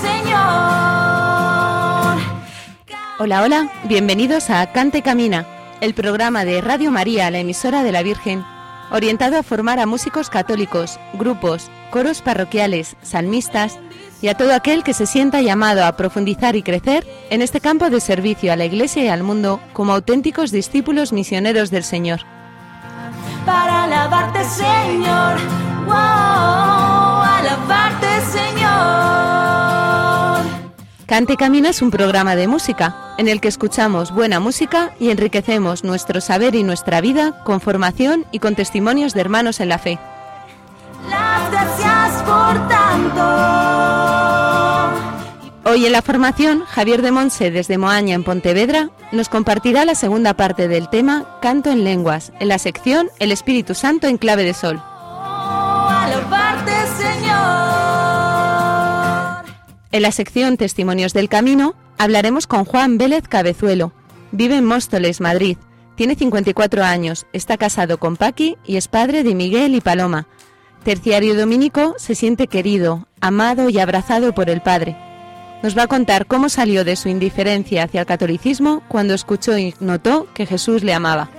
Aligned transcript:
Señor. 0.00 0.42
Hola, 3.18 3.42
hola, 3.42 3.70
bienvenidos 3.84 4.50
a 4.50 4.72
Cante 4.72 5.02
Camina, 5.02 5.46
el 5.80 5.94
programa 5.94 6.44
de 6.44 6.60
Radio 6.60 6.90
María, 6.90 7.30
la 7.30 7.38
emisora 7.38 7.82
de 7.82 7.92
la 7.92 8.02
Virgen, 8.02 8.44
orientado 8.90 9.38
a 9.38 9.42
formar 9.42 9.78
a 9.80 9.86
músicos 9.86 10.30
católicos, 10.30 10.98
grupos, 11.14 11.70
coros 11.90 12.22
parroquiales, 12.22 12.96
salmistas 13.02 13.78
y 14.20 14.28
a 14.28 14.36
todo 14.36 14.54
aquel 14.54 14.82
que 14.84 14.94
se 14.94 15.06
sienta 15.06 15.40
llamado 15.42 15.84
a 15.84 15.96
profundizar 15.96 16.56
y 16.56 16.62
crecer 16.62 17.06
en 17.30 17.42
este 17.42 17.60
campo 17.60 17.90
de 17.90 18.00
servicio 18.00 18.52
a 18.52 18.56
la 18.56 18.64
Iglesia 18.64 19.04
y 19.04 19.08
al 19.08 19.22
mundo 19.22 19.60
como 19.72 19.92
auténticos 19.92 20.50
discípulos 20.52 21.12
misioneros 21.12 21.70
del 21.70 21.84
Señor. 21.84 22.20
para 23.44 23.84
alabarte, 23.84 24.44
Señor. 24.44 25.36
Wow, 25.84 25.94
alabarte, 27.22 27.81
Cante 31.12 31.36
Camina 31.36 31.68
es 31.68 31.82
un 31.82 31.90
programa 31.90 32.36
de 32.36 32.48
música 32.48 32.96
en 33.18 33.28
el 33.28 33.42
que 33.42 33.48
escuchamos 33.48 34.14
buena 34.14 34.40
música 34.40 34.94
y 34.98 35.10
enriquecemos 35.10 35.84
nuestro 35.84 36.22
saber 36.22 36.54
y 36.54 36.62
nuestra 36.62 37.02
vida 37.02 37.44
con 37.44 37.60
formación 37.60 38.24
y 38.32 38.38
con 38.38 38.54
testimonios 38.54 39.12
de 39.12 39.20
hermanos 39.20 39.60
en 39.60 39.68
la 39.68 39.78
fe. 39.78 39.98
Las 41.10 41.50
gracias 41.50 42.22
por 42.22 42.66
tanto. 42.66 43.20
Hoy 45.70 45.84
en 45.84 45.92
la 45.92 46.00
formación, 46.00 46.64
Javier 46.64 47.02
de 47.02 47.10
Monse 47.10 47.50
desde 47.50 47.76
Moaña 47.76 48.14
en 48.14 48.24
Pontevedra 48.24 48.88
nos 49.12 49.28
compartirá 49.28 49.84
la 49.84 49.94
segunda 49.94 50.32
parte 50.32 50.66
del 50.66 50.88
tema 50.88 51.26
Canto 51.42 51.70
en 51.70 51.84
lenguas, 51.84 52.32
en 52.40 52.48
la 52.48 52.58
sección 52.58 53.10
El 53.18 53.32
Espíritu 53.32 53.74
Santo 53.74 54.06
en 54.06 54.16
clave 54.16 54.44
de 54.44 54.54
sol. 54.54 54.82
En 59.92 60.00
la 60.00 60.10
sección 60.10 60.56
Testimonios 60.56 61.12
del 61.12 61.28
Camino 61.28 61.74
hablaremos 61.98 62.46
con 62.46 62.64
Juan 62.64 62.96
Vélez 62.96 63.28
Cabezuelo. 63.28 63.92
Vive 64.32 64.56
en 64.56 64.64
Móstoles, 64.64 65.20
Madrid. 65.20 65.58
Tiene 65.96 66.14
54 66.14 66.82
años, 66.82 67.26
está 67.34 67.58
casado 67.58 67.98
con 67.98 68.16
Paqui 68.16 68.56
y 68.64 68.76
es 68.76 68.88
padre 68.88 69.22
de 69.22 69.34
Miguel 69.34 69.74
y 69.74 69.82
Paloma. 69.82 70.26
Terciario 70.82 71.36
dominico, 71.36 71.94
se 71.98 72.14
siente 72.14 72.46
querido, 72.46 73.06
amado 73.20 73.68
y 73.68 73.78
abrazado 73.78 74.34
por 74.34 74.48
el 74.48 74.62
Padre. 74.62 74.96
Nos 75.62 75.76
va 75.76 75.82
a 75.82 75.88
contar 75.88 76.26
cómo 76.26 76.48
salió 76.48 76.84
de 76.84 76.96
su 76.96 77.10
indiferencia 77.10 77.84
hacia 77.84 78.00
el 78.00 78.06
catolicismo 78.06 78.82
cuando 78.88 79.12
escuchó 79.12 79.56
y 79.58 79.74
notó 79.78 80.26
que 80.34 80.46
Jesús 80.46 80.82
le 80.82 80.94
amaba. 80.94 81.30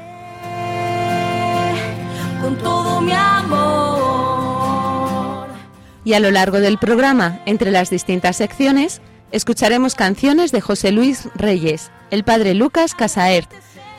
Y 6.05 6.13
a 6.13 6.19
lo 6.19 6.31
largo 6.31 6.59
del 6.59 6.77
programa, 6.77 7.39
entre 7.45 7.71
las 7.71 7.89
distintas 7.89 8.37
secciones, 8.37 9.01
escucharemos 9.31 9.95
canciones 9.95 10.51
de 10.51 10.61
José 10.61 10.91
Luis 10.91 11.29
Reyes, 11.35 11.91
el 12.11 12.23
padre 12.23 12.53
Lucas 12.53 12.93
Casaert, 12.93 13.49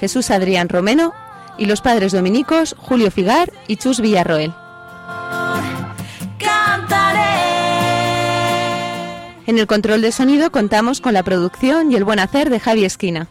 Jesús 0.01 0.31
Adrián 0.31 0.69
Romeno 0.69 1.13
y 1.59 1.67
los 1.67 1.81
padres 1.81 2.13
dominicos 2.13 2.75
Julio 2.79 3.11
Figar 3.11 3.53
y 3.67 3.77
Chus 3.77 4.01
Villarroel. 4.01 4.53
En 9.47 9.59
el 9.59 9.67
control 9.67 10.01
de 10.01 10.13
sonido 10.13 10.51
contamos 10.51 11.01
con 11.01 11.13
la 11.13 11.23
producción 11.23 11.93
y 11.93 11.97
el 11.97 12.05
buen 12.05 12.19
hacer 12.19 12.49
de 12.49 12.61
Javi 12.61 12.85
Esquina. 12.85 13.29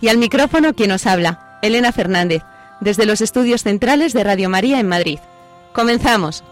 Y 0.00 0.08
al 0.08 0.18
micrófono 0.18 0.74
quien 0.74 0.90
nos 0.90 1.06
habla, 1.06 1.58
Elena 1.62 1.90
Fernández, 1.90 2.42
desde 2.84 3.06
los 3.06 3.20
estudios 3.22 3.62
centrales 3.62 4.12
de 4.12 4.22
Radio 4.22 4.50
María 4.50 4.78
en 4.78 4.86
Madrid. 4.86 5.18
Comenzamos. 5.72 6.44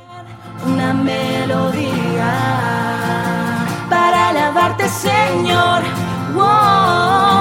una 0.67 0.95
melodía 0.95 2.33
para 3.91 4.31
alabarte, 4.31 4.89
Señor. 4.89 5.83
Wow, 6.35 7.32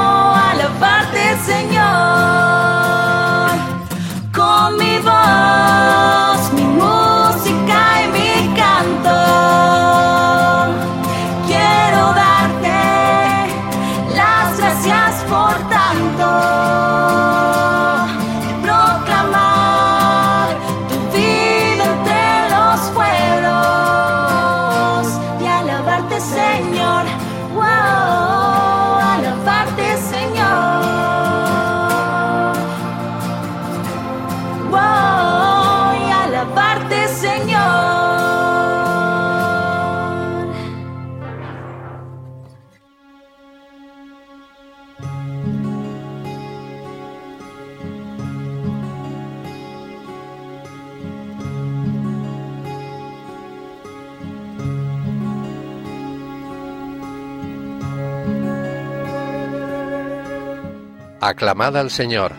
Aclamad 61.32 61.78
al 61.78 61.90
Señor. 61.90 62.34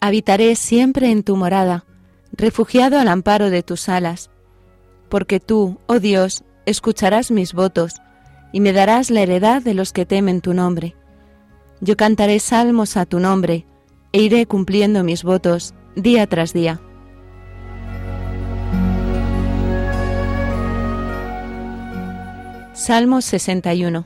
Habitaré 0.00 0.56
siempre 0.56 1.10
en 1.10 1.22
tu 1.22 1.36
morada, 1.36 1.84
refugiado 2.32 2.98
al 2.98 3.08
amparo 3.08 3.50
de 3.50 3.62
tus 3.62 3.90
alas, 3.90 4.30
porque 5.10 5.38
tú, 5.38 5.80
oh 5.86 6.00
Dios, 6.00 6.42
escucharás 6.64 7.30
mis 7.30 7.52
votos 7.52 7.96
y 8.54 8.60
me 8.60 8.72
darás 8.72 9.10
la 9.10 9.20
heredad 9.20 9.60
de 9.60 9.74
los 9.74 9.92
que 9.92 10.06
temen 10.06 10.40
tu 10.40 10.54
nombre. 10.54 10.96
Yo 11.82 11.98
cantaré 11.98 12.38
salmos 12.38 12.96
a 12.96 13.04
tu 13.04 13.20
nombre 13.20 13.66
e 14.12 14.22
iré 14.22 14.46
cumpliendo 14.46 15.04
mis 15.04 15.24
votos 15.24 15.74
día 15.94 16.26
tras 16.26 16.54
día. 16.54 16.80
Salmo 22.76 23.22
61 23.22 24.04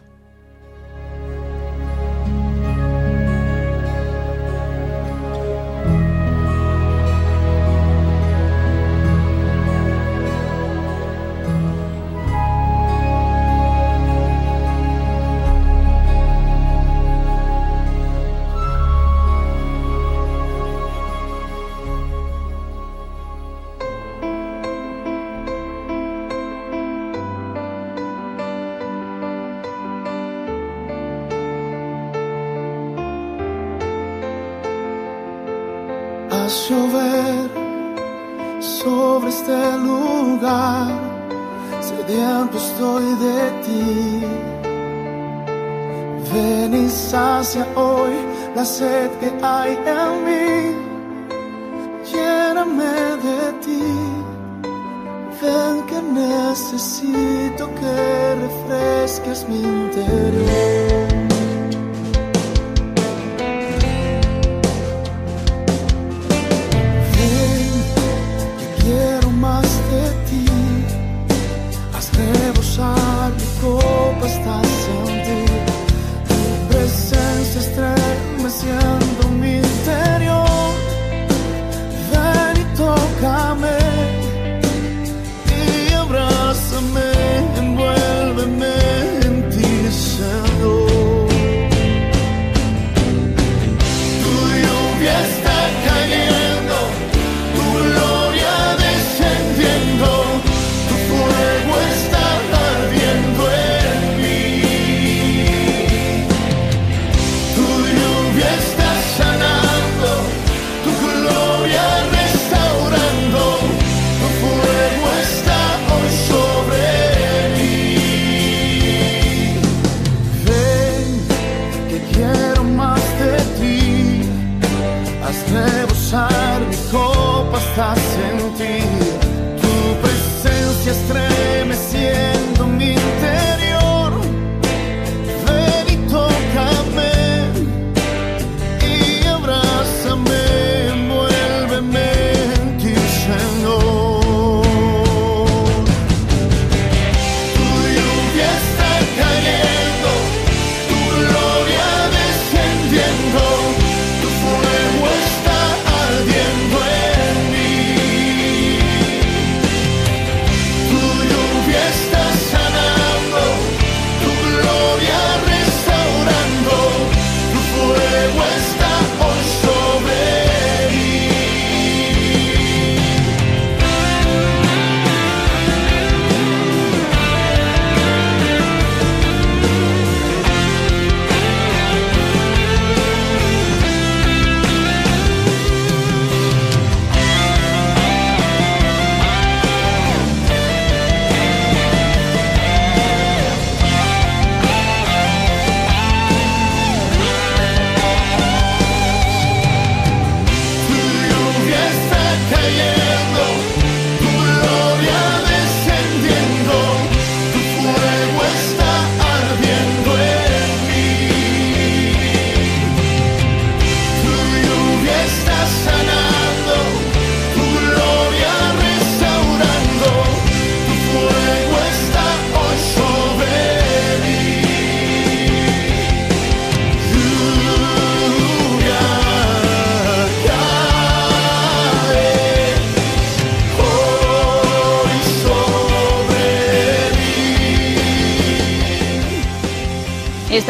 necesito 56.50 57.70
que 57.76 58.34
refresques 58.34 59.48
mi 59.48 59.62
interior. 59.62 61.09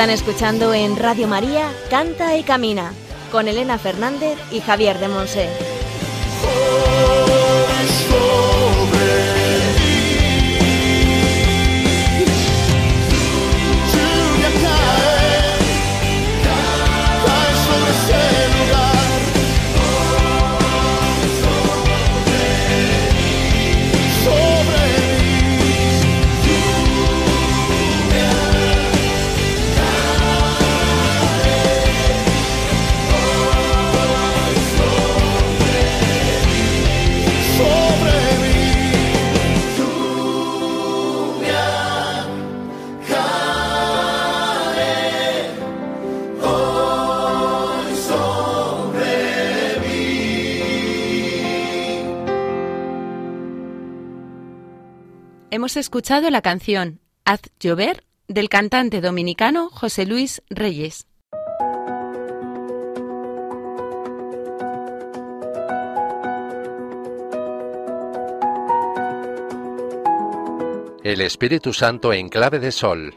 Están 0.00 0.14
escuchando 0.14 0.72
en 0.72 0.96
Radio 0.96 1.28
María 1.28 1.70
Canta 1.90 2.34
y 2.34 2.42
Camina 2.42 2.94
con 3.30 3.48
Elena 3.48 3.76
Fernández 3.76 4.38
y 4.50 4.60
Javier 4.60 4.98
de 4.98 5.08
Monse. 5.08 5.69
Hemos 55.70 55.76
escuchado 55.76 56.28
la 56.30 56.42
canción 56.42 56.98
Haz 57.24 57.42
llover 57.60 58.02
del 58.26 58.48
cantante 58.48 59.00
dominicano 59.00 59.70
José 59.70 60.04
Luis 60.04 60.42
Reyes. 60.50 61.06
El 71.04 71.20
Espíritu 71.20 71.72
Santo 71.72 72.12
en 72.12 72.28
clave 72.28 72.58
de 72.58 72.72
sol. 72.72 73.14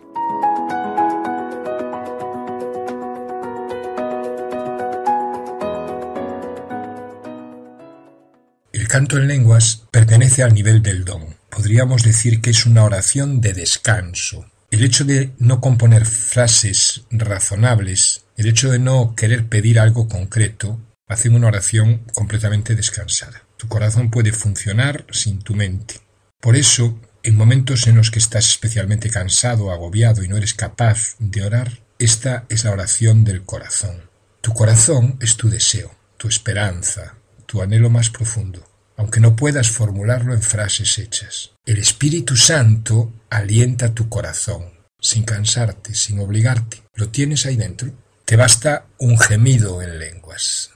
El 8.71 8.87
canto 8.87 9.17
en 9.17 9.27
lenguas 9.27 9.87
pertenece 9.89 10.43
al 10.43 10.53
nivel 10.53 10.83
del 10.83 11.03
don. 11.03 11.32
Podríamos 11.55 12.01
decir 12.01 12.41
que 12.41 12.49
es 12.49 12.65
una 12.65 12.83
oración 12.83 13.39
de 13.39 13.53
descanso. 13.53 14.47
El 14.71 14.83
hecho 14.83 15.05
de 15.05 15.33
no 15.37 15.61
componer 15.61 16.07
frases 16.07 17.03
razonables, 17.11 18.25
el 18.37 18.47
hecho 18.47 18.71
de 18.71 18.79
no 18.79 19.13
querer 19.15 19.47
pedir 19.47 19.79
algo 19.79 20.07
concreto, 20.07 20.79
hace 21.07 21.29
una 21.29 21.47
oración 21.47 22.05
completamente 22.15 22.73
descansada. 22.75 23.43
Tu 23.57 23.67
corazón 23.67 24.09
puede 24.09 24.31
funcionar 24.31 25.05
sin 25.11 25.43
tu 25.43 25.53
mente. 25.53 26.01
Por 26.41 26.55
eso, 26.55 26.99
en 27.21 27.35
momentos 27.35 27.85
en 27.85 27.97
los 27.97 28.09
que 28.09 28.17
estás 28.17 28.49
especialmente 28.49 29.11
cansado, 29.11 29.71
agobiado 29.71 30.23
y 30.23 30.27
no 30.27 30.37
eres 30.37 30.55
capaz 30.55 31.15
de 31.19 31.43
orar, 31.43 31.83
esta 31.99 32.45
es 32.49 32.63
la 32.63 32.71
oración 32.71 33.23
del 33.23 33.43
corazón. 33.43 34.09
Tu 34.41 34.53
corazón 34.53 35.17
es 35.21 35.37
tu 35.37 35.51
deseo, 35.51 35.93
tu 36.17 36.27
esperanza, 36.27 37.15
tu 37.45 37.61
anhelo 37.61 37.91
más 37.91 38.09
profundo, 38.09 38.67
aunque 38.97 39.19
no 39.19 39.35
puedas 39.35 39.69
formularlo 39.69 40.33
en 40.33 40.41
frases 40.41 40.97
hechas. 40.97 41.51
El 41.65 41.77
Espíritu 41.77 42.35
Santo 42.35 43.13
alienta 43.29 43.93
tu 43.93 44.09
corazón, 44.09 44.73
sin 44.99 45.23
cansarte, 45.23 45.95
sin 45.95 46.19
obligarte. 46.19 46.83
Lo 46.95 47.09
tienes 47.09 47.45
ahí 47.45 47.55
dentro. 47.55 47.91
Te 48.25 48.35
basta 48.35 48.85
un 48.99 49.19
gemido 49.19 49.81
en 49.81 49.99
lenguas. 49.99 50.71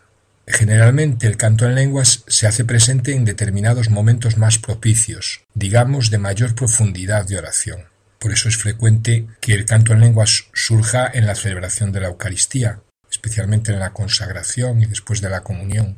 Generalmente 0.47 1.27
el 1.27 1.35
canto 1.35 1.65
en 1.65 1.75
lenguas 1.75 2.23
se 2.27 2.47
hace 2.47 2.63
presente 2.63 3.13
en 3.13 3.25
determinados 3.25 3.89
momentos 3.89 4.37
más 4.37 4.57
propicios, 4.57 5.41
digamos 5.53 6.09
de 6.09 6.19
mayor 6.19 6.55
profundidad 6.55 7.25
de 7.25 7.37
oración. 7.37 7.83
Por 8.17 8.31
eso 8.31 8.47
es 8.47 8.57
frecuente 8.57 9.27
que 9.41 9.53
el 9.53 9.65
canto 9.65 9.93
en 9.93 9.99
lenguas 9.99 10.45
surja 10.53 11.09
en 11.13 11.25
la 11.25 11.35
celebración 11.35 11.91
de 11.91 11.99
la 11.99 12.07
Eucaristía, 12.07 12.81
especialmente 13.11 13.73
en 13.73 13.79
la 13.79 13.91
consagración 13.91 14.81
y 14.81 14.85
después 14.85 15.21
de 15.21 15.29
la 15.29 15.41
comunión. 15.41 15.97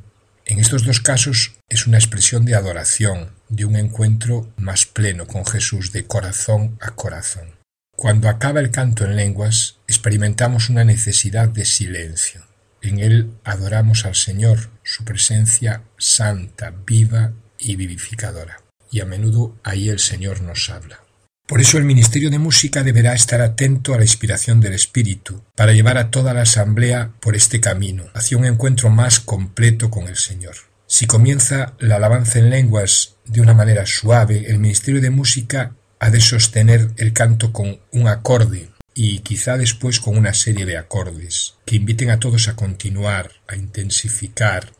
En 0.50 0.58
estos 0.58 0.84
dos 0.84 1.00
casos 1.00 1.52
es 1.70 1.86
una 1.86 2.00
expresión 2.00 2.44
de 2.44 2.56
adoración, 2.56 3.36
de 3.50 3.66
un 3.66 3.76
encuentro 3.76 4.52
más 4.58 4.88
pleno 4.88 5.28
con 5.28 5.46
Jesús 5.46 5.92
de 5.92 6.08
corazón 6.08 6.76
a 6.82 6.96
corazón. 6.96 7.60
Cuando 7.96 8.30
acaba 8.30 8.60
el 8.60 8.72
canto 8.72 9.06
en 9.06 9.16
lenguas, 9.16 9.78
experimentamos 9.88 10.70
una 10.70 10.84
necesidad 10.84 11.50
de 11.50 11.66
silencio. 11.66 12.48
En 12.82 12.98
él 12.98 13.32
adoramos 13.44 14.06
al 14.06 14.16
Señor, 14.16 14.72
su 14.82 15.06
presencia 15.06 15.84
santa, 16.00 16.74
viva 16.84 17.32
y 17.60 17.76
vivificadora. 17.76 18.64
Y 18.90 19.02
a 19.02 19.06
menudo 19.06 19.56
ahí 19.64 19.90
el 19.90 20.00
Señor 20.00 20.42
nos 20.42 20.72
habla. 20.72 21.04
Por 21.50 21.62
eso 21.62 21.80
el 21.80 21.84
Ministerio 21.84 22.30
de 22.30 22.38
Música 22.38 22.84
deberá 22.84 23.16
estar 23.16 23.42
atento 23.42 23.96
a 23.96 23.98
la 23.98 24.04
inspiración 24.04 24.62
del 24.62 24.74
Espíritu, 24.74 25.42
para 25.56 25.74
llevar 25.74 25.98
a 25.98 26.12
toda 26.12 26.32
la 26.32 26.44
Asamblea 26.44 27.12
por 27.20 27.36
este 27.36 27.60
camino, 27.60 28.06
hacia 28.14 28.38
un 28.38 28.46
encuentro 28.46 28.92
más 28.92 29.20
completo 29.20 29.90
con 29.90 30.08
el 30.08 30.16
Señor. 30.16 30.54
Si 30.86 31.08
comienza 31.08 31.74
la 31.80 31.96
alabanza 31.96 32.38
en 32.38 32.52
lenguas 32.52 33.16
de 33.26 33.42
una 33.42 33.56
manera 33.56 33.88
suave, 33.88 34.46
el 34.48 34.60
Ministerio 34.60 35.02
de 35.02 35.10
Música 35.10 35.74
ha 36.00 36.12
de 36.12 36.22
sostener 36.22 36.92
el 36.98 37.14
canto 37.14 37.52
con 37.52 37.80
un 37.94 38.08
acorde 38.08 38.70
y 38.94 39.22
quizá 39.22 39.58
después 39.58 40.00
con 40.00 40.20
una 40.20 40.36
serie 40.36 40.68
de 40.68 40.78
acordes 40.78 41.56
que 41.66 41.78
inviten 41.78 42.12
a 42.12 42.20
todos 42.20 42.48
a 42.48 42.56
continuar, 42.56 43.32
a 43.48 43.56
intensificar, 43.56 44.72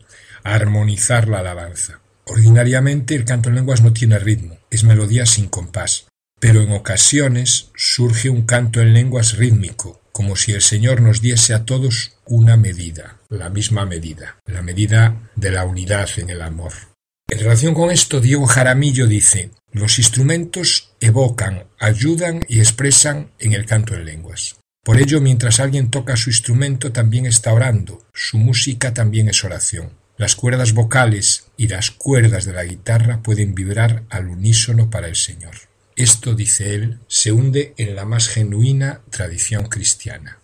a 0.44 0.54
armonizar 0.54 1.26
la 1.26 1.40
alabanza. 1.40 1.98
Ordinariamente 2.26 3.16
el 3.16 3.24
canto 3.24 3.48
en 3.48 3.56
lenguas 3.56 3.82
no 3.82 3.92
tiene 3.92 4.20
ritmo, 4.20 4.56
es 4.70 4.84
melodía 4.84 5.26
sin 5.26 5.48
compás, 5.48 6.06
pero 6.40 6.62
en 6.62 6.72
ocasiones 6.72 7.70
surge 7.76 8.30
un 8.30 8.42
canto 8.42 8.80
en 8.80 8.94
lenguas 8.94 9.36
rítmico, 9.36 10.00
como 10.10 10.36
si 10.36 10.52
el 10.52 10.62
Señor 10.62 11.02
nos 11.02 11.20
diese 11.20 11.54
a 11.54 11.64
todos 11.64 12.16
una 12.26 12.56
medida, 12.56 13.18
la 13.28 13.50
misma 13.50 13.84
medida, 13.84 14.40
la 14.46 14.62
medida 14.62 15.30
de 15.36 15.50
la 15.50 15.64
unidad 15.64 16.08
en 16.16 16.30
el 16.30 16.42
amor. 16.42 16.72
En 17.28 17.38
relación 17.38 17.74
con 17.74 17.90
esto, 17.90 18.20
Diego 18.20 18.46
Jaramillo 18.46 19.06
dice, 19.06 19.50
los 19.70 19.98
instrumentos 19.98 20.90
evocan, 20.98 21.66
ayudan 21.78 22.40
y 22.48 22.58
expresan 22.58 23.30
en 23.38 23.52
el 23.52 23.66
canto 23.66 23.94
en 23.94 24.04
lenguas. 24.04 24.56
Por 24.82 25.00
ello, 25.00 25.20
mientras 25.20 25.60
alguien 25.60 25.90
toca 25.90 26.16
su 26.16 26.30
instrumento, 26.30 26.90
también 26.90 27.26
está 27.26 27.52
orando, 27.52 28.02
su 28.14 28.38
música 28.38 28.94
también 28.94 29.28
es 29.28 29.44
oración. 29.44 29.92
Las 30.16 30.34
cuerdas 30.34 30.72
vocales 30.72 31.46
y 31.56 31.68
las 31.68 31.90
cuerdas 31.90 32.46
de 32.46 32.52
la 32.52 32.64
guitarra 32.64 33.22
pueden 33.22 33.54
vibrar 33.54 34.04
al 34.10 34.28
unísono 34.28 34.90
para 34.90 35.06
el 35.06 35.16
Señor. 35.16 35.69
Esto, 35.96 36.34
dice 36.34 36.74
él, 36.74 37.00
se 37.08 37.32
hunde 37.32 37.74
en 37.76 37.94
la 37.94 38.04
más 38.04 38.28
genuina 38.28 39.02
tradición 39.10 39.66
cristiana. 39.66 40.40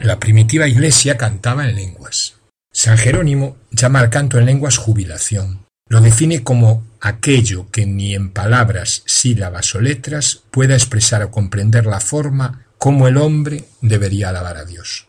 La 0.00 0.18
primitiva 0.18 0.66
iglesia 0.66 1.16
cantaba 1.16 1.68
en 1.68 1.76
lenguas. 1.76 2.34
San 2.72 2.98
Jerónimo 2.98 3.56
llama 3.70 4.00
al 4.00 4.10
canto 4.10 4.38
en 4.38 4.46
lenguas 4.46 4.76
jubilación. 4.76 5.66
Lo 5.92 6.00
define 6.00 6.42
como 6.42 6.82
aquello 7.02 7.70
que 7.70 7.84
ni 7.84 8.14
en 8.14 8.30
palabras, 8.30 9.02
sílabas 9.04 9.74
o 9.74 9.80
letras 9.82 10.40
pueda 10.50 10.72
expresar 10.72 11.22
o 11.22 11.30
comprender 11.30 11.84
la 11.84 12.00
forma 12.00 12.64
como 12.78 13.08
el 13.08 13.18
hombre 13.18 13.66
debería 13.82 14.30
alabar 14.30 14.56
a 14.56 14.64
Dios. 14.64 15.08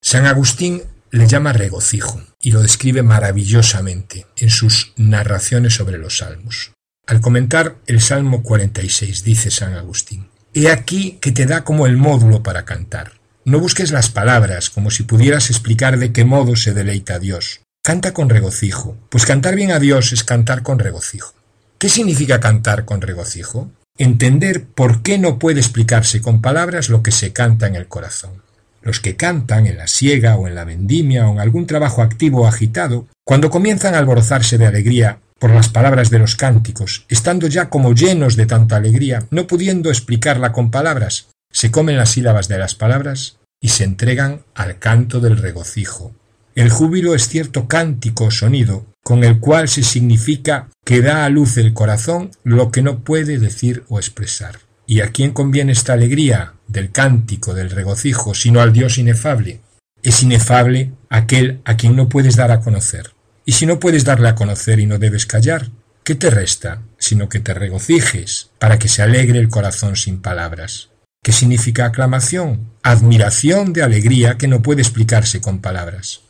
San 0.00 0.24
Agustín 0.24 0.80
le 1.10 1.26
llama 1.26 1.52
regocijo 1.52 2.22
y 2.40 2.52
lo 2.52 2.62
describe 2.62 3.02
maravillosamente 3.02 4.26
en 4.38 4.48
sus 4.48 4.94
narraciones 4.96 5.74
sobre 5.74 5.98
los 5.98 6.16
salmos. 6.16 6.72
Al 7.06 7.20
comentar 7.20 7.76
el 7.86 8.00
Salmo 8.00 8.42
46 8.42 9.22
dice 9.22 9.50
San 9.50 9.74
Agustín, 9.74 10.28
He 10.54 10.70
aquí 10.70 11.18
que 11.20 11.32
te 11.32 11.44
da 11.44 11.62
como 11.62 11.84
el 11.84 11.98
módulo 11.98 12.42
para 12.42 12.64
cantar. 12.64 13.20
No 13.44 13.60
busques 13.60 13.90
las 13.90 14.08
palabras 14.08 14.70
como 14.70 14.90
si 14.90 15.02
pudieras 15.02 15.50
explicar 15.50 15.98
de 15.98 16.12
qué 16.14 16.24
modo 16.24 16.56
se 16.56 16.72
deleita 16.72 17.18
Dios, 17.18 17.60
Canta 17.86 18.12
con 18.12 18.28
regocijo, 18.28 18.96
pues 19.10 19.26
cantar 19.26 19.54
bien 19.54 19.70
a 19.70 19.78
Dios 19.78 20.10
es 20.10 20.24
cantar 20.24 20.64
con 20.64 20.80
regocijo. 20.80 21.34
¿Qué 21.78 21.88
significa 21.88 22.40
cantar 22.40 22.84
con 22.84 23.00
regocijo? 23.00 23.70
Entender 23.96 24.64
por 24.64 25.02
qué 25.02 25.18
no 25.18 25.38
puede 25.38 25.60
explicarse 25.60 26.20
con 26.20 26.42
palabras 26.42 26.88
lo 26.88 27.04
que 27.04 27.12
se 27.12 27.32
canta 27.32 27.68
en 27.68 27.76
el 27.76 27.86
corazón. 27.86 28.42
Los 28.82 28.98
que 28.98 29.14
cantan 29.14 29.68
en 29.68 29.76
la 29.76 29.86
siega 29.86 30.34
o 30.34 30.48
en 30.48 30.56
la 30.56 30.64
vendimia 30.64 31.28
o 31.28 31.34
en 31.34 31.38
algún 31.38 31.68
trabajo 31.68 32.02
activo 32.02 32.40
o 32.40 32.46
agitado, 32.48 33.06
cuando 33.24 33.50
comienzan 33.50 33.94
a 33.94 33.98
alborozarse 33.98 34.58
de 34.58 34.66
alegría 34.66 35.20
por 35.38 35.52
las 35.52 35.68
palabras 35.68 36.10
de 36.10 36.18
los 36.18 36.34
cánticos, 36.34 37.06
estando 37.08 37.46
ya 37.46 37.70
como 37.70 37.94
llenos 37.94 38.34
de 38.34 38.46
tanta 38.46 38.74
alegría, 38.74 39.28
no 39.30 39.46
pudiendo 39.46 39.90
explicarla 39.90 40.50
con 40.50 40.72
palabras, 40.72 41.28
se 41.52 41.70
comen 41.70 41.96
las 41.96 42.10
sílabas 42.10 42.48
de 42.48 42.58
las 42.58 42.74
palabras 42.74 43.38
y 43.60 43.68
se 43.68 43.84
entregan 43.84 44.42
al 44.56 44.80
canto 44.80 45.20
del 45.20 45.36
regocijo, 45.36 46.12
el 46.56 46.70
júbilo 46.70 47.14
es 47.14 47.28
cierto 47.28 47.68
cántico 47.68 48.24
o 48.24 48.30
sonido, 48.30 48.86
con 49.04 49.24
el 49.24 49.40
cual 49.40 49.68
se 49.68 49.82
significa 49.82 50.70
que 50.86 51.02
da 51.02 51.26
a 51.26 51.28
luz 51.28 51.58
el 51.58 51.74
corazón 51.74 52.30
lo 52.44 52.70
que 52.70 52.80
no 52.80 53.04
puede 53.04 53.38
decir 53.38 53.84
o 53.88 53.98
expresar. 53.98 54.60
¿Y 54.86 55.00
a 55.00 55.12
quién 55.12 55.32
conviene 55.32 55.72
esta 55.72 55.92
alegría 55.92 56.54
del 56.66 56.92
cántico, 56.92 57.52
del 57.52 57.70
regocijo, 57.70 58.32
sino 58.34 58.62
al 58.62 58.72
Dios 58.72 58.96
inefable? 58.96 59.60
Es 60.02 60.22
inefable 60.22 60.92
aquel 61.10 61.60
a 61.66 61.76
quien 61.76 61.94
no 61.94 62.08
puedes 62.08 62.36
dar 62.36 62.50
a 62.50 62.60
conocer. 62.60 63.12
Y 63.44 63.52
si 63.52 63.66
no 63.66 63.78
puedes 63.78 64.04
darle 64.04 64.30
a 64.30 64.34
conocer 64.34 64.80
y 64.80 64.86
no 64.86 64.98
debes 64.98 65.26
callar, 65.26 65.68
¿qué 66.04 66.14
te 66.14 66.30
resta 66.30 66.82
sino 66.96 67.28
que 67.28 67.40
te 67.40 67.52
regocijes 67.52 68.48
para 68.58 68.78
que 68.78 68.88
se 68.88 69.02
alegre 69.02 69.38
el 69.40 69.50
corazón 69.50 69.94
sin 69.94 70.22
palabras? 70.22 70.88
¿Qué 71.22 71.32
significa 71.32 71.84
aclamación? 71.84 72.70
Admiración 72.82 73.74
de 73.74 73.82
alegría 73.82 74.38
que 74.38 74.48
no 74.48 74.62
puede 74.62 74.80
explicarse 74.80 75.42
con 75.42 75.60
palabras. 75.60 76.22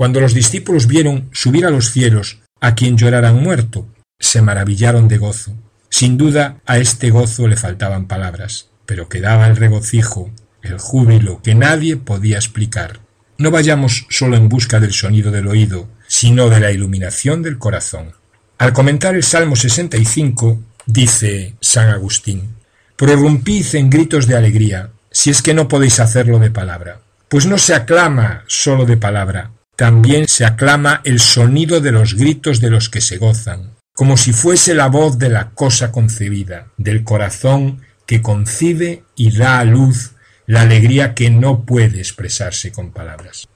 Cuando 0.00 0.18
los 0.18 0.32
discípulos 0.32 0.86
vieron 0.86 1.28
subir 1.30 1.66
a 1.66 1.70
los 1.70 1.90
cielos 1.90 2.38
a 2.58 2.74
quien 2.74 2.96
lloraran 2.96 3.42
muerto, 3.42 3.86
se 4.18 4.40
maravillaron 4.40 5.08
de 5.08 5.18
gozo. 5.18 5.52
Sin 5.90 6.16
duda 6.16 6.56
a 6.64 6.78
este 6.78 7.10
gozo 7.10 7.46
le 7.46 7.58
faltaban 7.58 8.08
palabras, 8.08 8.70
pero 8.86 9.10
quedaba 9.10 9.46
el 9.46 9.56
regocijo, 9.56 10.30
el 10.62 10.78
júbilo 10.78 11.42
que 11.42 11.54
nadie 11.54 11.98
podía 11.98 12.36
explicar. 12.36 13.00
No 13.36 13.50
vayamos 13.50 14.06
solo 14.08 14.38
en 14.38 14.48
busca 14.48 14.80
del 14.80 14.94
sonido 14.94 15.30
del 15.30 15.48
oído, 15.48 15.86
sino 16.08 16.48
de 16.48 16.60
la 16.60 16.72
iluminación 16.72 17.42
del 17.42 17.58
corazón. 17.58 18.14
Al 18.56 18.72
comentar 18.72 19.14
el 19.14 19.22
Salmo 19.22 19.54
65, 19.54 20.62
dice 20.86 21.56
San 21.60 21.90
Agustín, 21.90 22.54
Prorrumpid 22.96 23.74
en 23.74 23.90
gritos 23.90 24.26
de 24.26 24.34
alegría, 24.34 24.92
si 25.10 25.28
es 25.28 25.42
que 25.42 25.52
no 25.52 25.68
podéis 25.68 26.00
hacerlo 26.00 26.38
de 26.38 26.50
palabra. 26.50 27.02
Pues 27.28 27.44
no 27.44 27.58
se 27.58 27.74
aclama 27.74 28.44
solo 28.46 28.86
de 28.86 28.96
palabra, 28.96 29.50
también 29.80 30.28
se 30.28 30.44
aclama 30.44 31.00
el 31.04 31.20
sonido 31.20 31.80
de 31.80 31.90
los 31.90 32.12
gritos 32.12 32.60
de 32.60 32.68
los 32.68 32.90
que 32.90 33.00
se 33.00 33.16
gozan, 33.16 33.76
como 33.94 34.18
si 34.18 34.34
fuese 34.34 34.74
la 34.74 34.88
voz 34.88 35.18
de 35.18 35.30
la 35.30 35.52
cosa 35.52 35.90
concebida, 35.90 36.66
del 36.76 37.02
corazón 37.02 37.80
que 38.04 38.20
concibe 38.20 39.04
y 39.16 39.34
da 39.34 39.58
a 39.58 39.64
luz 39.64 40.16
la 40.44 40.60
alegría 40.60 41.14
que 41.14 41.30
no 41.30 41.64
puede 41.64 41.98
expresarse 41.98 42.72
con 42.72 42.92
palabras. 42.92 43.48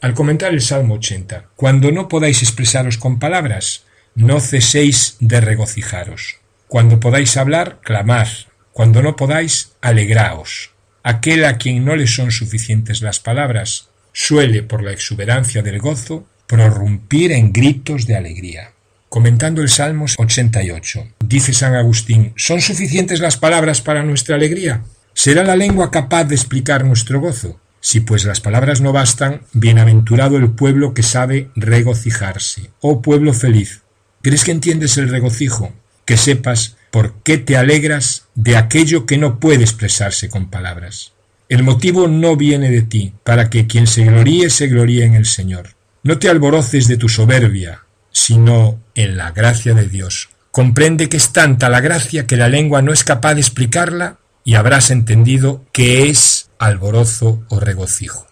Al 0.00 0.14
comentar 0.14 0.52
el 0.52 0.62
Salmo 0.62 0.94
80, 0.94 1.50
cuando 1.54 1.92
no 1.92 2.08
podáis 2.08 2.42
expresaros 2.42 2.98
con 2.98 3.20
palabras, 3.20 3.84
no 4.16 4.40
ceséis 4.40 5.16
de 5.20 5.40
regocijaros. 5.40 6.38
Cuando 6.66 6.98
podáis 6.98 7.36
hablar, 7.36 7.78
clamad. 7.84 8.26
Cuando 8.72 9.00
no 9.00 9.14
podáis, 9.14 9.76
alegraos. 9.80 10.72
Aquel 11.04 11.44
a 11.44 11.56
quien 11.56 11.84
no 11.84 11.94
le 11.94 12.08
son 12.08 12.32
suficientes 12.32 13.00
las 13.00 13.20
palabras, 13.20 13.87
suele, 14.18 14.64
por 14.64 14.82
la 14.82 14.90
exuberancia 14.90 15.62
del 15.62 15.78
gozo, 15.78 16.26
prorrumpir 16.48 17.30
en 17.30 17.52
gritos 17.52 18.08
de 18.08 18.16
alegría. 18.16 18.72
Comentando 19.08 19.62
el 19.62 19.68
Salmos 19.68 20.16
88, 20.18 21.06
dice 21.20 21.54
San 21.54 21.76
Agustín, 21.76 22.32
¿son 22.36 22.60
suficientes 22.60 23.20
las 23.20 23.36
palabras 23.36 23.80
para 23.80 24.02
nuestra 24.02 24.34
alegría? 24.34 24.82
¿Será 25.14 25.44
la 25.44 25.54
lengua 25.54 25.92
capaz 25.92 26.24
de 26.24 26.34
explicar 26.34 26.84
nuestro 26.84 27.20
gozo? 27.20 27.60
Si 27.80 28.00
pues 28.00 28.24
las 28.24 28.40
palabras 28.40 28.80
no 28.80 28.92
bastan, 28.92 29.42
bienaventurado 29.52 30.36
el 30.36 30.50
pueblo 30.50 30.94
que 30.94 31.04
sabe 31.04 31.50
regocijarse. 31.54 32.70
Oh 32.80 33.00
pueblo 33.00 33.32
feliz, 33.32 33.82
¿crees 34.20 34.42
que 34.42 34.50
entiendes 34.50 34.96
el 34.98 35.10
regocijo? 35.10 35.72
Que 36.04 36.16
sepas 36.16 36.76
por 36.90 37.22
qué 37.22 37.38
te 37.38 37.56
alegras 37.56 38.26
de 38.34 38.56
aquello 38.56 39.06
que 39.06 39.16
no 39.16 39.38
puede 39.38 39.62
expresarse 39.62 40.28
con 40.28 40.50
palabras. 40.50 41.12
El 41.48 41.62
motivo 41.62 42.08
no 42.08 42.36
viene 42.36 42.70
de 42.70 42.82
ti, 42.82 43.14
para 43.24 43.48
que 43.48 43.66
quien 43.66 43.86
se 43.86 44.04
gloríe 44.04 44.50
se 44.50 44.66
gloríe 44.66 45.06
en 45.06 45.14
el 45.14 45.24
Señor. 45.24 45.76
No 46.02 46.18
te 46.18 46.28
alboroces 46.28 46.88
de 46.88 46.98
tu 46.98 47.08
soberbia, 47.08 47.84
sino 48.10 48.78
en 48.94 49.16
la 49.16 49.30
gracia 49.30 49.72
de 49.72 49.88
Dios. 49.88 50.28
Comprende 50.50 51.08
que 51.08 51.16
es 51.16 51.32
tanta 51.32 51.70
la 51.70 51.80
gracia 51.80 52.26
que 52.26 52.36
la 52.36 52.48
lengua 52.48 52.82
no 52.82 52.92
es 52.92 53.02
capaz 53.02 53.34
de 53.34 53.40
explicarla 53.40 54.18
y 54.44 54.56
habrás 54.56 54.90
entendido 54.90 55.64
qué 55.72 56.10
es 56.10 56.50
alborozo 56.58 57.42
o 57.48 57.60
regocijo. 57.60 58.26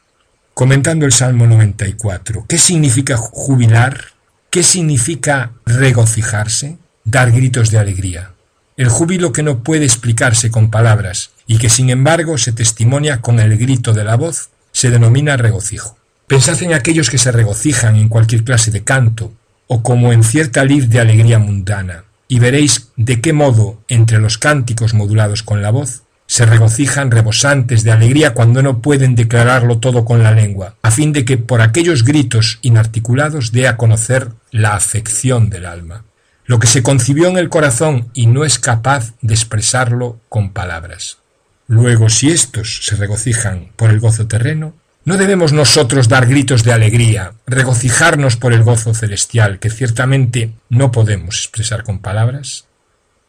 Comentando 0.52 1.06
el 1.06 1.12
Salmo 1.12 1.46
94, 1.46 2.44
¿qué 2.48 2.58
significa 2.58 3.16
jubilar? 3.16 4.12
¿Qué 4.50 4.62
significa 4.62 5.52
regocijarse? 5.64 6.76
Dar 7.04 7.32
gritos 7.32 7.70
de 7.70 7.78
alegría. 7.78 8.32
El 8.76 8.88
júbilo 8.88 9.32
que 9.32 9.42
no 9.42 9.62
puede 9.62 9.84
explicarse 9.84 10.50
con 10.50 10.70
palabras 10.70 11.30
y 11.46 11.58
que 11.58 11.70
sin 11.70 11.88
embargo 11.88 12.36
se 12.36 12.52
testimonia 12.52 13.22
con 13.22 13.40
el 13.40 13.56
grito 13.56 13.94
de 13.94 14.04
la 14.04 14.16
voz 14.16 14.50
se 14.72 14.90
denomina 14.90 15.38
regocijo. 15.38 15.96
Pensad 16.26 16.62
en 16.62 16.74
aquellos 16.74 17.08
que 17.08 17.16
se 17.16 17.32
regocijan 17.32 17.96
en 17.96 18.10
cualquier 18.10 18.44
clase 18.44 18.70
de 18.70 18.84
canto 18.84 19.32
o 19.66 19.82
como 19.82 20.12
en 20.12 20.22
cierta 20.22 20.64
lid 20.64 20.84
de 20.84 21.00
alegría 21.00 21.38
mundana, 21.38 22.04
y 22.28 22.38
veréis 22.38 22.88
de 22.96 23.20
qué 23.20 23.32
modo 23.32 23.80
entre 23.88 24.18
los 24.18 24.36
cánticos 24.36 24.92
modulados 24.92 25.42
con 25.42 25.62
la 25.62 25.70
voz 25.70 26.02
se 26.26 26.44
regocijan 26.44 27.10
rebosantes 27.10 27.84
de 27.84 27.92
alegría 27.92 28.34
cuando 28.34 28.62
no 28.62 28.82
pueden 28.82 29.14
declararlo 29.14 29.78
todo 29.78 30.04
con 30.04 30.22
la 30.22 30.32
lengua, 30.32 30.74
a 30.82 30.90
fin 30.90 31.12
de 31.12 31.24
que 31.24 31.38
por 31.38 31.60
aquellos 31.60 32.04
gritos 32.04 32.58
inarticulados 32.62 33.52
dé 33.52 33.68
a 33.68 33.76
conocer 33.76 34.32
la 34.50 34.74
afección 34.74 35.50
del 35.50 35.66
alma, 35.66 36.04
lo 36.46 36.58
que 36.58 36.66
se 36.66 36.82
concibió 36.82 37.28
en 37.28 37.38
el 37.38 37.48
corazón 37.48 38.10
y 38.14 38.26
no 38.26 38.44
es 38.44 38.58
capaz 38.58 39.14
de 39.20 39.34
expresarlo 39.34 40.20
con 40.28 40.52
palabras. 40.52 41.18
Luego, 41.66 42.08
si 42.08 42.30
éstos 42.30 42.80
se 42.84 42.96
regocijan 42.96 43.72
por 43.76 43.90
el 43.90 44.00
gozo 44.00 44.26
terreno, 44.26 44.74
¿no 45.04 45.16
debemos 45.16 45.52
nosotros 45.52 46.08
dar 46.08 46.26
gritos 46.26 46.62
de 46.62 46.72
alegría, 46.72 47.32
regocijarnos 47.46 48.36
por 48.36 48.52
el 48.52 48.62
gozo 48.62 48.94
celestial 48.94 49.58
que 49.58 49.70
ciertamente 49.70 50.52
no 50.68 50.92
podemos 50.92 51.38
expresar 51.38 51.82
con 51.82 51.98
palabras? 51.98 52.66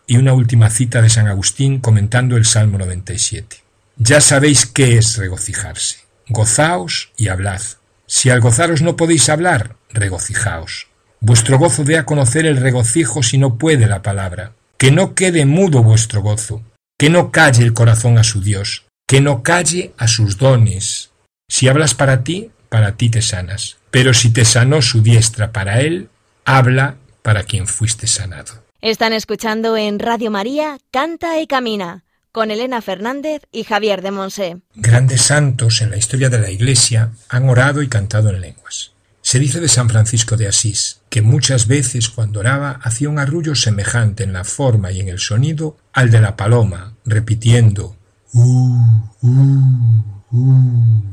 y 0.07 0.17
una 0.17 0.33
última 0.33 0.69
cita 0.69 1.01
de 1.01 1.09
San 1.09 1.27
Agustín 1.27 1.79
comentando 1.79 2.37
el 2.37 2.45
Salmo 2.45 2.77
97. 2.77 3.57
Ya 3.97 4.21
sabéis 4.21 4.65
qué 4.65 4.97
es 4.97 5.17
regocijarse. 5.17 5.97
Gozaos 6.29 7.11
y 7.17 7.27
hablad. 7.27 7.61
Si 8.07 8.29
al 8.29 8.39
gozaros 8.39 8.81
no 8.81 8.95
podéis 8.95 9.27
hablar, 9.27 9.75
regocijaos. 9.89 10.86
Vuestro 11.19 11.57
gozo 11.57 11.83
dé 11.83 11.97
a 11.97 12.05
conocer 12.05 12.45
el 12.45 12.57
regocijo 12.57 13.23
si 13.23 13.37
no 13.37 13.57
puede 13.57 13.87
la 13.87 14.01
palabra. 14.01 14.53
Que 14.77 14.91
no 14.91 15.15
quede 15.15 15.45
mudo 15.45 15.83
vuestro 15.83 16.21
gozo. 16.21 16.61
Que 16.97 17.09
no 17.09 17.31
calle 17.31 17.63
el 17.63 17.73
corazón 17.73 18.17
a 18.17 18.23
su 18.23 18.41
Dios. 18.41 18.85
Que 19.07 19.21
no 19.21 19.43
calle 19.43 19.93
a 19.97 20.07
sus 20.07 20.37
dones. 20.37 21.11
Si 21.49 21.67
hablas 21.67 21.95
para 21.95 22.23
ti, 22.23 22.51
para 22.69 22.97
ti 22.97 23.09
te 23.09 23.21
sanas. 23.21 23.77
Pero 23.91 24.13
si 24.13 24.31
te 24.31 24.45
sanó 24.45 24.81
su 24.81 25.01
diestra 25.01 25.51
para 25.51 25.81
él, 25.81 26.09
habla 26.45 26.97
para 27.21 27.43
quien 27.43 27.67
fuiste 27.67 28.07
sanado. 28.07 28.63
Están 28.81 29.13
escuchando 29.13 29.75
en 29.75 29.99
Radio 29.99 30.29
María 30.29 30.77
Canta 30.91 31.39
y 31.39 31.47
Camina 31.47 32.03
con 32.31 32.51
Elena 32.51 32.83
Fernández 32.83 33.41
y 33.51 33.63
Javier 33.63 34.03
de 34.03 34.11
Monse. 34.11 34.57
Grandes 34.75 35.23
santos 35.23 35.81
en 35.81 35.89
la 35.89 35.97
historia 35.97 36.29
de 36.29 36.37
la 36.37 36.51
Iglesia 36.51 37.09
han 37.29 37.49
orado 37.49 37.81
y 37.81 37.87
cantado 37.87 38.29
en 38.29 38.41
lenguas. 38.41 38.91
Se 39.29 39.39
dice 39.39 39.59
de 39.59 39.67
San 39.67 39.89
Francisco 39.89 40.37
de 40.37 40.47
Asís 40.47 41.01
que 41.09 41.21
muchas 41.21 41.67
veces 41.67 42.07
cuando 42.07 42.39
oraba 42.39 42.79
hacía 42.81 43.09
un 43.09 43.19
arrullo 43.19 43.55
semejante 43.55 44.23
en 44.23 44.31
la 44.31 44.45
forma 44.45 44.93
y 44.93 45.01
en 45.01 45.09
el 45.09 45.19
sonido 45.19 45.75
al 45.91 46.11
de 46.11 46.21
la 46.21 46.37
paloma, 46.37 46.93
repitiendo 47.03 47.97
uh, 48.31 49.01
uh, 49.21 50.03
uh, 50.31 51.03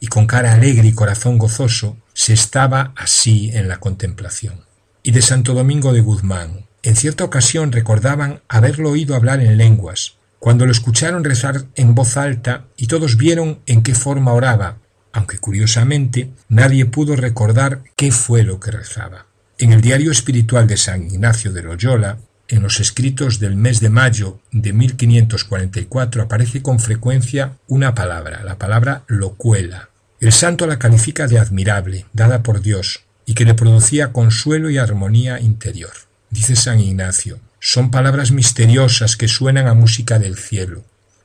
y 0.00 0.08
con 0.08 0.26
cara 0.26 0.54
alegre 0.54 0.88
y 0.88 0.92
corazón 0.92 1.38
gozoso 1.38 1.96
se 2.12 2.32
estaba 2.32 2.92
así 2.96 3.52
en 3.54 3.68
la 3.68 3.78
contemplación. 3.78 4.64
Y 5.04 5.12
de 5.12 5.22
Santo 5.22 5.54
Domingo 5.54 5.92
de 5.92 6.00
Guzmán, 6.00 6.66
en 6.82 6.96
cierta 6.96 7.22
ocasión 7.22 7.70
recordaban 7.70 8.42
haberlo 8.48 8.90
oído 8.90 9.14
hablar 9.14 9.40
en 9.40 9.56
lenguas, 9.56 10.16
cuando 10.40 10.66
lo 10.66 10.72
escucharon 10.72 11.22
rezar 11.22 11.66
en 11.76 11.94
voz 11.94 12.16
alta 12.16 12.64
y 12.76 12.88
todos 12.88 13.16
vieron 13.16 13.60
en 13.66 13.84
qué 13.84 13.94
forma 13.94 14.32
oraba, 14.32 14.78
aunque 15.12 15.38
curiosamente 15.38 16.30
nadie 16.48 16.86
pudo 16.86 17.16
recordar 17.16 17.82
qué 17.96 18.10
fue 18.10 18.42
lo 18.42 18.60
que 18.60 18.70
rezaba. 18.70 19.26
En 19.58 19.72
el 19.72 19.80
diario 19.80 20.10
espiritual 20.10 20.66
de 20.66 20.76
San 20.76 21.04
Ignacio 21.04 21.52
de 21.52 21.62
Loyola, 21.62 22.18
en 22.48 22.62
los 22.62 22.80
escritos 22.80 23.38
del 23.38 23.56
mes 23.56 23.80
de 23.80 23.88
mayo 23.88 24.40
de 24.50 24.72
1544 24.72 26.22
aparece 26.22 26.62
con 26.62 26.80
frecuencia 26.80 27.56
una 27.66 27.94
palabra, 27.94 28.42
la 28.44 28.58
palabra 28.58 29.04
locuela. 29.06 29.88
El 30.20 30.32
santo 30.32 30.66
la 30.66 30.78
califica 30.78 31.26
de 31.26 31.38
admirable, 31.38 32.06
dada 32.12 32.42
por 32.42 32.60
Dios, 32.60 33.04
y 33.24 33.34
que 33.34 33.44
le 33.44 33.54
producía 33.54 34.12
consuelo 34.12 34.68
y 34.70 34.78
armonía 34.78 35.40
interior. 35.40 35.92
Dice 36.30 36.56
San 36.56 36.80
Ignacio, 36.80 37.40
son 37.60 37.90
palabras 37.90 38.32
misteriosas 38.32 39.16
que 39.16 39.28
suenan 39.28 39.68
a 39.68 39.74
música 39.74 40.18
del 40.18 40.36
cielo. 40.36 40.84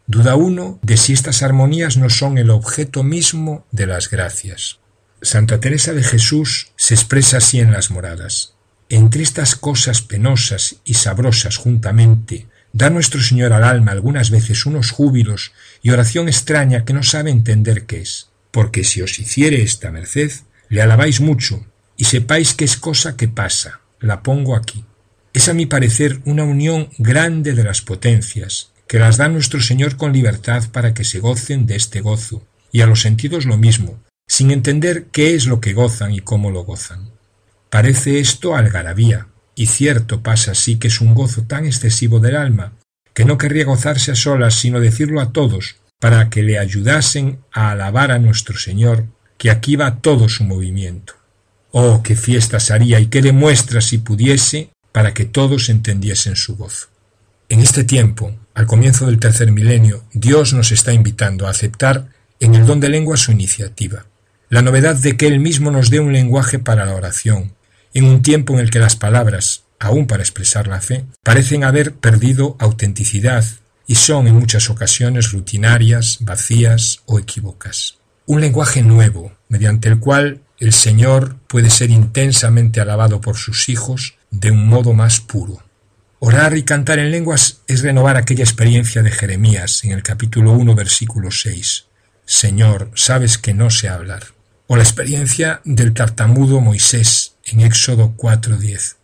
Duda 0.09 0.35
uno 0.35 0.79
de 0.83 0.95
si 0.95 1.11
estas 1.11 1.43
armonías 1.43 1.97
no 1.97 2.09
son 2.09 2.37
el 2.37 2.49
objeto 2.49 3.03
mismo 3.03 3.67
de 3.71 3.87
las 3.87 4.09
gracias. 4.09 4.79
Santa 5.21 5.59
Teresa 5.59 5.91
de 5.91 6.01
Jesús 6.01 6.71
se 6.77 6.93
expresa 6.93 7.37
así 7.37 7.59
en 7.59 7.73
las 7.73 7.91
moradas. 7.91 8.53
Entre 8.87 9.21
estas 9.21 9.57
cosas 9.57 10.01
penosas 10.01 10.77
y 10.85 10.93
sabrosas 10.93 11.57
juntamente, 11.57 12.47
da 12.71 12.89
nuestro 12.89 13.21
Señor 13.21 13.51
al 13.51 13.65
alma 13.65 13.91
algunas 13.91 14.29
veces 14.29 14.65
unos 14.65 14.91
júbilos 14.91 15.51
y 15.81 15.89
oración 15.89 16.29
extraña 16.29 16.85
que 16.85 16.93
no 16.93 17.03
sabe 17.03 17.29
entender 17.29 17.85
qué 17.85 17.99
es. 17.99 18.29
Porque 18.51 18.85
si 18.85 19.01
os 19.01 19.19
hiciere 19.19 19.61
esta 19.61 19.91
merced, 19.91 20.31
le 20.69 20.81
alabáis 20.81 21.19
mucho, 21.19 21.65
y 21.97 22.05
sepáis 22.05 22.53
que 22.53 22.63
es 22.63 22.77
cosa 22.77 23.17
que 23.17 23.27
pasa. 23.27 23.81
La 23.99 24.23
pongo 24.23 24.55
aquí. 24.55 24.85
Es 25.33 25.49
a 25.49 25.53
mi 25.53 25.65
parecer 25.65 26.21
una 26.23 26.45
unión 26.45 26.89
grande 26.97 27.53
de 27.53 27.65
las 27.65 27.81
potencias, 27.81 28.71
que 28.87 28.99
las 28.99 29.17
da 29.17 29.27
nuestro 29.27 29.61
Señor 29.61 29.97
con 29.97 30.13
libertad 30.13 30.63
para 30.71 30.93
que 30.93 31.03
se 31.03 31.19
gocen 31.19 31.65
de 31.65 31.75
este 31.75 32.01
gozo, 32.01 32.45
y 32.71 32.81
a 32.81 32.87
los 32.87 33.01
sentidos 33.01 33.45
lo 33.45 33.57
mismo, 33.57 33.99
sin 34.27 34.51
entender 34.51 35.07
qué 35.11 35.35
es 35.35 35.47
lo 35.47 35.61
que 35.61 35.73
gozan 35.73 36.13
y 36.13 36.19
cómo 36.19 36.51
lo 36.51 36.63
gozan. 36.63 37.11
Parece 37.69 38.19
esto 38.19 38.55
algarabía, 38.55 39.27
y 39.55 39.67
cierto 39.67 40.21
pasa 40.21 40.51
así 40.51 40.77
que 40.77 40.87
es 40.87 41.01
un 41.01 41.15
gozo 41.15 41.43
tan 41.43 41.65
excesivo 41.65 42.19
del 42.19 42.35
alma, 42.35 42.73
que 43.13 43.25
no 43.25 43.37
querría 43.37 43.65
gozarse 43.65 44.11
a 44.11 44.15
solas, 44.15 44.55
sino 44.55 44.79
decirlo 44.79 45.21
a 45.21 45.31
todos, 45.31 45.77
para 45.99 46.29
que 46.29 46.43
le 46.43 46.59
ayudasen 46.59 47.39
a 47.51 47.71
alabar 47.71 48.11
a 48.11 48.19
nuestro 48.19 48.57
Señor, 48.57 49.07
que 49.37 49.49
aquí 49.49 49.75
va 49.75 49.99
todo 49.99 50.29
su 50.29 50.43
movimiento. 50.43 51.13
Oh, 51.71 52.01
qué 52.03 52.15
fiestas 52.15 52.71
haría 52.71 52.99
y 52.99 53.07
qué 53.07 53.21
demuestra 53.21 53.81
si 53.81 53.97
pudiese 53.97 54.69
para 54.91 55.13
que 55.13 55.25
todos 55.25 55.69
entendiesen 55.69 56.35
su 56.35 56.55
voz. 56.55 56.89
En 57.49 57.59
este 57.59 57.83
tiempo, 57.83 58.35
al 58.57 58.65
comienzo 58.65 59.05
del 59.05 59.19
tercer 59.19 59.51
milenio, 59.51 60.03
Dios 60.13 60.55
nos 60.55 60.71
está 60.71 60.91
invitando 60.91 61.45
a 61.45 61.51
aceptar 61.51 62.07
en 62.39 62.55
el 62.55 62.65
don 62.65 62.79
de 62.79 62.89
lengua 62.89 63.15
su 63.15 63.31
iniciativa, 63.31 64.07
la 64.49 64.63
novedad 64.63 64.95
de 64.95 65.15
que 65.15 65.27
Él 65.27 65.39
mismo 65.39 65.69
nos 65.69 65.91
dé 65.91 65.99
un 65.99 66.11
lenguaje 66.11 66.57
para 66.57 66.83
la 66.83 66.95
oración, 66.95 67.53
en 67.93 68.05
un 68.05 68.23
tiempo 68.23 68.53
en 68.55 68.59
el 68.61 68.71
que 68.71 68.79
las 68.79 68.95
palabras, 68.95 69.65
aun 69.77 70.07
para 70.07 70.23
expresar 70.23 70.65
la 70.67 70.81
fe, 70.81 71.05
parecen 71.21 71.63
haber 71.63 71.93
perdido 71.93 72.55
autenticidad 72.57 73.45
y 73.85 73.93
son 73.93 74.25
en 74.25 74.33
muchas 74.33 74.71
ocasiones 74.71 75.33
rutinarias, 75.33 76.17
vacías 76.21 77.03
o 77.05 77.19
equívocas. 77.19 77.99
Un 78.25 78.41
lenguaje 78.41 78.81
nuevo, 78.81 79.33
mediante 79.49 79.87
el 79.87 79.99
cual 79.99 80.41
el 80.57 80.73
Señor 80.73 81.35
puede 81.47 81.69
ser 81.69 81.91
intensamente 81.91 82.81
alabado 82.81 83.21
por 83.21 83.37
sus 83.37 83.69
hijos 83.69 84.15
de 84.31 84.49
un 84.49 84.67
modo 84.67 84.93
más 84.93 85.19
puro. 85.19 85.61
Orar 86.19 86.57
y 86.57 86.63
cantar 86.63 86.97
en 86.97 87.11
lenguas 87.11 87.61
es 87.67 87.83
renovar 87.83 88.17
aquella 88.17 88.43
experiencia 88.43 89.03
de 89.03 89.11
Jeremías 89.11 89.83
en 89.83 89.91
el 89.91 90.01
capítulo 90.01 90.51
1 90.53 90.73
versículo 90.73 91.29
6. 91.29 91.85
Señor, 92.25 92.89
sabes 92.95 93.37
que 93.37 93.53
no 93.53 93.69
sé 93.69 93.87
hablar. 93.87 94.23
O 94.65 94.77
la 94.77 94.83
experiencia 94.83 95.61
del 95.63 95.93
tartamudo 95.93 96.59
Moisés 96.59 97.35
en 97.45 97.59
Éxodo 97.59 98.15
4:10. 98.17 98.95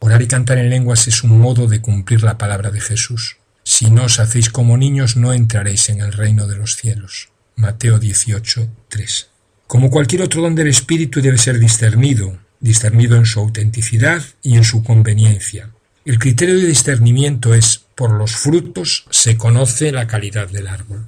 Orar 0.00 0.20
y 0.20 0.26
cantar 0.26 0.58
en 0.58 0.68
lenguas 0.68 1.08
es 1.08 1.24
un 1.24 1.38
modo 1.38 1.68
de 1.68 1.80
cumplir 1.80 2.22
la 2.22 2.36
palabra 2.36 2.70
de 2.70 2.82
Jesús. 2.82 3.38
Si 3.64 3.90
no 3.90 4.04
os 4.04 4.20
hacéis 4.20 4.50
como 4.50 4.76
niños 4.76 5.16
no 5.16 5.32
entraréis 5.32 5.88
en 5.88 6.00
el 6.00 6.12
reino 6.12 6.46
de 6.46 6.56
los 6.56 6.76
cielos. 6.76 7.30
Mateo 7.56 7.98
18:3. 7.98 9.28
Como 9.66 9.90
cualquier 9.90 10.20
otro 10.20 10.42
don 10.42 10.54
del 10.54 10.68
Espíritu 10.68 11.22
debe 11.22 11.38
ser 11.38 11.58
discernido, 11.58 12.38
discernido 12.60 13.16
en 13.16 13.24
su 13.24 13.40
autenticidad 13.40 14.22
y 14.42 14.58
en 14.58 14.64
su 14.64 14.84
conveniencia. 14.84 15.70
El 16.04 16.18
criterio 16.18 16.56
de 16.56 16.66
discernimiento 16.66 17.54
es 17.54 17.84
por 17.94 18.12
los 18.12 18.36
frutos 18.36 19.04
se 19.10 19.36
conoce 19.36 19.92
la 19.92 20.06
calidad 20.06 20.48
del 20.48 20.68
árbol. 20.68 21.04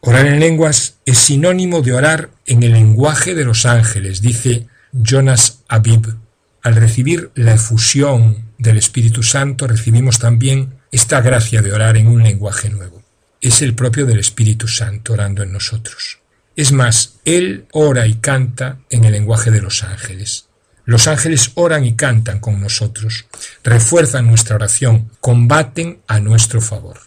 Orar 0.00 0.26
en 0.26 0.40
lenguas 0.40 0.96
es 1.04 1.18
sinónimo 1.18 1.82
de 1.82 1.92
orar 1.92 2.30
en 2.46 2.62
el 2.62 2.72
lenguaje 2.72 3.34
de 3.34 3.44
los 3.44 3.66
ángeles, 3.66 4.22
dice 4.22 4.66
Jonas 4.92 5.60
Abib. 5.68 6.16
Al 6.62 6.76
recibir 6.76 7.30
la 7.34 7.54
efusión 7.54 8.50
del 8.58 8.78
Espíritu 8.78 9.22
Santo 9.22 9.66
recibimos 9.66 10.18
también 10.18 10.74
esta 10.90 11.20
gracia 11.20 11.62
de 11.62 11.72
orar 11.72 11.96
en 11.96 12.08
un 12.08 12.22
lenguaje 12.22 12.70
nuevo. 12.70 13.02
Es 13.40 13.62
el 13.62 13.74
propio 13.74 14.06
del 14.06 14.18
Espíritu 14.18 14.68
Santo 14.68 15.12
orando 15.12 15.42
en 15.42 15.52
nosotros. 15.52 16.18
Es 16.56 16.72
más, 16.72 17.14
Él 17.24 17.66
ora 17.72 18.06
y 18.06 18.14
canta 18.14 18.78
en 18.90 19.04
el 19.04 19.12
lenguaje 19.12 19.50
de 19.50 19.62
los 19.62 19.84
ángeles. 19.84 20.46
Los 20.84 21.06
ángeles 21.08 21.52
oran 21.54 21.84
y 21.84 21.94
cantan 21.94 22.40
con 22.40 22.60
nosotros, 22.60 23.26
refuerzan 23.62 24.26
nuestra 24.26 24.56
oración, 24.56 25.10
combaten 25.20 26.00
a 26.06 26.20
nuestro 26.20 26.60
favor. 26.60 26.98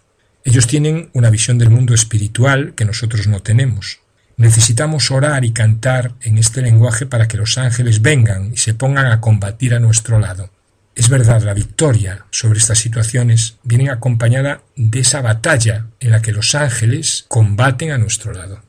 Ellos 0.46 0.68
tienen 0.68 1.10
una 1.14 1.30
visión 1.30 1.58
del 1.58 1.70
mundo 1.70 1.94
espiritual 1.94 2.74
que 2.76 2.86
nosotros 2.86 3.28
no 3.28 3.42
tenemos. 3.42 4.00
Necesitamos 4.36 5.12
orar 5.12 5.46
y 5.46 5.54
cantar 5.54 6.14
en 6.22 6.38
este 6.38 6.62
lenguaje 6.62 7.06
para 7.06 7.28
que 7.28 7.38
los 7.38 7.58
ángeles 7.58 8.02
vengan 8.02 8.52
y 8.54 8.58
se 8.58 8.74
pongan 8.74 9.08
a 9.08 9.22
combatir 9.22 9.74
a 9.74 9.80
nuestro 9.80 10.20
lado. 10.20 10.50
Es 10.96 11.10
verdad, 11.10 11.42
la 11.42 11.54
victoria 11.54 12.26
sobre 12.30 12.60
estas 12.60 12.78
situaciones 12.78 13.56
viene 13.64 13.90
acompañada 13.90 14.62
de 14.76 15.00
esa 15.00 15.22
batalla 15.22 15.88
en 16.00 16.12
la 16.12 16.22
que 16.22 16.32
los 16.32 16.54
ángeles 16.56 17.26
combaten 17.28 17.92
a 17.92 17.98
nuestro 17.98 18.32
lado. 18.34 18.62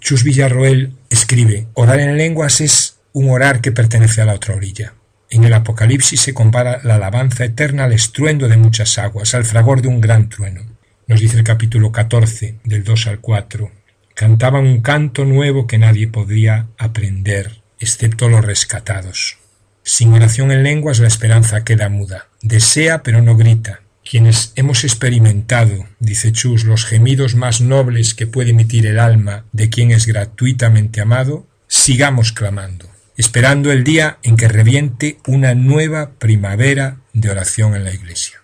Chus 0.00 0.22
Villarroel 0.22 0.92
escribe, 1.10 1.66
orar 1.74 1.98
en 1.98 2.16
lenguas 2.16 2.60
es 2.60 2.93
un 3.14 3.30
orar 3.30 3.60
que 3.60 3.70
pertenece 3.70 4.20
a 4.20 4.24
la 4.24 4.34
otra 4.34 4.56
orilla. 4.56 4.94
En 5.30 5.44
el 5.44 5.54
Apocalipsis 5.54 6.20
se 6.20 6.34
compara 6.34 6.80
la 6.82 6.96
alabanza 6.96 7.44
eterna 7.44 7.84
al 7.84 7.92
estruendo 7.92 8.48
de 8.48 8.56
muchas 8.56 8.98
aguas, 8.98 9.34
al 9.36 9.44
fragor 9.44 9.82
de 9.82 9.88
un 9.88 10.00
gran 10.00 10.28
trueno. 10.28 10.62
Nos 11.06 11.20
dice 11.20 11.36
el 11.36 11.44
capítulo 11.44 11.92
14, 11.92 12.56
del 12.64 12.82
2 12.82 13.06
al 13.06 13.20
4. 13.20 13.70
Cantaban 14.14 14.66
un 14.66 14.80
canto 14.80 15.24
nuevo 15.24 15.68
que 15.68 15.78
nadie 15.78 16.08
podría 16.08 16.66
aprender, 16.76 17.62
excepto 17.78 18.28
los 18.28 18.44
rescatados. 18.44 19.38
Sin 19.84 20.12
oración 20.12 20.50
en 20.50 20.64
lenguas 20.64 20.98
la 20.98 21.06
esperanza 21.06 21.62
queda 21.62 21.88
muda. 21.88 22.26
Desea 22.42 23.04
pero 23.04 23.22
no 23.22 23.36
grita. 23.36 23.82
Quienes 24.04 24.52
hemos 24.56 24.82
experimentado, 24.82 25.86
dice 26.00 26.32
Chus, 26.32 26.64
los 26.64 26.84
gemidos 26.84 27.36
más 27.36 27.60
nobles 27.60 28.14
que 28.14 28.26
puede 28.26 28.50
emitir 28.50 28.86
el 28.86 28.98
alma 28.98 29.44
de 29.52 29.70
quien 29.70 29.92
es 29.92 30.06
gratuitamente 30.06 31.00
amado, 31.00 31.46
sigamos 31.68 32.32
clamando, 32.32 32.88
esperando 33.16 33.70
el 33.70 33.84
día 33.84 34.18
en 34.22 34.36
que 34.36 34.48
reviente 34.48 35.18
una 35.26 35.54
nueva 35.54 36.12
primavera 36.18 36.98
de 37.12 37.30
oración 37.30 37.74
en 37.74 37.84
la 37.84 37.92
Iglesia. 37.92 38.40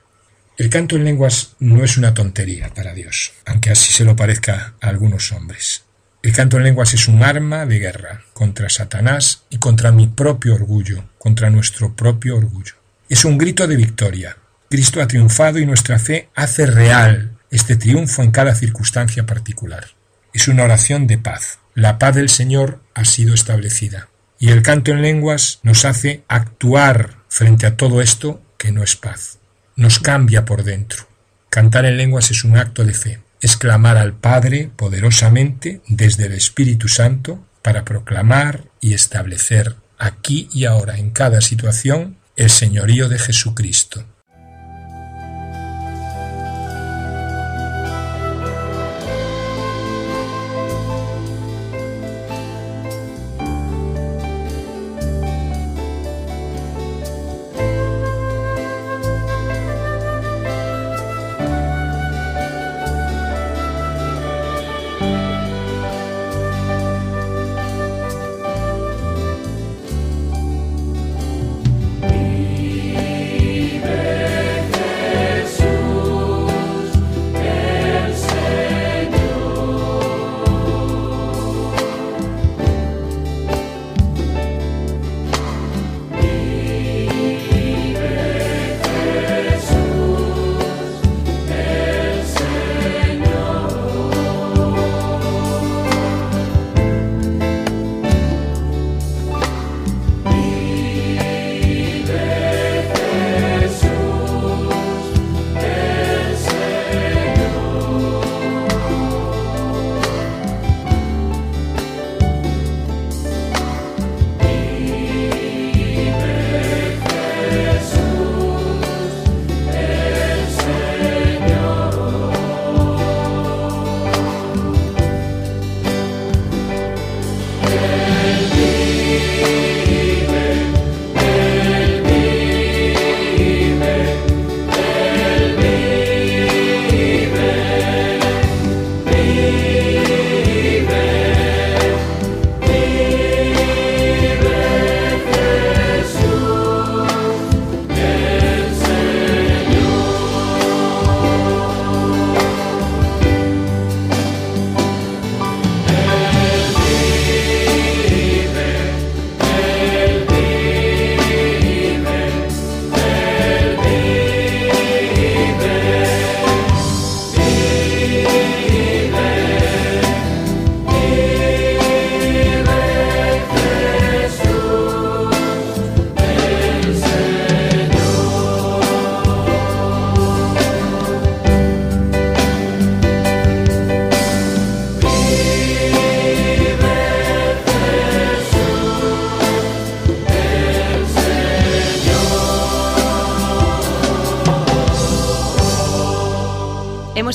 El 0.57 0.69
canto 0.69 0.97
en 0.97 1.05
lenguas 1.05 1.57
no 1.59 1.83
es 1.83 1.97
una 1.97 2.13
tontería 2.13 2.69
para 2.75 2.93
Dios, 2.93 3.33
aunque 3.47 3.71
así 3.71 3.93
se 3.93 4.05
lo 4.05 4.15
parezca 4.15 4.75
a 4.81 4.89
algunos 4.89 5.33
hombres. 5.33 5.85
El 6.23 6.35
canto 6.35 6.59
en 6.59 6.65
lenguas 6.65 6.93
es 6.93 7.09
un 7.09 7.23
arma 7.23 7.65
de 7.65 7.79
guerra 7.79 8.25
contra 8.35 8.69
Satanás 8.69 9.45
y 9.49 9.57
contra 9.57 9.91
mi 9.91 10.07
propio 10.07 10.55
orgullo, 10.55 11.09
contra 11.17 11.49
nuestro 11.49 11.97
propio 11.97 12.37
orgullo. 12.37 12.75
Es 13.09 13.25
un 13.25 13.39
grito 13.39 13.67
de 13.67 13.77
victoria. 13.77 14.37
Cristo 14.69 15.01
ha 15.01 15.09
triunfado 15.09 15.59
y 15.59 15.65
nuestra 15.65 15.99
fe 15.99 16.29
hace 16.35 16.67
real 16.67 17.39
este 17.51 17.77
triunfo 17.77 18.23
en 18.23 18.33
cada 18.33 18.55
circunstancia 18.55 19.25
particular. 19.25 19.87
Es 20.35 20.47
una 20.47 20.65
oración 20.65 21.07
de 21.07 21.17
paz. 21.17 21.59
La 21.75 21.99
paz 21.99 22.17
del 22.17 22.29
Señor 22.29 22.83
ha 22.93 23.07
sido 23.07 23.33
establecida. 23.33 24.10
Y 24.41 24.49
el 24.51 24.63
canto 24.63 24.91
en 24.91 25.03
lenguas 25.03 25.61
nos 25.63 25.85
hace 25.85 26.25
actuar 26.27 27.19
frente 27.29 27.67
a 27.67 27.77
todo 27.77 28.03
esto 28.03 28.43
que 28.59 28.73
no 28.73 28.83
es 28.83 28.97
paz 28.97 29.41
nos 29.81 29.99
cambia 29.99 30.45
por 30.45 30.63
dentro. 30.63 31.07
Cantar 31.49 31.87
en 31.87 31.97
lenguas 31.97 32.31
es 32.31 32.45
un 32.45 32.59
acto 32.59 32.85
de 32.85 32.93
fe, 32.93 33.21
es 33.41 33.57
clamar 33.57 33.97
al 33.97 34.13
Padre 34.13 34.71
poderosamente 34.77 35.81
desde 35.89 36.27
el 36.27 36.33
Espíritu 36.33 36.87
Santo 36.89 37.43
para 37.63 37.83
proclamar 37.83 38.65
y 38.83 38.93
establecer 38.93 39.77
aquí 39.97 40.51
y 40.53 40.67
ahora 40.67 40.99
en 40.99 41.13
cada 41.13 41.41
situación 41.41 42.19
el 42.37 42.51
señorío 42.51 43.09
de 43.09 43.19
Jesucristo. 43.19 44.05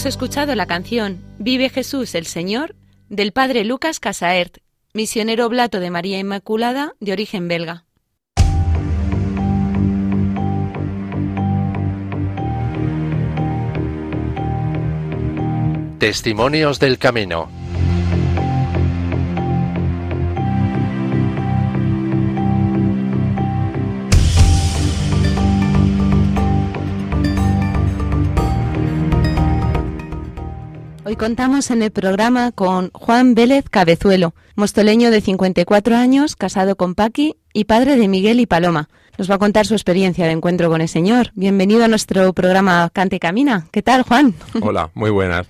Escuchado 0.06 0.56
la 0.56 0.66
canción 0.66 1.24
Vive 1.40 1.70
Jesús 1.70 2.16
el 2.16 2.26
Señor 2.26 2.76
del 3.10 3.32
padre 3.32 3.66
Lucas 3.66 4.00
Casaert, 4.00 4.58
misionero 4.94 5.46
oblato 5.46 5.80
de 5.80 5.90
María 5.90 6.20
Inmaculada 6.20 6.94
de 7.00 7.12
origen 7.12 7.48
belga. 7.48 7.86
Testimonios 16.00 16.80
del 16.80 16.98
Camino 16.98 17.65
Hoy 31.08 31.18
contamos 31.18 31.70
en 31.70 31.84
el 31.84 31.92
programa 31.92 32.52
con 32.52 32.90
Juan 32.92 33.36
Vélez 33.36 33.66
Cabezuelo, 33.70 34.34
mostoleño 34.56 35.12
de 35.12 35.22
54 35.22 35.96
años, 35.96 36.36
casado 36.36 36.76
con 36.76 36.96
Paqui 36.96 37.36
y 37.54 37.66
padre 37.66 37.96
de 37.96 38.08
Miguel 38.08 38.40
y 38.40 38.48
Paloma. 38.48 38.90
Nos 39.20 39.30
va 39.30 39.36
a 39.36 39.38
contar 39.38 39.68
su 39.68 39.76
experiencia 39.76 40.26
de 40.26 40.32
encuentro 40.32 40.68
con 40.68 40.82
el 40.82 40.90
Señor. 40.90 41.30
Bienvenido 41.36 41.84
a 41.84 41.88
nuestro 41.88 42.34
programa 42.34 42.90
Cante 42.92 43.20
Camina. 43.20 43.68
¿Qué 43.70 43.84
tal, 43.84 44.02
Juan? 44.02 44.34
Hola, 44.62 44.90
muy 44.96 45.12
buenas. 45.12 45.46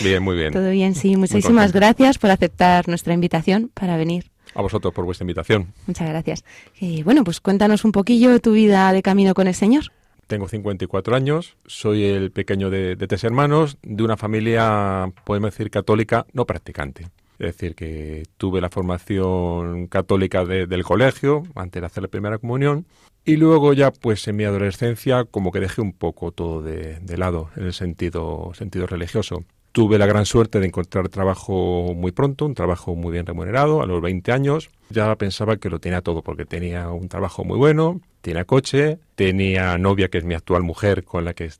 Bien, 0.00 0.22
muy 0.22 0.36
bien. 0.36 0.52
Todo 0.52 0.70
bien, 0.70 0.94
sí. 0.94 1.16
Muchísimas 1.16 1.72
gracias 1.72 2.18
por 2.18 2.30
aceptar 2.30 2.86
nuestra 2.86 3.12
invitación 3.12 3.72
para 3.74 3.96
venir. 3.96 4.30
A 4.54 4.62
vosotros 4.62 4.94
por 4.94 5.06
vuestra 5.06 5.24
invitación. 5.24 5.74
Muchas 5.88 6.08
gracias. 6.08 6.44
Y 6.78 7.02
bueno, 7.02 7.24
pues 7.24 7.40
cuéntanos 7.40 7.84
un 7.84 7.90
poquillo 7.90 8.38
tu 8.38 8.52
vida 8.52 8.92
de 8.92 9.02
camino 9.02 9.34
con 9.34 9.48
el 9.48 9.56
Señor. 9.56 9.86
Tengo 10.30 10.46
54 10.46 11.16
años, 11.16 11.56
soy 11.66 12.04
el 12.04 12.30
pequeño 12.30 12.70
de, 12.70 12.94
tres 12.94 13.24
hermanos, 13.24 13.78
de 13.82 14.04
una 14.04 14.16
familia, 14.16 15.12
podemos 15.24 15.50
decir, 15.50 15.72
católica 15.72 16.24
no 16.32 16.46
practicante. 16.46 17.08
Es 17.40 17.56
decir, 17.56 17.74
que 17.74 18.22
tuve 18.36 18.60
la 18.60 18.70
formación 18.70 19.88
católica 19.88 20.44
del 20.44 20.84
colegio 20.84 21.42
antes 21.56 21.82
de 21.82 21.86
hacer 21.86 22.04
la 22.04 22.08
primera 22.08 22.38
comunión 22.38 22.86
y 23.24 23.38
luego 23.38 23.72
ya 23.72 23.90
pues 23.90 24.28
en 24.28 24.36
mi 24.36 24.44
adolescencia 24.44 25.24
como 25.24 25.50
que 25.50 25.58
dejé 25.58 25.80
un 25.80 25.94
poco 25.94 26.30
todo 26.30 26.62
de, 26.62 27.00
de 27.00 27.18
lado 27.18 27.50
en 27.56 27.64
el 27.64 27.72
sentido, 27.72 28.52
sentido 28.54 28.86
religioso. 28.86 29.42
Tuve 29.72 29.98
la 29.98 30.06
gran 30.06 30.26
suerte 30.26 30.58
de 30.58 30.66
encontrar 30.66 31.08
trabajo 31.08 31.94
muy 31.94 32.10
pronto, 32.10 32.44
un 32.44 32.54
trabajo 32.54 32.96
muy 32.96 33.12
bien 33.12 33.24
remunerado, 33.24 33.82
a 33.82 33.86
los 33.86 34.02
20 34.02 34.32
años. 34.32 34.70
Ya 34.90 35.14
pensaba 35.14 35.58
que 35.58 35.70
lo 35.70 35.78
tenía 35.78 36.00
todo 36.00 36.22
porque 36.22 36.44
tenía 36.44 36.88
un 36.90 37.08
trabajo 37.08 37.44
muy 37.44 37.56
bueno, 37.56 38.00
tenía 38.20 38.44
coche, 38.44 38.98
tenía 39.14 39.78
novia 39.78 40.08
que 40.08 40.18
es 40.18 40.24
mi 40.24 40.34
actual 40.34 40.64
mujer 40.64 41.04
con 41.04 41.24
la 41.24 41.34
que 41.34 41.50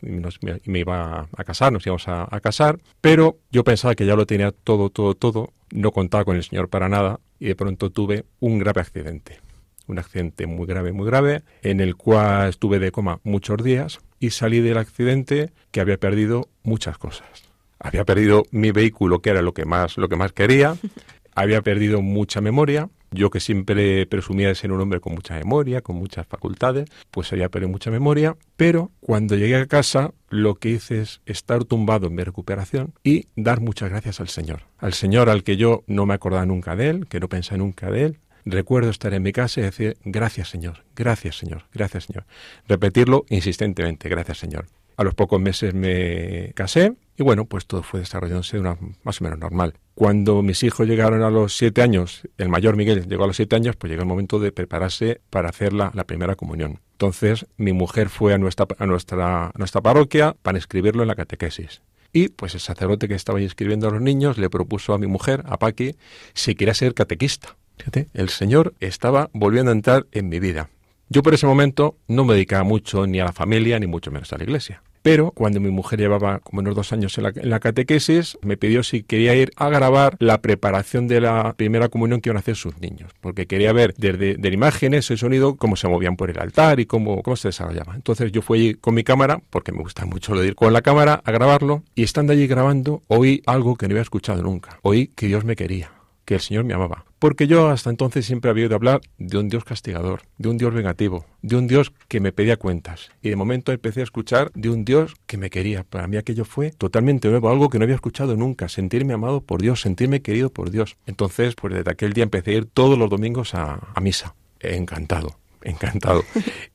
me, 0.65 0.79
iba 0.81 1.29
a 1.37 1.45
casar, 1.45 1.73
nos 1.73 1.87
íbamos 1.87 2.09
a 2.09 2.41
casar, 2.43 2.81
pero 3.01 3.39
yo 3.53 3.63
pensaba 3.63 3.95
que 3.95 4.07
ya 4.07 4.17
lo 4.17 4.27
tenía 4.27 4.51
todo, 4.51 4.91
todo, 4.91 5.15
todo, 5.15 5.53
no 5.71 5.93
contaba 5.93 6.25
con 6.25 6.35
el 6.35 6.43
Señor 6.43 6.69
para 6.69 6.89
nada 6.89 7.21
y 7.39 7.47
de 7.47 7.55
pronto 7.55 7.91
tuve 7.91 8.25
un 8.41 8.59
grave 8.59 8.81
accidente. 8.81 9.39
Un 9.87 10.01
accidente 10.01 10.47
muy 10.49 10.67
grave, 10.67 10.93
muy 10.93 11.07
grave, 11.07 11.43
en 11.63 11.81
el 11.81 11.95
cual 11.95 12.49
estuve 12.49 12.81
de 12.81 12.91
coma 12.91 13.21
muchos 13.23 13.63
días 13.63 14.01
y 14.19 14.31
salí 14.31 14.61
del 14.61 14.79
accidente 14.79 15.53
que 15.71 15.81
había 15.81 15.97
perdido 15.97 16.49
muchas 16.63 16.99
cosas 16.99 17.50
había 17.81 18.05
perdido 18.05 18.45
mi 18.53 18.71
vehículo, 18.71 19.21
que 19.21 19.31
era 19.31 19.43
lo 19.43 19.53
que 19.53 19.65
más, 19.65 19.97
lo 19.97 20.09
que 20.09 20.17
más 20.17 20.33
quería, 20.33 20.77
había 21.35 21.63
perdido 21.63 22.03
mucha 22.03 22.41
memoria. 22.41 22.89
Yo 23.13 23.31
que 23.31 23.41
siempre 23.41 24.07
presumía 24.07 24.47
de 24.47 24.55
ser 24.55 24.71
un 24.71 24.81
hombre 24.81 25.01
con 25.01 25.15
mucha 25.15 25.35
memoria, 25.35 25.81
con 25.81 25.97
muchas 25.97 26.29
facultades, 26.29 26.89
pues 27.11 27.33
había 27.33 27.49
perdido 27.49 27.71
mucha 27.71 27.91
memoria. 27.91 28.37
Pero 28.57 28.93
cuando 29.01 29.35
llegué 29.35 29.57
a 29.57 29.67
casa, 29.67 30.13
lo 30.29 30.55
que 30.55 30.69
hice 30.69 31.01
es 31.01 31.21
estar 31.27 31.65
tumbado 31.65 32.07
en 32.07 32.15
mi 32.15 32.23
recuperación 32.23 32.95
y 33.03 33.27
dar 33.35 33.61
muchas 33.61 33.91
gracias 33.91 34.21
al 34.21 34.29
Señor. 34.29 34.63
Al 34.79 34.93
Señor 34.93 35.29
al 35.29 35.43
que 35.43 35.57
yo 35.57 35.83
no 35.89 36.07
me 36.07 36.15
acordaba 36.15 36.47
nunca 36.47 36.77
de 36.77 36.89
Él, 36.89 37.09
que 37.09 37.19
no 37.19 37.29
pensaba 37.29 37.59
nunca 37.59 37.91
de 37.91 38.05
Él. 38.05 38.19
Recuerdo 38.45 38.91
estar 38.91 39.13
en 39.13 39.25
mi 39.25 39.33
casa 39.33 39.61
y 39.61 39.65
decir, 39.65 39.97
gracias 40.05 40.49
Señor, 40.49 40.85
gracias 40.95 41.37
Señor, 41.37 41.65
gracias 41.75 42.05
Señor. 42.05 42.27
Repetirlo 42.69 43.25
insistentemente, 43.29 44.09
gracias 44.09 44.39
Señor. 44.39 44.67
A 45.01 45.03
los 45.03 45.15
pocos 45.15 45.41
meses 45.41 45.73
me 45.73 46.53
casé 46.55 46.93
y 47.17 47.23
bueno, 47.23 47.47
pues 47.47 47.65
todo 47.65 47.83
fue 47.83 48.01
desarrollándose 48.01 48.59
de 48.59 48.61
una 48.61 48.77
más 49.03 49.19
o 49.23 49.25
menos 49.25 49.39
normal. 49.39 49.73
Cuando 49.95 50.43
mis 50.43 50.63
hijos 50.63 50.87
llegaron 50.87 51.23
a 51.23 51.31
los 51.31 51.57
siete 51.57 51.81
años, 51.81 52.29
el 52.37 52.51
mayor 52.51 52.77
Miguel 52.77 53.09
llegó 53.09 53.25
a 53.25 53.27
los 53.27 53.37
siete 53.37 53.57
años, 53.57 53.77
pues 53.77 53.91
llegó 53.91 54.03
el 54.03 54.09
momento 54.09 54.39
de 54.39 54.53
prepararse 54.53 55.23
para 55.31 55.49
hacer 55.49 55.73
la, 55.73 55.91
primera 56.05 56.37
comunión. 56.37 56.81
Entonces 56.93 57.47
mi 57.57 57.73
mujer 57.73 58.11
fue 58.11 58.35
a 58.35 58.39
nuestra, 58.39 58.67
a 58.77 58.85
nuestra, 58.85 59.81
parroquia 59.81 60.37
para 60.43 60.59
inscribirlo 60.59 61.01
en 61.01 61.09
la 61.09 61.15
catequesis. 61.15 61.81
Y 62.13 62.29
pues 62.29 62.53
el 62.53 62.61
sacerdote 62.61 63.09
que 63.09 63.15
estaba 63.15 63.41
inscribiendo 63.41 63.89
a 63.89 63.93
los 63.93 64.03
niños 64.03 64.37
le 64.37 64.51
propuso 64.51 64.93
a 64.93 64.99
mi 64.99 65.07
mujer, 65.07 65.45
a 65.47 65.59
Paqui, 65.59 65.97
si 66.35 66.55
quería 66.55 66.75
ser 66.75 66.93
catequista. 66.93 67.57
Fíjate, 67.79 68.09
el 68.13 68.29
Señor 68.29 68.75
estaba 68.81 69.31
volviendo 69.33 69.71
a 69.71 69.75
entrar 69.75 70.09
en 70.13 70.29
mi 70.29 70.41
vida. 70.41 70.69
Yo 71.09 71.23
por 71.23 71.33
ese 71.33 71.47
momento 71.47 71.97
no 72.07 72.27
me 72.27 72.35
dedicaba 72.35 72.65
mucho 72.65 73.07
ni 73.07 73.19
a 73.19 73.25
la 73.25 73.33
familia, 73.33 73.79
ni 73.79 73.87
mucho 73.87 74.11
menos 74.11 74.31
a 74.35 74.37
la 74.37 74.45
iglesia. 74.45 74.83
Pero 75.03 75.31
cuando 75.33 75.61
mi 75.61 75.71
mujer 75.71 75.99
llevaba 75.99 76.41
como 76.41 76.61
unos 76.61 76.75
dos 76.75 76.93
años 76.93 77.17
en 77.19 77.25
la, 77.51 77.61
catequesis, 77.61 78.39
me 78.43 78.57
pidió 78.57 78.83
si 78.83 79.03
quería 79.03 79.35
ir 79.35 79.51
a 79.57 79.69
grabar 79.69 80.17
la 80.19 80.43
preparación 80.43 81.09
de 81.09 81.21
la 81.21 81.55
primera 81.55 81.89
comunión 81.89 82.21
que 82.21 82.29
iban 82.29 82.37
a 82.37 82.41
hacer 82.41 82.57
sus 82.57 82.79
niños, 82.81 83.11
porque 83.21 83.47
quería 83.47 83.73
ver 83.73 83.95
desde 83.97 84.37
de 84.37 84.49
imágenes, 84.51 85.11
el 85.11 85.19
sonido, 85.19 85.57
cómo 85.57 85.77
se 85.77 85.89
movían 85.89 86.17
por 86.17 86.31
el 86.31 86.39
altar 86.39 86.81
y 86.81 86.87
cómo, 86.87 87.23
cómo 87.23 87.37
se 87.37 87.49
desarrollaba. 87.49 87.95
Entonces 87.95 88.33
yo 88.33 88.43
fui 88.43 88.75
con 88.75 88.95
mi 88.95 89.05
cámara, 89.05 89.41
porque 89.51 89.73
me 89.73 89.79
gusta 89.79 90.05
mucho 90.05 90.35
lo 90.35 90.43
de 90.43 90.49
ir 90.49 90.55
con 90.55 90.73
la 90.73 90.83
cámara 90.83 91.23
a 91.25 91.33
grabarlo, 91.33 91.83
y 91.95 92.03
estando 92.03 92.33
allí 92.33 92.47
grabando, 92.47 93.03
oí 93.09 93.43
algo 93.47 93.77
que 93.77 93.89
no 93.89 93.93
había 93.93 94.03
escuchado 94.03 94.43
nunca. 94.43 94.79
Oí 94.83 95.09
que 95.09 95.27
Dios 95.27 95.45
me 95.45 95.57
quería 95.57 95.93
que 96.25 96.35
el 96.35 96.41
Señor 96.41 96.65
me 96.65 96.75
amaba. 96.75 97.10
Porque 97.21 97.47
yo 97.47 97.69
hasta 97.69 97.91
entonces 97.91 98.25
siempre 98.25 98.51
había 98.51 98.65
oído 98.65 98.77
hablar 98.77 99.03
de 99.19 99.37
un 99.37 99.51
Dios 99.51 99.63
castigador, 99.63 100.23
de 100.39 100.49
un 100.49 100.57
Dios 100.57 100.73
vengativo, 100.73 101.27
de 101.43 101.57
un 101.57 101.67
Dios 101.67 101.93
que 102.09 102.19
me 102.19 102.33
pedía 102.33 102.57
cuentas. 102.57 103.11
Y 103.21 103.29
de 103.29 103.37
momento 103.37 103.73
empecé 103.73 104.01
a 104.01 104.05
escuchar 104.05 104.51
de 104.55 104.71
un 104.71 104.87
Dios 104.87 105.15
que 105.27 105.37
me 105.37 105.51
quería. 105.51 105.85
Para 105.85 106.07
mí 106.07 106.17
aquello 106.17 106.47
fue 106.47 106.71
totalmente 106.71 107.29
nuevo, 107.29 107.51
algo 107.51 107.69
que 107.69 107.79
no 107.79 107.85
había 107.85 107.97
escuchado 107.97 108.39
nunca, 108.39 108.71
sentirme 108.71 109.13
amado 109.13 109.43
por 109.43 109.61
Dios, 109.61 109.83
sentirme 109.83 110.23
querido 110.23 110.49
por 110.49 110.71
Dios. 110.71 110.97
Entonces, 111.05 111.55
pues 111.57 111.75
desde 111.75 111.91
aquel 111.91 112.15
día 112.15 112.25
empecé 112.25 112.53
a 112.53 112.55
ir 112.55 112.65
todos 112.65 112.99
los 112.99 113.11
domingos 113.11 113.55
a, 113.55 113.93
a 113.95 114.01
misa. 114.01 114.35
Encantado 114.59 115.40
encantado. 115.63 116.25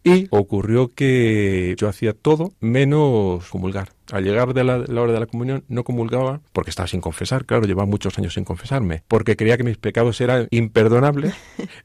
Y 0.04 0.28
ocurrió 0.30 0.94
que 0.94 1.76
yo 1.78 1.90
hacía 1.90 2.14
todo 2.14 2.54
menos 2.60 3.50
comulgar. 3.50 3.90
Al 4.12 4.24
llegar 4.24 4.54
de 4.54 4.64
la, 4.64 4.78
hora 4.78 5.14
de 5.14 5.20
la 5.20 5.26
comunión 5.26 5.64
no 5.68 5.84
comulgaba 5.84 6.42
porque 6.54 6.70
estaba 6.70 6.88
sin 6.88 7.02
confesar, 7.02 7.46
claro, 7.46 7.66
llevaba 7.66 7.88
muchos 7.88 8.18
años 8.20 8.36
sin 8.36 8.44
confesarme, 8.44 9.04
porque 9.08 9.36
creía 9.36 9.58
que 9.58 9.64
mis 9.64 9.78
pecados 9.78 10.22
eran 10.22 10.48
imperdonables 10.52 11.34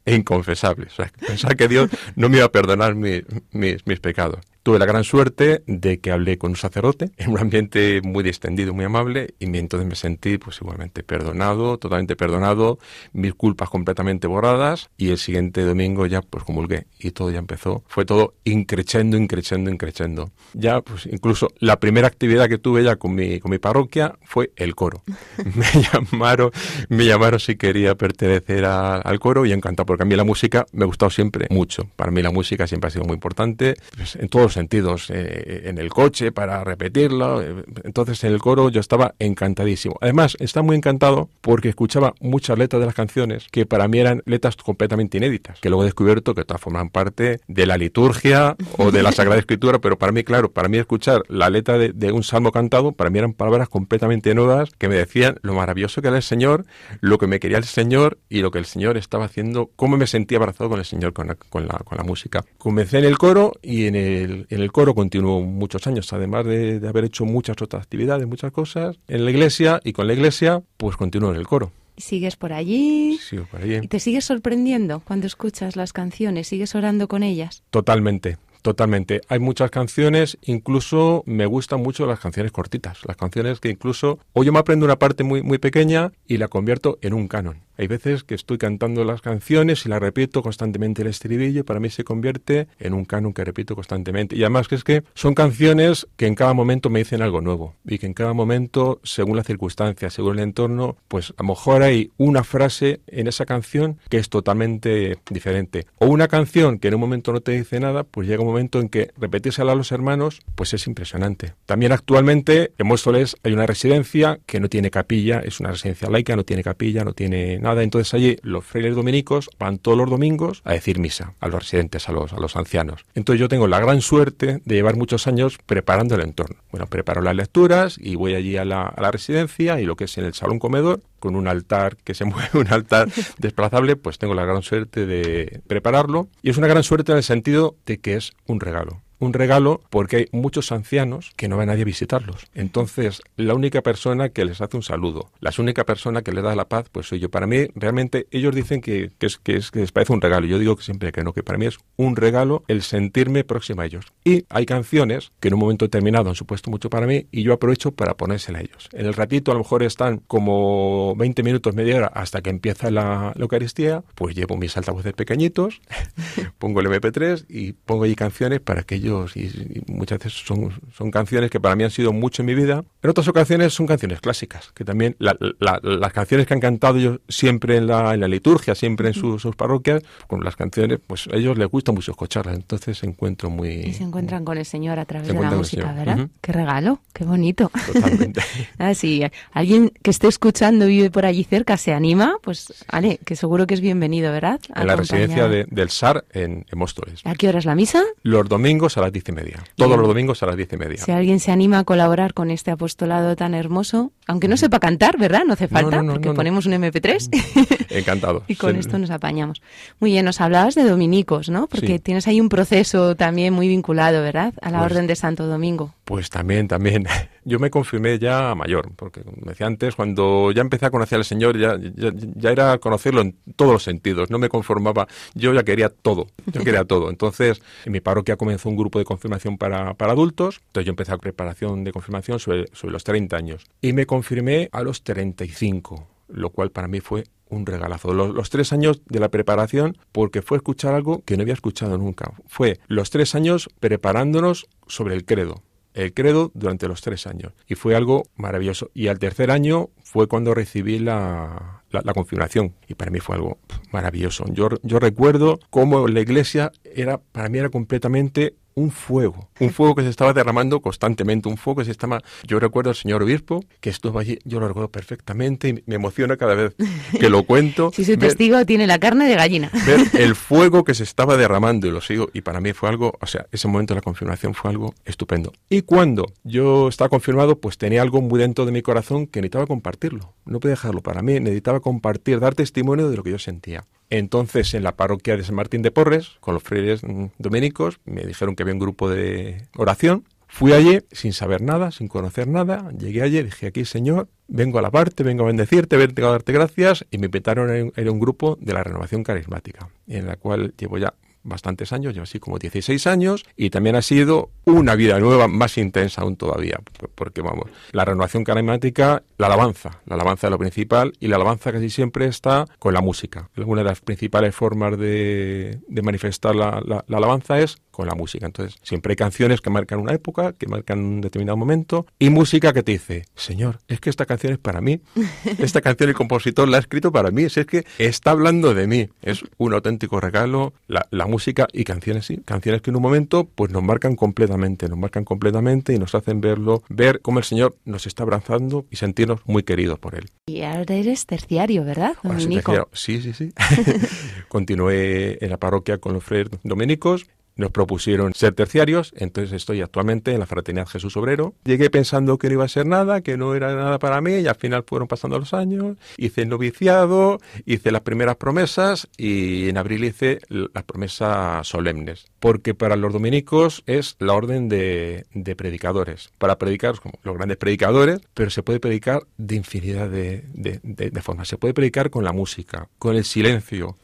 e 0.04 0.14
inconfesables. 0.14 0.92
O 0.92 0.96
sea, 0.96 1.12
pensaba 1.26 1.54
que 1.54 1.68
Dios 1.68 1.88
no 2.16 2.28
me 2.28 2.36
iba 2.36 2.46
a 2.46 2.52
perdonar 2.52 2.94
mis, 2.94 3.24
mis 3.52 4.00
pecados. 4.00 4.40
Tuve 4.62 4.79
la 4.79 4.85
gran 4.85 5.05
suerte 5.05 5.62
de 5.66 6.01
que 6.01 6.11
hablé 6.11 6.37
con 6.37 6.51
un 6.51 6.57
sacerdote 6.57 7.12
en 7.16 7.31
un 7.31 7.38
ambiente 7.38 8.01
muy 8.03 8.23
distendido, 8.23 8.75
muy 8.75 8.85
amable, 8.85 9.35
y 9.38 9.46
entonces 9.57 9.88
me 9.88 9.94
sentí 9.94 10.37
pues 10.38 10.59
igualmente 10.61 11.03
perdonado, 11.03 11.79
totalmente 11.79 12.14
perdonado, 12.14 12.79
mis 13.12 13.35
culpas 13.35 13.70
completamente 13.70 14.27
borradas, 14.27 14.90
y 14.96 15.09
el 15.09 15.18
siguiente 15.18 15.62
domingo 15.62 16.07
ya 16.07 16.20
pues 16.20 16.44
comulgué, 16.44 16.87
y 16.99 17.11
todo 17.12 17.31
ya 17.31 17.38
empezó. 17.38 17.85
Fue 17.88 18.05
todo 18.05 18.35
increchendo, 18.44 19.16
increchendo, 19.16 19.70
increchendo. 19.70 20.31
Ya 20.53 20.83
pues 20.83 21.07
incluso 21.07 21.49
la 21.59 21.81
primera 21.81 22.07
actividad 22.07 22.49
que 22.49 22.59
tuve 22.59 22.85
ya 22.85 22.96
con 22.96 23.14
mi, 23.14 23.40
con 23.40 23.51
mi 23.51 23.59
parroquia 23.59 24.16
fue 24.23 24.53
el 24.57 24.75
coro. 24.75 25.03
me 25.55 25.83
llamaron, 25.83 26.51
me 26.88 27.07
llamaron 27.07 27.40
si 27.40 27.57
quería 27.57 27.94
pertenecer 27.94 28.64
al 28.66 29.20
coro 29.20 29.46
y 29.46 29.53
encantado, 29.53 29.87
porque 29.87 30.03
a 30.03 30.07
mí 30.07 30.16
la 30.16 30.25
música 30.25 30.66
me 30.73 30.85
ha 30.85 30.87
gustado 30.87 31.11
siempre 31.11 31.46
mucho. 31.51 31.88
Para 31.96 32.11
mí 32.11 32.23
la 32.23 32.31
música 32.31 32.66
siempre 32.66 32.88
ha 32.88 32.90
sido 32.90 33.05
muy 33.05 33.14
importante, 33.14 33.75
pues, 33.96 34.16
en 34.16 34.29
todos 34.29 34.49
sentidos, 34.54 35.10
eh, 35.10 35.62
en 35.64 35.78
el 35.78 35.90
coche 35.90 36.32
para 36.32 36.64
repetirlo. 36.64 37.42
Entonces 37.84 38.22
en 38.24 38.32
el 38.32 38.40
coro 38.40 38.68
yo 38.68 38.80
estaba 38.80 39.14
encantadísimo. 39.18 39.96
Además, 40.00 40.36
está 40.40 40.62
muy 40.62 40.76
encantado 40.76 41.30
porque 41.40 41.68
escuchaba 41.68 42.14
muchas 42.20 42.58
letras 42.58 42.80
de 42.80 42.86
las 42.86 42.94
canciones 42.94 43.46
que 43.50 43.66
para 43.66 43.88
mí 43.88 43.98
eran 43.98 44.22
letras 44.26 44.56
completamente 44.56 45.18
inéditas, 45.18 45.60
que 45.60 45.68
luego 45.68 45.82
he 45.82 45.86
descubierto 45.86 46.34
que 46.34 46.44
todas 46.44 46.60
forman 46.60 46.90
parte 46.90 47.40
de 47.48 47.66
la 47.66 47.76
liturgia 47.76 48.56
o 48.78 48.90
de 48.90 49.02
la 49.02 49.12
Sagrada 49.12 49.38
Escritura, 49.38 49.80
pero 49.80 49.98
para 49.98 50.12
mí, 50.12 50.24
claro, 50.24 50.50
para 50.52 50.68
mí 50.68 50.78
escuchar 50.78 51.22
la 51.28 51.50
letra 51.50 51.78
de, 51.78 52.12
un 52.12 52.22
salmo 52.22 52.52
cantado, 52.52 52.92
para 52.92 53.10
mí 53.10 53.18
eran 53.18 53.32
palabras 53.32 53.68
completamente 53.68 54.34
nuevas 54.34 54.70
que 54.78 54.88
me 54.88 54.96
decían 54.96 55.36
lo 55.42 55.54
maravilloso 55.54 56.02
que 56.02 56.08
era 56.08 56.16
el 56.16 56.22
Señor, 56.22 56.64
lo 57.00 57.18
que 57.18 57.26
me 57.26 57.40
quería 57.40 57.58
el 57.58 57.64
Señor 57.64 58.18
y 58.28 58.40
lo 58.40 58.50
que 58.50 58.58
el 58.58 58.64
Señor 58.64 58.96
estaba 58.96 59.26
haciendo, 59.26 59.70
cómo 59.76 59.96
me 59.96 60.06
sentía 60.06 60.38
abrazado 60.38 60.70
con 60.70 60.78
el 60.78 60.84
Señor, 60.84 61.12
con 61.12 61.28
la, 61.28 61.34
con 61.34 61.66
la, 61.66 61.78
con 61.78 61.98
la 61.98 62.04
música. 62.04 62.44
Comencé 62.58 62.98
en 62.98 63.04
el 63.04 63.18
coro 63.18 63.52
y 63.62 63.86
en 63.86 63.94
el 63.94 64.39
en 64.48 64.61
el 64.61 64.72
coro 64.72 64.94
continuó 64.94 65.40
muchos 65.40 65.87
años, 65.87 66.12
además 66.12 66.46
de, 66.46 66.81
haber 66.88 67.05
hecho 67.05 67.24
muchas 67.24 67.61
otras 67.61 67.83
actividades, 67.83 68.26
muchas 68.26 68.53
cosas 68.53 68.96
en 69.09 69.24
la 69.24 69.31
iglesia 69.31 69.81
y 69.85 69.92
con 69.92 70.07
la 70.07 70.14
iglesia, 70.14 70.62
pues 70.76 70.96
continuó 70.96 71.31
en 71.31 71.37
el 71.37 71.46
coro. 71.46 71.72
¿Sigues 71.96 72.37
por 72.37 72.53
allí? 72.53 73.18
Sigo 73.18 73.44
por 73.44 73.62
allí. 73.62 73.76
¿Y 73.83 73.88
te 73.88 74.00
sigues 74.00 74.24
sorprendiendo 74.24 75.00
cuando 75.00 75.26
escuchas 75.26 75.76
las 75.76 75.92
canciones? 75.92 76.48
¿Sigues 76.48 76.74
orando 76.74 77.09
con 77.09 77.22
ellas? 77.22 77.62
Totalmente, 77.70 78.38
Totalmente. 78.62 79.22
Hay 79.29 79.38
muchas 79.38 79.70
canciones, 79.70 80.38
incluso 80.42 81.22
me 81.26 81.46
gustan 81.46 81.81
mucho 81.81 82.07
las 82.07 82.20
canciones 82.20 82.53
cortitas, 82.53 82.98
las 83.07 83.16
canciones 83.16 83.59
que 83.59 83.70
incluso 83.70 84.18
o 84.33 84.44
yo 84.44 84.53
me 84.53 84.59
aprendo 84.59 84.85
una 84.85 84.98
parte 84.98 85.24
muy, 85.24 85.42
muy 85.42 85.59
pequeña 85.59 86.12
y 86.26 86.37
la 86.37 86.48
convierto 86.48 86.98
en 87.00 87.14
un 87.14 87.26
canon. 87.26 87.62
Hay 87.81 87.87
veces 87.87 88.25
que 88.25 88.35
estoy 88.35 88.59
cantando 88.59 89.05
las 89.05 89.23
canciones 89.23 89.87
y 89.87 89.88
las 89.88 90.01
repito 90.01 90.43
constantemente 90.43 91.01
el 91.01 91.09
estribillo, 91.09 91.64
para 91.64 91.81
mí 91.81 91.88
se 91.88 92.05
convierte 92.05 92.69
en 92.79 92.93
un 92.93 93.07
canon 93.07 93.33
que 93.33 93.43
repito 93.43 93.75
constantemente. 93.75 94.37
Y 94.37 94.43
además 94.43 94.69
que 94.69 94.75
es 94.75 94.85
que 94.85 95.03
son 95.14 95.33
canciones 95.33 96.07
que 96.19 96.27
en 96.27 96.35
cada 96.35 96.53
momento 96.53 96.90
me 96.90 96.99
dicen 96.99 97.23
algo 97.23 97.40
nuevo 97.40 97.77
y 97.87 97.97
que 97.97 98.05
en 98.05 98.12
cada 98.12 98.35
momento, 98.35 99.01
según 99.03 99.38
las 99.38 99.47
circunstancias, 99.47 100.12
según 100.12 100.35
el 100.35 100.40
entorno, 100.40 100.99
pues 101.09 101.31
a 101.38 101.43
lo 101.43 101.49
mejor 101.49 101.83
hay 101.83 102.11
una 102.19 102.45
frase 102.45 103.01
en 103.07 103.29
esa 103.29 103.47
canción 103.47 103.99
que 104.11 104.19
es 104.19 104.29
totalmente 104.29 105.16
diferente. 105.31 105.87
O 105.97 106.07
una 106.09 106.29
canción 106.29 106.81
que 106.81 106.88
en 106.88 106.97
un 106.97 107.01
momento 107.01 107.33
no 107.33 107.40
te 107.40 107.53
dice 107.53 107.81
nada, 107.81 108.05
pues 108.05 108.29
llega 108.29 108.43
un 108.43 108.49
momento 108.49 108.79
en 108.81 108.90
que 108.90 109.11
repetírsela 109.16 109.73
a 109.73 109.75
los 109.75 109.90
hermanos, 109.90 110.43
pues 110.55 110.75
es 110.75 110.87
impresionante. 110.87 111.55
También 111.64 111.93
actualmente 111.93 112.73
en 112.77 112.87
Móstoles 112.87 113.38
hay 113.43 113.55
una 113.55 113.64
residencia 113.64 114.38
que 114.45 114.61
no 114.61 114.69
tiene 114.69 114.90
capilla, 114.90 115.40
es 115.40 115.61
una 115.61 115.71
residencia 115.71 116.11
laica, 116.11 116.37
no 116.37 116.45
tiene 116.45 116.62
capilla, 116.62 117.05
no 117.05 117.14
tiene 117.14 117.59
nada. 117.59 117.69
Entonces 117.78 118.12
allí 118.14 118.37
los 118.42 118.64
frailes 118.64 118.94
dominicos 118.94 119.50
van 119.59 119.78
todos 119.78 119.96
los 119.96 120.11
domingos 120.11 120.62
a 120.64 120.72
decir 120.72 120.98
misa 120.98 121.35
a 121.40 121.48
los 121.48 121.61
residentes, 121.61 122.09
a 122.09 122.12
los, 122.12 122.33
a 122.33 122.40
los 122.40 122.56
ancianos. 122.56 123.04
Entonces 123.14 123.40
yo 123.40 123.48
tengo 123.48 123.66
la 123.66 123.80
gran 123.80 124.00
suerte 124.00 124.61
de 124.64 124.74
llevar 124.74 124.96
muchos 124.96 125.26
años 125.26 125.59
preparando 125.66 126.14
el 126.14 126.22
entorno. 126.22 126.56
Bueno, 126.70 126.87
preparo 126.87 127.22
las 127.22 127.37
lecturas 127.37 127.96
y 127.98 128.14
voy 128.14 128.35
allí 128.35 128.56
a 128.56 128.64
la, 128.64 128.83
a 128.87 129.00
la 129.00 129.11
residencia 129.11 129.80
y 129.80 129.85
lo 129.85 129.96
que 129.96 130.04
es 130.04 130.18
en 130.18 130.24
el 130.24 130.35
salón 130.35 130.59
comedor, 130.59 131.00
con 131.18 131.37
un 131.37 131.48
altar 131.48 131.96
que 131.96 132.14
se 132.14 132.24
mueve, 132.26 132.59
un 132.59 132.68
altar 132.68 133.09
desplazable, 133.38 133.96
pues 133.96 134.18
tengo 134.18 134.35
la 134.35 134.44
gran 134.44 134.62
suerte 134.62 135.06
de 135.06 135.61
prepararlo. 135.66 136.28
Y 136.42 136.50
es 136.50 136.59
una 136.59 136.66
gran 136.66 136.83
suerte 136.83 137.12
en 137.12 137.18
el 137.18 137.24
sentido 137.24 137.76
de 137.87 137.98
que 137.98 138.16
es 138.16 138.33
un 138.46 138.61
regalo 138.61 139.02
un 139.20 139.33
regalo 139.33 139.80
porque 139.90 140.16
hay 140.16 140.26
muchos 140.33 140.72
ancianos 140.72 141.33
que 141.37 141.48
no 141.48 141.56
va 141.56 141.66
nadie 141.66 141.83
a 141.83 141.85
visitarlos. 141.85 142.46
Entonces, 142.54 143.22
la 143.37 143.54
única 143.54 143.83
persona 143.83 144.30
que 144.30 144.44
les 144.44 144.61
hace 144.61 144.76
un 144.76 144.83
saludo, 144.83 145.30
la 145.40 145.52
única 145.59 145.85
persona 145.85 146.22
que 146.22 146.33
les 146.33 146.42
da 146.42 146.56
la 146.56 146.68
paz, 146.68 146.87
pues 146.90 147.06
soy 147.06 147.20
yo. 147.20 147.30
Para 147.30 147.46
mí, 147.46 147.66
realmente, 147.74 148.26
ellos 148.30 148.54
dicen 148.54 148.80
que, 148.80 149.12
es, 149.20 149.37
que, 149.37 149.56
es, 149.56 149.70
que 149.70 149.80
les 149.80 149.92
parece 149.92 150.12
un 150.12 150.20
regalo. 150.20 150.46
Yo 150.46 150.59
digo 150.59 150.74
que 150.76 150.83
siempre 150.83 151.12
que 151.12 151.22
no, 151.22 151.33
que 151.33 151.42
para 151.42 151.59
mí 151.59 151.66
es 151.66 151.78
un 151.96 152.16
regalo 152.16 152.64
el 152.66 152.83
sentirme 152.83 153.44
próximo 153.44 153.83
a 153.83 153.87
ellos. 153.87 154.06
Y 154.24 154.46
hay 154.48 154.64
canciones 154.64 155.33
que 155.38 155.48
en 155.48 155.54
un 155.54 155.61
momento 155.61 155.85
determinado 155.85 156.30
han 156.30 156.35
supuesto 156.35 156.70
mucho 156.70 156.88
para 156.88 157.06
mí 157.06 157.26
y 157.30 157.42
yo 157.42 157.52
aprovecho 157.52 157.92
para 157.92 158.16
ponérsela 158.16 158.59
a 158.59 158.62
ellos. 158.62 158.88
En 158.92 159.06
el 159.06 159.14
ratito 159.14 159.50
a 159.50 159.54
lo 159.54 159.61
mejor 159.61 159.83
están 159.83 160.18
como 160.18 161.14
20 161.16 161.42
minutos, 161.42 161.74
media 161.74 161.96
hora 161.96 162.06
hasta 162.06 162.40
que 162.40 162.50
empieza 162.50 162.90
la, 162.90 163.35
Eucaristía, 163.37 164.04
pues 164.14 164.37
llevo 164.37 164.56
mis 164.56 164.76
altavoces 164.76 165.12
pequeñitos, 165.12 165.80
pongo 166.59 166.80
el 166.80 166.87
MP3 166.87 167.46
y 167.48 167.72
pongo 167.72 168.04
allí 168.04 168.14
canciones 168.14 168.61
para 168.61 168.83
que 168.83 168.94
ellos 168.96 169.10
y, 169.35 169.83
muchas 169.87 170.18
veces 170.18 170.33
son, 170.44 170.73
son 170.92 171.11
canciones 171.11 171.51
que 171.51 171.61
para 171.61 171.77
mí 171.77 171.85
han 171.85 171.90
sido 171.90 172.12
mucho 172.12 172.42
en 172.42 172.46
mi 172.46 172.55
vida. 172.55 172.85
En 173.03 173.11
otras 173.11 173.29
ocasiones 173.29 173.73
son 173.73 173.87
canciones 173.87 174.20
clásicas, 174.20 174.70
que 174.75 174.85
también 174.85 175.16
las 175.18 176.12
canciones 176.12 176.46
que 176.46 176.55
han 176.55 176.61
cantado 176.61 176.99
ellos 176.99 177.20
siempre 177.29 177.77
en 177.77 177.87
la, 177.87 178.14
en 178.14 178.20
la 178.20 178.29
liturgia, 178.29 178.75
siempre 178.75 179.09
en 179.09 179.14
sus 179.14 179.57
parroquias, 179.57 180.03
con 180.27 180.44
las 180.44 180.57
canciones, 180.57 180.99
pues 181.07 181.29
a 181.33 181.37
ellos 181.37 181.57
les 181.59 181.68
gusta 181.68 181.92
mucho 181.92 182.12
escucharlas, 182.12 182.55
entonces 182.55 182.99
se 182.99 183.07
encuentro 183.07 183.51
muy... 183.51 183.70
Y 183.70 183.94
se 183.94 184.05
encuentran 184.05 184.44
con 184.44 184.59
el 184.59 184.64
Señor 184.64 184.99
a 184.99 185.05
través 185.05 185.29
de 185.29 185.35
la 185.35 185.51
música, 185.51 185.92
¿verdad? 185.92 186.29
Qué 186.40 186.53
regalo, 186.53 187.01
qué 187.12 187.25
bonito. 187.25 187.70
Totalmente. 187.92 188.40
ah, 188.79 188.94
sí, 188.94 189.23
alguien 189.53 189.92
que 190.03 190.11
esté 190.11 190.29
escuchando 190.29 190.87
y 190.87 190.96
vive 190.96 191.11
por 191.11 191.27
allí 191.27 191.44
cerca 191.44 191.77
se 191.77 191.92
anima, 191.92 192.37
pues 192.42 192.85
vale, 192.90 193.18
que 193.25 193.37
seguro 193.37 193.66
que 193.66 193.75
es 193.75 193.81
bienvenido, 193.81 194.33
¿verdad? 194.33 194.61
en 194.75 194.87
la 194.87 194.96
residencia 194.96 195.49
del 195.49 195.90
SAR 195.90 196.25
en, 196.33 196.64
en 196.70 196.79
Móstoles. 196.79 197.20
¿A 197.25 197.35
qué 197.35 197.49
hora 197.49 197.59
es 197.59 197.64
la 197.64 197.75
misa? 197.75 198.03
Los 198.23 198.49
domingos 198.49 198.96
a 198.96 198.99
las 199.02 199.12
diez 199.12 199.28
y 199.28 199.32
media. 199.32 199.62
Todos 199.76 199.98
los 199.98 200.06
domingos 200.06 200.42
a 200.42 200.46
las 200.46 200.56
diez 200.56 200.72
y 200.72 200.76
media. 200.76 200.98
Si 200.98 201.10
alguien 201.10 201.40
se 201.40 201.50
anima 201.50 201.80
a 201.80 201.84
colaborar 201.84 202.34
con 202.34 202.50
este 202.50 202.70
apostolado 202.70 203.36
tan 203.36 203.54
hermoso, 203.54 204.12
aunque 204.26 204.48
no 204.48 204.56
sepa 204.56 204.80
cantar, 204.80 205.18
¿verdad? 205.18 205.42
No 205.46 205.54
hace 205.54 205.68
falta, 205.68 206.02
porque 206.02 206.32
ponemos 206.32 206.66
un 206.66 206.72
MP3. 206.72 207.86
Encantado. 207.90 208.44
y 208.46 208.56
con 208.56 208.76
esto 208.76 208.98
nos 208.98 209.10
apañamos. 209.10 209.62
Muy 209.98 210.12
bien, 210.12 210.24
nos 210.24 210.40
hablabas 210.40 210.74
de 210.74 210.84
dominicos, 210.84 211.48
¿no? 211.48 211.66
Porque 211.66 211.98
tienes 211.98 212.26
ahí 212.28 212.40
un 212.40 212.48
proceso 212.48 213.16
también 213.16 213.52
muy 213.52 213.68
vinculado, 213.68 214.22
¿verdad? 214.22 214.54
A 214.62 214.70
la 214.70 214.78
pues 214.78 214.92
Orden 214.92 215.06
de 215.06 215.16
Santo 215.16 215.46
Domingo. 215.46 215.94
Pues 216.04 216.28
también, 216.28 216.66
también. 216.66 217.06
Yo 217.44 217.58
me 217.60 217.70
confirmé 217.70 218.18
ya 218.18 218.54
mayor, 218.56 218.90
porque 218.96 219.22
como 219.22 219.36
decía 219.46 219.66
antes, 219.66 219.94
cuando 219.94 220.50
ya 220.52 220.60
empecé 220.60 220.86
a 220.86 220.90
conocer 220.90 221.18
al 221.18 221.24
Señor, 221.24 221.56
ya, 221.56 221.78
ya, 221.78 222.50
era 222.50 222.78
conocerlo 222.78 223.20
en 223.20 223.36
todos 223.54 223.72
los 223.72 223.82
sentidos. 223.84 224.28
No 224.28 224.38
me 224.38 224.48
conformaba, 224.48 225.06
yo 225.34 225.54
ya 225.54 225.62
quería 225.62 225.88
todo, 225.88 226.26
yo 226.46 226.62
quería 226.62 226.84
todo. 226.84 227.08
Entonces, 227.08 227.62
en 227.84 227.92
mi 227.92 228.00
parroquia 228.00 228.36
comenzó 228.36 228.68
un 228.68 228.76
grupo 228.76 228.89
de 228.98 229.05
confirmación 229.05 229.59
para, 229.59 229.94
para 229.94 230.12
adultos, 230.12 230.61
entonces 230.66 230.87
yo 230.87 230.90
empecé 230.90 231.12
a 231.12 231.18
preparación 231.18 231.85
de 231.85 231.92
confirmación 231.92 232.38
sobre, 232.38 232.66
los 232.83 233.05
30 233.05 233.37
años. 233.37 233.66
Y 233.81 233.92
me 233.92 234.07
confirmé 234.07 234.68
a 234.72 234.83
los 234.83 235.03
35, 235.03 236.07
lo 236.29 236.50
cual 236.50 236.70
para 236.70 236.88
mí 236.88 237.00
fue 237.00 237.24
un 237.48 237.66
regalazo. 237.66 238.14
Los, 238.14 238.50
tres 238.50 238.72
años 238.72 239.03
de 239.07 239.20
la 239.20 239.29
preparación, 239.29 239.96
porque 240.12 240.42
fue 240.42 240.57
escuchar 240.57 240.94
algo 240.94 241.22
que 241.24 241.37
no 241.37 241.42
había 241.42 241.55
escuchado 241.55 241.98
nunca. 241.98 242.33
Fue 242.46 242.79
los 242.87 243.11
tres 243.11 243.35
años 243.35 243.68
preparándonos 243.81 244.66
sobre 244.87 245.14
el 245.14 245.24
credo. 245.24 245.62
El 245.92 246.14
credo 246.14 246.53
durante 246.55 246.87
los 246.87 247.03
tres 247.03 247.26
años. 247.26 247.53
Y 247.66 247.74
fue 247.74 247.96
algo 247.96 248.22
maravilloso. 248.37 248.90
Y 248.94 249.09
al 249.09 249.18
tercer 249.18 249.50
año 249.50 249.90
fue 250.05 250.29
cuando 250.29 250.55
recibí 250.55 251.00
la, 251.00 251.83
la, 251.90 252.14
confirmación. 252.14 252.74
Y 252.87 252.94
para 252.94 253.11
mí 253.11 253.18
fue 253.18 253.35
algo 253.37 253.59
maravilloso. 253.90 254.44
Yo, 254.53 254.68
yo 254.83 255.00
recuerdo 255.00 255.59
cómo 255.70 256.07
la 256.07 256.20
iglesia 256.20 256.70
era, 256.85 257.18
para 257.18 257.48
mí 257.48 257.59
era 257.59 257.70
completamente 257.70 258.55
un 258.74 258.90
fuego, 258.90 259.48
un 259.59 259.70
fuego 259.70 259.94
que 259.94 260.02
se 260.02 260.09
estaba 260.09 260.33
derramando 260.33 260.80
constantemente, 260.80 261.48
un 261.48 261.56
fuego 261.56 261.80
que 261.80 261.85
se 261.85 261.90
estaba... 261.90 262.22
Yo 262.46 262.61
recuerdo 262.61 262.90
al 262.90 262.96
señor 262.96 263.22
obispo 263.22 263.64
que 263.80 263.90
estuvo 263.90 264.18
allí, 264.18 264.38
yo 264.44 264.61
lo 264.61 264.68
recuerdo 264.68 264.90
perfectamente 264.90 265.68
y 265.68 265.83
me 265.87 265.96
emociona 265.96 266.37
cada 266.37 266.54
vez 266.54 266.74
que 267.18 267.28
lo 267.28 267.44
cuento. 267.44 267.90
si 267.94 268.04
su 268.04 268.16
testigo 268.16 268.64
tiene 268.64 268.87
la 268.87 268.98
carne 268.98 269.28
de 269.28 269.35
gallina. 269.35 269.70
Ver 269.87 270.09
el 270.14 270.35
fuego 270.35 270.85
que 270.85 270.94
se 270.94 271.02
estaba 271.02 271.37
derramando 271.37 271.87
y 271.87 271.90
lo 271.90 272.00
sigo, 272.00 272.28
y 272.33 272.42
para 272.42 272.61
mí 272.61 272.72
fue 272.72 272.88
algo, 272.88 273.16
o 273.20 273.26
sea, 273.26 273.46
ese 273.52 273.68
momento 273.68 273.94
de 273.94 274.00
la 274.00 274.02
confirmación 274.02 274.54
fue 274.54 274.70
algo 274.70 274.94
estupendo. 275.04 275.52
Y 275.68 275.83
cuando 275.83 276.33
yo 276.44 276.88
estaba 276.88 277.09
confirmado, 277.09 277.59
pues 277.59 277.78
tenía 277.78 278.02
algo 278.02 278.20
muy 278.20 278.40
dentro 278.40 278.66
de 278.66 278.72
mi 278.72 278.83
corazón 278.83 279.26
que 279.26 279.40
necesitaba 279.40 279.66
compartirlo, 279.66 280.35
no 280.44 280.61
podía 280.61 280.72
dejarlo 280.72 281.00
para 281.00 281.22
mí, 281.22 281.40
necesitaba 281.40 281.80
compartir, 281.80 282.40
dar 282.40 282.54
testimonio 282.54 283.11
de 283.11 283.16
lo 283.16 283.22
que 283.22 283.30
yo 283.30 283.38
sentía. 283.38 283.85
Entonces, 284.11 284.75
en 284.75 284.83
la 284.83 284.96
parroquia 284.96 285.37
de 285.37 285.44
San 285.44 285.55
Martín 285.55 285.83
de 285.83 285.92
Porres, 285.92 286.37
con 286.40 286.55
los 286.55 286.62
frailes 286.62 287.03
mm, 287.05 287.27
dominicos, 287.38 288.01
me 288.05 288.23
dijeron 288.23 288.57
que 288.57 288.64
había 288.64 288.75
un 288.75 288.81
grupo 288.81 289.09
de 289.09 289.68
oración. 289.77 290.25
Fui 290.49 290.73
allí 290.73 290.99
sin 291.12 291.33
saber 291.33 291.62
nada, 291.62 291.92
sin 291.92 292.09
conocer 292.09 292.49
nada. 292.49 292.90
Llegué 292.99 293.23
allí, 293.23 293.40
dije 293.40 293.68
aquí, 293.68 293.85
Señor, 293.85 294.29
vengo 294.49 294.79
a 294.79 294.81
alabarte, 294.81 295.23
vengo 295.23 295.44
a 295.44 295.46
bendecirte, 295.46 295.96
vengo 295.96 296.27
a 296.27 296.33
darte 296.33 296.53
gracias. 296.53 297.07
Y 297.12 297.18
me 297.18 297.27
invitaron 297.27 297.92
a 297.96 298.11
un 298.11 298.18
grupo 298.18 298.59
de 298.61 298.73
la 298.73 298.83
renovación 298.83 299.23
carismática, 299.23 299.88
en 300.09 300.27
la 300.27 300.37
cual 300.37 300.75
llevo 300.77 300.99
ya 300.99 301.14
bastantes 301.42 301.92
años, 301.92 302.14
yo 302.14 302.22
así 302.22 302.38
como 302.38 302.59
16 302.59 303.07
años, 303.07 303.44
y 303.57 303.70
también 303.70 303.96
ha 303.96 304.03
sido 304.03 304.50
una 304.64 304.94
vida 304.94 305.18
nueva 305.18 305.48
más 305.48 305.79
intensa 305.79 306.22
aún 306.22 306.37
todavía, 306.37 306.81
porque 307.14 307.42
vamos, 307.42 307.66
la 307.92 308.05
renovación 308.05 308.44
carismática, 308.44 309.22
la 309.38 309.46
alabanza, 309.46 310.00
la 310.07 310.14
alabanza 310.14 310.46
es 310.46 310.50
lo 310.50 310.59
principal, 310.59 311.12
y 311.20 311.29
la 311.29 311.37
alabanza 311.37 311.72
casi 311.72 311.90
siempre 311.90 312.26
está 312.26 312.66
con 312.79 312.94
la 312.94 313.00
música. 313.00 313.48
Una 313.57 313.83
de 313.83 313.88
las 313.88 314.00
principales 314.00 314.55
formas 314.55 314.98
de, 314.98 315.81
manifestar 316.03 316.55
la, 316.55 316.83
la 316.85 317.16
alabanza 317.16 317.61
es 317.61 317.79
con 317.90 318.07
la 318.07 318.14
música. 318.14 318.46
Entonces, 318.46 318.79
siempre 318.83 319.12
hay 319.12 319.16
canciones 319.16 319.61
que 319.61 319.70
marcan 319.70 320.00
una 320.00 320.12
época, 320.12 320.53
que 320.53 320.66
marcan 320.66 321.00
un 321.00 321.20
determinado 321.20 321.57
momento, 321.57 322.07
y 322.18 322.31
música 322.31 322.72
que 322.72 322.83
te 322.83 322.92
dice, 322.92 323.24
Señor, 323.35 323.81
es 323.88 324.00
que 324.00 324.11
esta 324.11 324.26
canción 324.26 324.53
es 324.53 324.59
para 324.59 324.81
mí, 324.81 325.00
esta 325.59 325.81
canción 325.81 326.09
el 326.09 326.14
compositor 326.14 326.68
la 326.68 326.79
ha 326.79 326.81
escrito 326.81 327.12
para 327.12 327.31
mí, 327.31 327.44
es 327.44 327.66
que 327.66 327.85
está 327.98 328.31
hablando 328.31 328.74
de 328.74 328.87
mí, 328.87 329.09
es 329.22 329.42
un 329.59 329.74
auténtico 329.74 330.20
regalo, 330.20 330.72
la, 330.87 331.07
música 331.26 331.68
y 331.72 331.85
canciones, 331.85 332.26
sí, 332.26 332.38
canciones 332.44 332.83
que 332.83 332.90
en 332.90 332.96
un 332.96 333.03
momento 333.03 333.48
pues 333.55 333.70
nos 333.70 333.83
marcan 333.83 334.16
completamente, 334.16 334.88
nos 334.88 334.98
marcan 334.98 335.24
completamente 335.24 335.92
y 335.92 335.98
nos 335.98 336.14
hacen 336.14 336.40
verlo, 336.40 336.83
ver 336.88 337.20
cómo 337.20 337.38
el 337.38 337.44
Señor 337.44 337.76
nos 337.85 338.07
está 338.07 338.24
abrazando 338.24 338.87
y 338.90 338.96
sentirnos 338.96 339.40
muy 339.44 339.62
queridos 339.62 339.98
por 339.98 340.16
Él. 340.16 340.29
Y 340.46 340.62
ahora 340.62 340.94
eres 340.94 341.26
terciario, 341.26 341.84
¿verdad, 341.84 342.16
Dominico? 342.22 342.88
Sí, 342.93 343.22
sí, 343.22 343.32
sí. 343.32 343.53
Continué 344.49 345.38
en 345.41 345.51
la 345.51 345.59
parroquia 345.59 345.99
con 345.99 346.14
los 346.14 346.24
frères 346.24 346.51
dominicos 346.64 347.26
nos 347.57 347.70
propusieron 347.70 348.34
ser 348.34 348.55
terciarios, 348.55 349.12
entonces 349.16 349.53
estoy 349.53 349.80
actualmente 349.80 350.32
en 350.32 350.40
la 350.40 350.46
Fraternidad 350.46 350.86
Jesús 350.86 351.16
Obrero. 351.16 351.55
Llegué 351.64 351.90
pensando 351.90 352.38
que 352.38 352.48
no 352.48 352.55
iba 352.55 352.64
a 352.64 352.68
ser 352.68 352.86
nada, 352.86 353.20
que 353.20 353.36
no 353.36 353.55
era 353.55 353.74
nada 353.74 353.98
para 353.98 354.20
mí, 354.20 354.36
y 354.36 354.46
al 354.46 354.55
final 354.55 354.84
fueron 354.86 355.09
pasando 355.09 355.38
los 355.38 355.55
años, 355.55 355.96
hice 356.16 356.42
el 356.42 356.48
noviciado, 356.48 357.38
hice 357.66 357.90
las 357.90 358.03
primeras 358.03 358.36
promesas 358.36 359.09
y 359.16 359.68
en 359.68 359.78
abril 359.78 360.05
hice 360.05 360.40
las 360.48 360.84
promesas 360.84 361.66
solemnes, 361.66 362.26
porque 362.40 362.74
para 362.74 362.96
los 362.96 363.12
dominicos 363.12 363.82
es 363.86 364.16
la 364.18 364.34
orden 364.34 364.68
de, 364.68 365.26
predicadores, 365.57 366.30
para 366.38 366.59
predicar 366.59 366.98
como 367.01 367.18
los 367.22 367.36
grandes 367.36 367.59
predicadores, 367.59 368.20
pero 368.34 368.51
se 368.51 368.62
puede 368.62 368.80
predicar 368.80 369.22
de 369.36 369.57
infinidad 369.57 370.09
de, 370.09 370.44
de 370.55 371.22
formas, 371.22 371.48
se 371.48 371.59
puede 371.59 371.74
predicar 371.74 372.11
con 372.11 372.24
la 372.24 372.32
música, 372.32 372.88
con 372.98 373.16
el 373.16 373.24
silencio, 373.24 373.96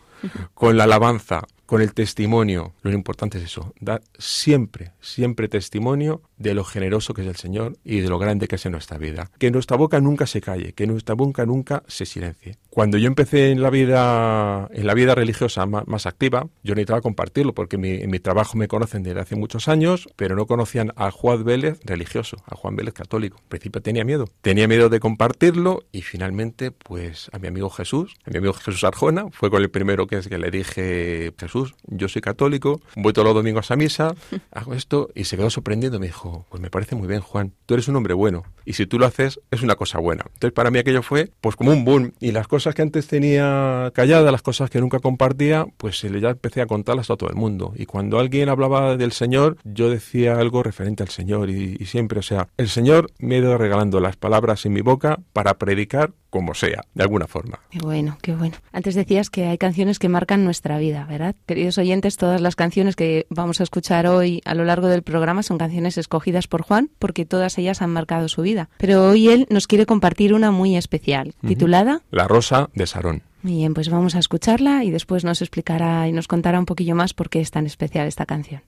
con 0.54 0.76
la 0.76 0.84
alabanza, 0.84 1.46
con 1.66 1.82
el 1.82 1.92
testimonio. 1.92 2.72
Lo 2.82 2.92
importante 2.92 3.38
es 3.38 3.44
eso, 3.44 3.74
dar 3.80 4.02
siempre, 4.18 4.92
siempre 5.00 5.48
testimonio 5.48 6.22
de 6.38 6.54
lo 6.54 6.64
generoso 6.64 7.14
que 7.14 7.22
es 7.22 7.28
el 7.28 7.36
Señor 7.36 7.76
y 7.84 8.00
de 8.00 8.08
lo 8.08 8.18
grande 8.18 8.48
que 8.48 8.56
es 8.56 8.66
en 8.66 8.72
nuestra 8.72 8.98
vida. 8.98 9.30
Que 9.38 9.50
nuestra 9.50 9.76
boca 9.76 10.00
nunca 10.00 10.26
se 10.26 10.40
calle, 10.40 10.72
que 10.72 10.86
nuestra 10.86 11.14
boca 11.14 11.46
nunca 11.46 11.82
se 11.86 12.06
silencie. 12.06 12.56
Cuando 12.70 12.98
yo 12.98 13.06
empecé 13.06 13.52
en 13.52 13.62
la 13.62 13.70
vida, 13.70 14.68
en 14.72 14.86
la 14.86 14.94
vida 14.94 15.14
religiosa 15.14 15.64
más, 15.66 16.06
activa, 16.06 16.46
yo 16.62 16.74
necesitaba 16.74 17.00
compartirlo 17.00 17.54
porque 17.54 17.76
en 17.76 18.10
mi 18.10 18.20
trabajo 18.20 18.58
me 18.58 18.68
conocen 18.68 19.02
desde 19.02 19.20
hace 19.20 19.34
muchos 19.34 19.66
años, 19.68 20.08
pero 20.14 20.36
no 20.36 20.46
conocían 20.46 20.92
a 20.96 21.10
Juan 21.10 21.42
Vélez 21.42 21.80
religioso, 21.84 22.36
a 22.46 22.54
Juan 22.54 22.76
Vélez 22.76 22.92
católico. 22.92 23.38
Al 23.38 23.48
principio 23.48 23.80
tenía 23.80 24.04
miedo. 24.04 24.28
Tenía 24.42 24.68
miedo 24.68 24.90
de 24.90 25.00
compartirlo 25.00 25.84
y 25.90 26.02
finalmente, 26.02 26.70
pues 26.70 27.30
a 27.32 27.38
mi 27.38 27.48
amigo 27.48 27.70
Jesús, 27.70 28.14
a 28.26 28.30
mi 28.30 28.38
amigo 28.38 28.52
Jesús 28.52 28.84
Arjona, 28.84 29.26
fue 29.30 29.50
con 29.50 29.62
el 29.62 29.70
primero 29.70 30.06
que 30.06 30.16
que 30.20 30.38
le 30.38 30.50
dije, 30.50 31.32
Jesús, 31.38 31.55
yo 31.86 32.08
soy 32.08 32.22
católico, 32.22 32.80
voy 32.96 33.12
todos 33.12 33.26
los 33.26 33.34
domingos 33.34 33.70
a 33.70 33.76
misa, 33.76 34.14
hago 34.50 34.74
esto 34.74 35.10
y 35.14 35.24
se 35.24 35.36
quedó 35.36 35.50
sorprendido. 35.50 35.98
Me 35.98 36.06
dijo, 36.06 36.46
pues 36.50 36.60
me 36.60 36.70
parece 36.70 36.94
muy 36.94 37.08
bien, 37.08 37.20
Juan, 37.20 37.52
tú 37.66 37.74
eres 37.74 37.88
un 37.88 37.96
hombre 37.96 38.14
bueno 38.14 38.44
y 38.64 38.74
si 38.74 38.86
tú 38.86 38.98
lo 38.98 39.06
haces 39.06 39.40
es 39.50 39.62
una 39.62 39.76
cosa 39.76 39.98
buena. 39.98 40.24
Entonces 40.34 40.52
para 40.52 40.70
mí 40.70 40.78
aquello 40.78 41.02
fue 41.02 41.30
pues 41.40 41.56
como 41.56 41.72
un 41.72 41.84
boom 41.84 42.12
y 42.20 42.32
las 42.32 42.48
cosas 42.48 42.74
que 42.74 42.82
antes 42.82 43.06
tenía 43.06 43.90
calladas, 43.94 44.32
las 44.32 44.42
cosas 44.42 44.70
que 44.70 44.80
nunca 44.80 44.98
compartía, 44.98 45.66
pues 45.76 46.02
ya 46.02 46.30
empecé 46.30 46.60
a 46.60 46.66
contarlas 46.66 47.10
a 47.10 47.16
todo 47.16 47.30
el 47.30 47.36
mundo. 47.36 47.72
Y 47.76 47.86
cuando 47.86 48.18
alguien 48.18 48.48
hablaba 48.48 48.96
del 48.96 49.12
Señor, 49.12 49.56
yo 49.64 49.90
decía 49.90 50.38
algo 50.38 50.62
referente 50.62 51.02
al 51.02 51.10
Señor 51.10 51.50
y, 51.50 51.76
y 51.78 51.86
siempre, 51.86 52.18
o 52.18 52.22
sea, 52.22 52.48
el 52.56 52.68
Señor 52.68 53.10
me 53.18 53.36
ha 53.36 53.38
ido 53.38 53.58
regalando 53.58 54.00
las 54.00 54.16
palabras 54.16 54.66
en 54.66 54.72
mi 54.72 54.80
boca 54.80 55.20
para 55.32 55.54
predicar 55.54 56.12
como 56.36 56.52
sea, 56.52 56.84
de 56.92 57.02
alguna 57.02 57.26
forma. 57.26 57.60
Qué 57.70 57.78
bueno, 57.78 58.18
qué 58.20 58.34
bueno. 58.34 58.56
Antes 58.70 58.94
decías 58.94 59.30
que 59.30 59.46
hay 59.46 59.56
canciones 59.56 59.98
que 59.98 60.10
marcan 60.10 60.44
nuestra 60.44 60.76
vida, 60.76 61.06
¿verdad? 61.08 61.34
Queridos 61.46 61.78
oyentes, 61.78 62.18
todas 62.18 62.42
las 62.42 62.56
canciones 62.56 62.94
que 62.94 63.26
vamos 63.30 63.60
a 63.60 63.62
escuchar 63.62 64.06
hoy 64.06 64.42
a 64.44 64.54
lo 64.54 64.66
largo 64.66 64.88
del 64.88 65.02
programa 65.02 65.42
son 65.42 65.56
canciones 65.56 65.96
escogidas 65.96 66.46
por 66.46 66.60
Juan 66.60 66.90
porque 66.98 67.24
todas 67.24 67.56
ellas 67.56 67.80
han 67.80 67.88
marcado 67.88 68.28
su 68.28 68.42
vida. 68.42 68.68
Pero 68.76 69.08
hoy 69.08 69.30
él 69.30 69.46
nos 69.48 69.66
quiere 69.66 69.86
compartir 69.86 70.34
una 70.34 70.50
muy 70.50 70.76
especial, 70.76 71.34
titulada 71.46 72.02
La 72.10 72.28
Rosa 72.28 72.68
de 72.74 72.86
Sarón. 72.86 73.22
Bien, 73.40 73.72
pues 73.72 73.88
vamos 73.88 74.14
a 74.14 74.18
escucharla 74.18 74.84
y 74.84 74.90
después 74.90 75.24
nos 75.24 75.40
explicará 75.40 76.06
y 76.06 76.12
nos 76.12 76.28
contará 76.28 76.58
un 76.58 76.66
poquillo 76.66 76.94
más 76.94 77.14
por 77.14 77.30
qué 77.30 77.40
es 77.40 77.50
tan 77.50 77.64
especial 77.64 78.06
esta 78.06 78.26
canción. 78.26 78.60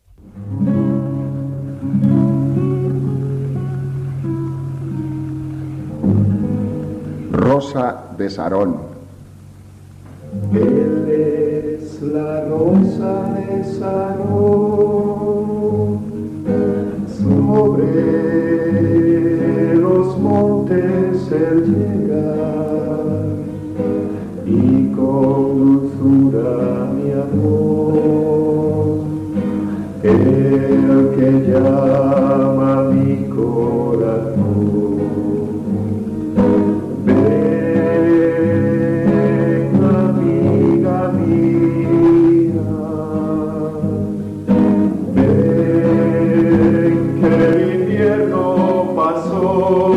Rosa 7.48 7.86
de 8.18 8.28
Sarón. 8.28 8.76
Él 10.52 11.08
es 11.08 12.02
la 12.02 12.44
rosa 12.44 13.12
de 13.36 13.64
Sarón, 13.64 15.08
sobre 17.22 17.86
los 19.76 20.18
montes 20.18 21.32
él 21.32 21.58
llega 21.72 22.36
y 24.44 24.92
con 24.92 25.42
dulzura 25.58 26.52
mi 26.96 27.08
amor, 27.12 28.88
el 30.02 31.14
que 31.16 31.28
llama 31.50 32.87
invierno 48.18 48.94
pasó. 48.96 49.87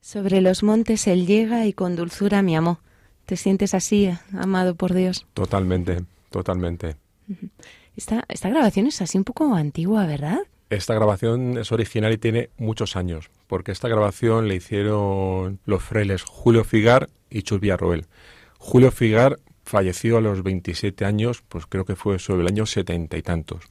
Sobre 0.00 0.40
los 0.40 0.62
montes 0.62 1.06
Él 1.06 1.26
llega 1.26 1.66
y 1.66 1.74
con 1.74 1.94
dulzura 1.94 2.40
me 2.40 2.56
amó. 2.56 2.80
¿Te 3.26 3.36
sientes 3.36 3.74
así, 3.74 4.10
amado 4.32 4.74
por 4.74 4.94
Dios? 4.94 5.26
Totalmente, 5.34 6.04
totalmente. 6.30 6.96
Esta, 7.98 8.24
esta 8.28 8.48
grabación 8.48 8.86
es 8.86 9.02
así 9.02 9.18
un 9.18 9.24
poco 9.24 9.52
antigua, 9.56 10.06
¿verdad? 10.06 10.38
Esta 10.70 10.94
grabación 10.94 11.58
es 11.58 11.72
original 11.72 12.12
y 12.12 12.18
tiene 12.18 12.48
muchos 12.56 12.94
años, 12.94 13.28
porque 13.48 13.72
esta 13.72 13.88
grabación 13.88 14.46
le 14.46 14.54
hicieron 14.54 15.58
los 15.66 15.82
frailes 15.82 16.22
Julio 16.22 16.62
Figar 16.62 17.10
y 17.28 17.42
Chus 17.42 17.58
Villarroel. 17.58 18.06
Julio 18.58 18.92
Figar 18.92 19.40
falleció 19.64 20.18
a 20.18 20.20
los 20.20 20.44
27 20.44 21.04
años, 21.04 21.42
pues 21.48 21.66
creo 21.66 21.84
que 21.84 21.96
fue 21.96 22.20
sobre 22.20 22.42
el 22.42 22.46
año 22.46 22.66
setenta 22.66 23.16
y 23.16 23.22
tantos. 23.22 23.64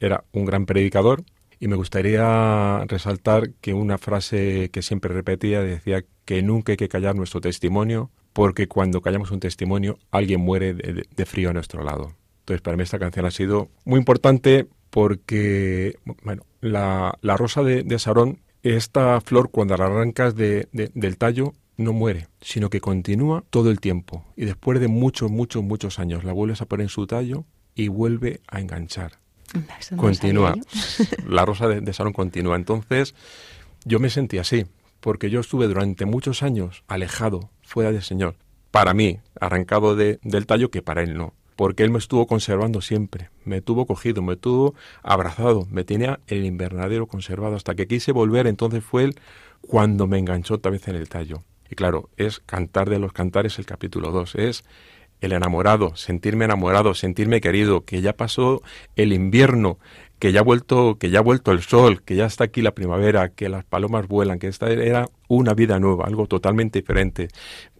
Era 0.00 0.24
un 0.32 0.46
gran 0.46 0.64
predicador, 0.64 1.22
y 1.58 1.68
me 1.68 1.76
gustaría 1.76 2.82
resaltar 2.86 3.50
que 3.60 3.74
una 3.74 3.98
frase 3.98 4.70
que 4.72 4.80
siempre 4.80 5.12
repetía 5.12 5.60
decía 5.60 6.02
que 6.24 6.40
nunca 6.40 6.72
hay 6.72 6.78
que 6.78 6.88
callar 6.88 7.14
nuestro 7.14 7.42
testimonio, 7.42 8.10
porque 8.32 8.68
cuando 8.68 9.02
callamos 9.02 9.30
un 9.32 9.40
testimonio 9.40 9.98
alguien 10.10 10.40
muere 10.40 10.72
de, 10.72 11.26
frío 11.26 11.50
a 11.50 11.52
nuestro 11.52 11.84
lado. 11.84 12.14
Entonces 12.50 12.62
para 12.62 12.76
mí 12.76 12.82
esta 12.82 12.98
canción 12.98 13.26
ha 13.26 13.30
sido 13.30 13.68
muy 13.84 13.98
importante 13.98 14.66
porque, 14.90 15.96
bueno, 16.24 16.42
la, 16.60 17.16
rosa 17.22 17.62
de, 17.62 17.84
de 17.84 17.98
Sarón 18.00 18.40
esta 18.64 19.20
flor 19.20 19.50
cuando 19.50 19.76
la 19.76 19.86
arrancas 19.86 20.34
del 20.34 21.16
tallo 21.16 21.52
no 21.76 21.92
muere, 21.92 22.26
sino 22.40 22.68
que 22.70 22.80
continúa 22.80 23.44
todo 23.50 23.70
el 23.70 23.78
tiempo. 23.80 24.24
Y 24.36 24.44
después 24.46 24.80
de 24.80 24.88
muchos, 24.88 25.30
muchos, 25.30 25.62
muchos 25.62 25.98
años 25.98 26.24
la 26.24 26.32
vuelves 26.32 26.60
a 26.60 26.66
poner 26.66 26.84
en 26.84 26.88
su 26.90 27.06
tallo 27.06 27.44
y 27.74 27.88
vuelve 27.88 28.40
a 28.48 28.60
enganchar. 28.60 29.12
No 29.92 29.96
continúa. 29.96 30.54
La 31.28 31.44
rosa 31.46 31.68
de, 31.68 31.80
de 31.80 31.92
Salón 31.92 32.12
continúa. 32.12 32.56
Entonces, 32.56 33.14
yo 33.84 33.98
me 33.98 34.10
sentí 34.10 34.38
así, 34.38 34.66
porque 35.00 35.30
yo 35.30 35.40
estuve 35.40 35.68
durante 35.68 36.04
muchos 36.04 36.42
años 36.42 36.84
alejado, 36.88 37.48
fuera 37.62 37.92
del 37.92 38.02
Señor. 38.02 38.34
Para 38.70 38.92
mí, 38.92 39.18
arrancado 39.40 39.96
de- 39.96 40.18
del 40.22 40.46
tallo, 40.46 40.70
que 40.70 40.82
para 40.82 41.02
Él 41.02 41.14
no. 41.16 41.32
Porque 41.60 41.82
Él 41.82 41.90
me 41.90 41.98
estuvo 41.98 42.26
conservando 42.26 42.80
siempre. 42.80 43.28
Me 43.44 43.60
tuvo 43.60 43.84
cogido, 43.84 44.22
me 44.22 44.34
tuvo 44.34 44.74
abrazado, 45.02 45.66
me 45.70 45.84
tenía 45.84 46.18
el 46.26 46.46
invernadero 46.46 47.06
conservado. 47.06 47.54
Hasta 47.54 47.74
que 47.74 47.86
quise 47.86 48.12
volver, 48.12 48.46
entonces 48.46 48.82
fue 48.82 49.04
Él 49.04 49.20
cuando 49.60 50.06
me 50.06 50.18
enganchó 50.18 50.54
otra 50.54 50.70
vez 50.70 50.88
en 50.88 50.96
el 50.96 51.10
tallo. 51.10 51.42
Y 51.68 51.74
claro, 51.74 52.08
es 52.16 52.40
Cantar 52.40 52.88
de 52.88 52.98
los 52.98 53.12
Cantares 53.12 53.58
el 53.58 53.66
capítulo 53.66 54.10
2. 54.10 54.36
Es 54.36 54.64
el 55.20 55.32
enamorado, 55.32 55.96
sentirme 55.96 56.44
enamorado, 56.44 56.94
sentirme 56.94 57.40
querido, 57.40 57.84
que 57.84 58.00
ya 58.00 58.14
pasó 58.14 58.62
el 58.96 59.12
invierno, 59.12 59.78
que 60.18 60.32
ya 60.32 60.40
ha 60.40 60.42
vuelto, 60.42 60.98
que 60.98 61.10
ya 61.10 61.20
ha 61.20 61.22
vuelto 61.22 61.50
el 61.50 61.62
sol, 61.62 62.02
que 62.02 62.14
ya 62.14 62.26
está 62.26 62.44
aquí 62.44 62.62
la 62.62 62.74
primavera, 62.74 63.30
que 63.30 63.48
las 63.48 63.64
palomas 63.64 64.06
vuelan, 64.06 64.38
que 64.38 64.48
esta 64.48 64.70
era 64.70 65.08
una 65.28 65.54
vida 65.54 65.78
nueva, 65.80 66.04
algo 66.06 66.26
totalmente 66.26 66.80
diferente, 66.80 67.28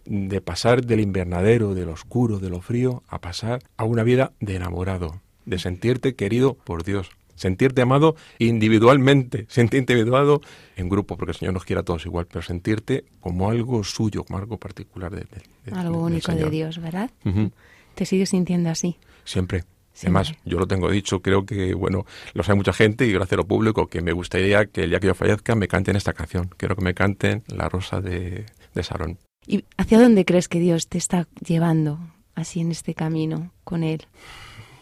de 0.05 0.41
pasar 0.41 0.83
del 0.85 0.99
invernadero, 0.99 1.75
del 1.75 1.89
oscuro, 1.89 2.39
de 2.39 2.49
lo 2.49 2.61
frío, 2.61 3.03
a 3.07 3.19
pasar 3.19 3.61
a 3.77 3.83
una 3.83 4.03
vida 4.03 4.31
de 4.39 4.55
enamorado, 4.55 5.21
de 5.45 5.59
sentirte 5.59 6.15
querido 6.15 6.55
por 6.55 6.83
Dios, 6.83 7.11
sentirte 7.41 7.81
amado 7.81 8.15
individualmente, 8.39 9.45
sentirte 9.49 9.93
individuado 9.93 10.41
en 10.75 10.87
grupo, 10.89 11.17
porque 11.17 11.31
el 11.31 11.37
Señor 11.37 11.53
nos 11.53 11.65
quiere 11.65 11.79
a 11.79 11.83
todos 11.83 12.05
igual, 12.05 12.27
pero 12.27 12.41
sentirte 12.41 13.05
como 13.19 13.49
algo 13.49 13.83
suyo, 13.83 14.23
como 14.23 14.37
algo 14.39 14.57
particular 14.57 15.11
de, 15.11 15.21
de- 15.21 15.71
de- 15.71 15.77
Algo 15.79 16.05
del 16.05 16.13
único 16.13 16.31
de. 16.33 16.49
Dios, 16.49 16.79
¿verdad? 16.79 17.09
Ujú. 17.25 17.51
Te 17.95 18.05
sigues 18.05 18.29
sintiendo 18.29 18.69
así. 18.69 18.97
Siempre. 19.25 19.63
Siempre. 19.93 20.21
Además, 20.21 20.41
yo 20.45 20.57
lo 20.57 20.67
tengo 20.67 20.89
dicho, 20.89 21.21
creo 21.21 21.45
que, 21.45 21.73
bueno, 21.73 22.05
lo 22.33 22.43
sabe 22.43 22.55
mucha 22.55 22.71
gente 22.71 23.05
y 23.05 23.11
gracias 23.11 23.33
a 23.33 23.41
lo 23.41 23.45
público 23.47 23.87
que 23.87 24.01
me 24.01 24.13
gustaría 24.13 24.65
que 24.67 24.83
el 24.83 24.89
día 24.91 24.99
que 25.01 25.07
yo 25.07 25.13
fallezca 25.15 25.53
me 25.55 25.67
canten 25.67 25.95
esta 25.97 26.13
canción. 26.13 26.49
Quiero 26.57 26.75
que 26.77 26.81
me 26.83 26.93
canten 26.93 27.43
La 27.47 27.67
Rosa 27.67 27.99
de, 27.99 28.45
de 28.73 28.83
Sarón. 28.83 29.17
¿Y 29.45 29.65
hacia 29.77 29.99
dónde 29.99 30.23
crees 30.23 30.47
que 30.47 30.59
Dios 30.59 30.87
te 30.87 30.97
está 30.97 31.27
llevando 31.45 31.99
así 32.35 32.61
en 32.61 32.71
este 32.71 32.93
camino 32.95 33.51
con 33.65 33.83
Él? 33.83 34.05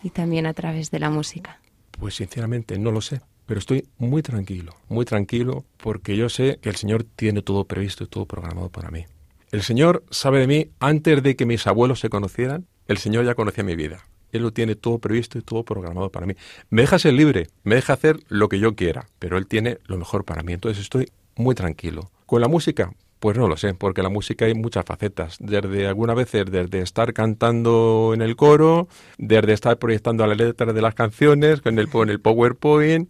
Y 0.04 0.12
también 0.12 0.46
a 0.46 0.54
través 0.54 0.92
de 0.92 1.00
la 1.00 1.10
música. 1.10 1.60
Pues 2.00 2.16
sinceramente 2.16 2.80
no 2.80 2.92
lo 2.92 3.02
sé, 3.02 3.22
pero 3.46 3.60
estoy 3.60 3.88
muy 3.98 4.22
tranquilo, 4.22 4.74
muy 4.88 5.06
tranquilo 5.06 5.66
porque 5.78 6.16
yo 6.16 6.30
sé 6.30 6.60
que 6.62 6.70
el 6.70 6.76
Señor 6.76 7.04
tiene 7.04 7.42
todo 7.42 7.66
previsto 7.66 8.06
y 8.06 8.08
todo 8.08 8.26
programado 8.26 8.70
para 8.70 8.90
mí. 8.90 9.06
El 9.52 9.64
Señor 9.64 10.04
sabe 10.10 10.40
de 10.40 10.48
mí 10.48 10.72
antes 10.80 11.22
de 11.22 11.36
que 11.36 11.46
mis 11.46 11.68
abuelos 11.68 12.00
se 12.00 12.10
conocieran, 12.10 12.68
el 12.88 13.00
Señor 13.00 13.26
ya 13.26 13.36
conocía 13.36 13.64
mi 13.64 13.76
vida. 13.76 14.06
Él 14.32 14.44
lo 14.44 14.54
tiene 14.54 14.76
todo 14.76 15.00
previsto 15.00 15.38
y 15.38 15.42
todo 15.42 15.64
programado 15.64 16.12
para 16.12 16.26
mí. 16.26 16.36
Me 16.70 16.84
deja 16.84 17.00
ser 17.00 17.14
libre, 17.14 17.48
me 17.64 17.76
deja 17.76 17.94
hacer 17.94 18.20
lo 18.28 18.48
que 18.48 18.60
yo 18.60 18.76
quiera, 18.76 19.08
pero 19.18 19.38
Él 19.38 19.48
tiene 19.48 19.80
lo 19.86 19.98
mejor 19.98 20.24
para 20.24 20.44
mí. 20.44 20.54
Entonces 20.54 20.84
estoy 20.84 21.12
muy 21.36 21.56
tranquilo. 21.56 22.12
Con 22.26 22.42
la 22.42 22.48
música, 22.48 22.94
pues 23.20 23.38
no 23.38 23.48
lo 23.48 23.58
sé, 23.58 23.74
porque 23.74 24.02
la 24.02 24.10
música 24.10 24.46
hay 24.46 24.54
muchas 24.54 24.86
facetas. 24.86 25.38
Desde 25.40 25.88
algunas 25.88 26.16
veces, 26.16 26.46
desde 26.46 26.80
estar 26.82 27.14
cantando 27.14 28.12
en 28.14 28.22
el 28.22 28.36
coro, 28.36 28.88
desde 29.18 29.54
estar 29.54 29.78
proyectando 29.78 30.26
las 30.26 30.38
letras 30.38 30.74
de 30.74 30.82
las 30.82 30.96
canciones 30.96 31.62
con 31.62 31.78
el, 31.80 31.90
con 31.90 32.10
el 32.10 32.20
PowerPoint, 32.22 33.10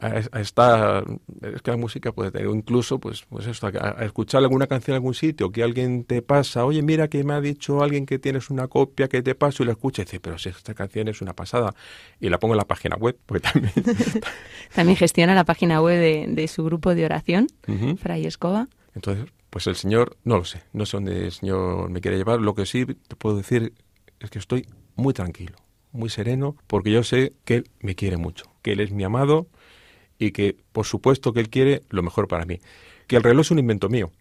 a, 0.00 0.20
a 0.32 0.40
estar, 0.40 1.04
es 1.40 1.62
que 1.62 1.70
la 1.70 1.76
música 1.76 2.12
puede 2.12 2.30
tener 2.30 2.48
incluso, 2.48 2.98
pues, 2.98 3.24
pues 3.28 3.46
esto, 3.46 3.68
a, 3.68 4.00
a 4.00 4.04
escuchar 4.04 4.42
alguna 4.42 4.66
canción 4.66 4.94
en 4.94 4.96
algún 4.96 5.14
sitio, 5.14 5.50
que 5.50 5.62
alguien 5.62 6.04
te 6.04 6.20
pasa, 6.20 6.64
oye, 6.64 6.82
mira 6.82 7.08
que 7.08 7.24
me 7.24 7.32
ha 7.32 7.40
dicho 7.40 7.82
alguien 7.82 8.04
que 8.04 8.18
tienes 8.18 8.50
una 8.50 8.68
copia 8.68 9.08
que 9.08 9.22
te 9.22 9.34
paso 9.34 9.62
y 9.62 9.66
la 9.66 9.72
escucha 9.72 10.02
y 10.02 10.04
dice, 10.04 10.20
pero 10.20 10.38
si 10.38 10.50
esta 10.50 10.74
canción 10.74 11.08
es 11.08 11.22
una 11.22 11.32
pasada, 11.32 11.74
y 12.20 12.28
la 12.28 12.38
pongo 12.38 12.54
en 12.54 12.58
la 12.58 12.66
página 12.66 12.96
web, 12.96 13.16
porque 13.26 13.48
también... 13.48 13.72
También 14.74 14.96
gestiona 14.96 15.34
la 15.34 15.44
página 15.44 15.80
web 15.80 15.98
de, 15.98 16.26
de 16.28 16.48
su 16.48 16.64
grupo 16.64 16.94
de 16.94 17.04
oración. 17.04 17.46
Fray 18.00 18.26
Escoba. 18.26 18.68
Entonces, 18.94 19.26
pues 19.50 19.66
el 19.66 19.76
Señor, 19.76 20.16
no 20.24 20.38
lo 20.38 20.44
sé, 20.44 20.62
no 20.72 20.86
sé 20.86 20.96
dónde 20.96 21.26
el 21.26 21.32
Señor 21.32 21.90
me 21.90 22.00
quiere 22.00 22.16
llevar. 22.16 22.40
Lo 22.40 22.54
que 22.54 22.66
sí 22.66 22.86
te 22.86 23.16
puedo 23.16 23.36
decir 23.36 23.72
es 24.20 24.30
que 24.30 24.38
estoy 24.38 24.66
muy 24.96 25.12
tranquilo, 25.14 25.56
muy 25.92 26.08
sereno, 26.08 26.56
porque 26.66 26.90
yo 26.90 27.02
sé 27.02 27.34
que 27.44 27.56
Él 27.56 27.70
me 27.80 27.94
quiere 27.94 28.16
mucho, 28.16 28.46
que 28.62 28.72
Él 28.72 28.80
es 28.80 28.92
mi 28.92 29.04
amado 29.04 29.48
y 30.18 30.30
que, 30.30 30.56
por 30.72 30.86
supuesto, 30.86 31.32
que 31.32 31.40
Él 31.40 31.50
quiere 31.50 31.82
lo 31.90 32.02
mejor 32.02 32.28
para 32.28 32.44
mí. 32.44 32.60
Que 33.06 33.16
el 33.16 33.22
reloj 33.22 33.42
es 33.42 33.50
un 33.50 33.58
invento 33.58 33.88
mío, 33.88 34.12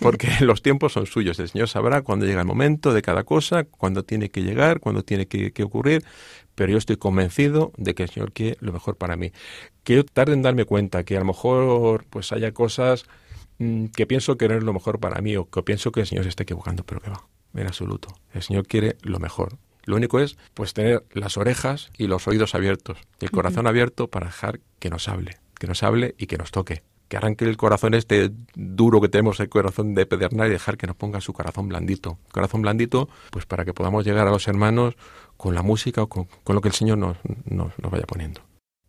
porque 0.00 0.28
los 0.40 0.62
tiempos 0.62 0.92
son 0.92 1.06
suyos. 1.06 1.38
El 1.38 1.48
Señor 1.48 1.68
sabrá 1.68 2.02
cuándo 2.02 2.26
llega 2.26 2.40
el 2.40 2.46
momento 2.46 2.92
de 2.92 3.02
cada 3.02 3.24
cosa, 3.24 3.64
cuándo 3.64 4.04
tiene 4.04 4.30
que 4.30 4.42
llegar, 4.42 4.80
cuándo 4.80 5.02
tiene 5.02 5.26
que, 5.26 5.52
que 5.52 5.62
ocurrir, 5.64 6.04
pero 6.54 6.72
yo 6.72 6.78
estoy 6.78 6.96
convencido 6.96 7.72
de 7.76 7.94
que 7.94 8.04
el 8.04 8.10
Señor 8.10 8.32
quiere 8.32 8.56
lo 8.60 8.72
mejor 8.72 8.96
para 8.96 9.16
mí. 9.16 9.32
Que 9.84 9.96
yo 9.96 10.04
tarde 10.04 10.34
en 10.34 10.42
darme 10.42 10.64
cuenta 10.64 11.04
que 11.04 11.16
a 11.16 11.20
lo 11.20 11.26
mejor 11.26 12.04
pues 12.08 12.32
haya 12.32 12.52
cosas 12.52 13.04
que 13.94 14.06
pienso 14.06 14.36
que 14.36 14.48
no 14.48 14.54
es 14.54 14.62
lo 14.62 14.72
mejor 14.72 15.00
para 15.00 15.20
mí 15.20 15.36
o 15.36 15.48
que 15.48 15.62
pienso 15.62 15.92
que 15.92 16.00
el 16.00 16.06
Señor 16.06 16.24
se 16.24 16.30
está 16.30 16.42
equivocando, 16.42 16.84
pero 16.84 17.00
que 17.00 17.10
va, 17.10 17.26
en 17.54 17.66
absoluto. 17.66 18.08
El 18.32 18.42
Señor 18.42 18.66
quiere 18.66 18.96
lo 19.02 19.18
mejor. 19.18 19.58
Lo 19.84 19.96
único 19.96 20.20
es 20.20 20.36
pues 20.54 20.74
tener 20.74 21.04
las 21.12 21.36
orejas 21.36 21.90
y 21.98 22.06
los 22.06 22.28
oídos 22.28 22.54
abiertos, 22.54 22.98
y 23.20 23.24
el 23.24 23.30
corazón 23.30 23.66
abierto 23.66 24.08
para 24.08 24.26
dejar 24.26 24.60
que 24.78 24.90
nos 24.90 25.08
hable, 25.08 25.38
que 25.58 25.66
nos 25.66 25.82
hable 25.82 26.14
y 26.18 26.26
que 26.26 26.38
nos 26.38 26.50
toque. 26.50 26.82
Que 27.08 27.16
arranque 27.18 27.44
el 27.44 27.58
corazón 27.58 27.92
este 27.92 28.30
duro 28.54 29.00
que 29.00 29.08
tenemos, 29.08 29.38
el 29.40 29.50
corazón 29.50 29.94
de 29.94 30.06
pedernal, 30.06 30.48
y 30.48 30.52
dejar 30.52 30.78
que 30.78 30.86
nos 30.86 30.96
ponga 30.96 31.20
su 31.20 31.34
corazón 31.34 31.68
blandito. 31.68 32.18
Corazón 32.32 32.62
blandito, 32.62 33.08
pues 33.30 33.44
para 33.44 33.66
que 33.66 33.74
podamos 33.74 34.06
llegar 34.06 34.26
a 34.26 34.30
los 34.30 34.48
hermanos 34.48 34.94
con 35.36 35.54
la 35.54 35.62
música 35.62 36.02
o 36.02 36.08
con, 36.08 36.26
con 36.42 36.54
lo 36.54 36.62
que 36.62 36.68
el 36.68 36.74
Señor 36.74 36.96
nos, 36.96 37.18
nos, 37.44 37.78
nos 37.78 37.92
vaya 37.92 38.06
poniendo. 38.06 38.40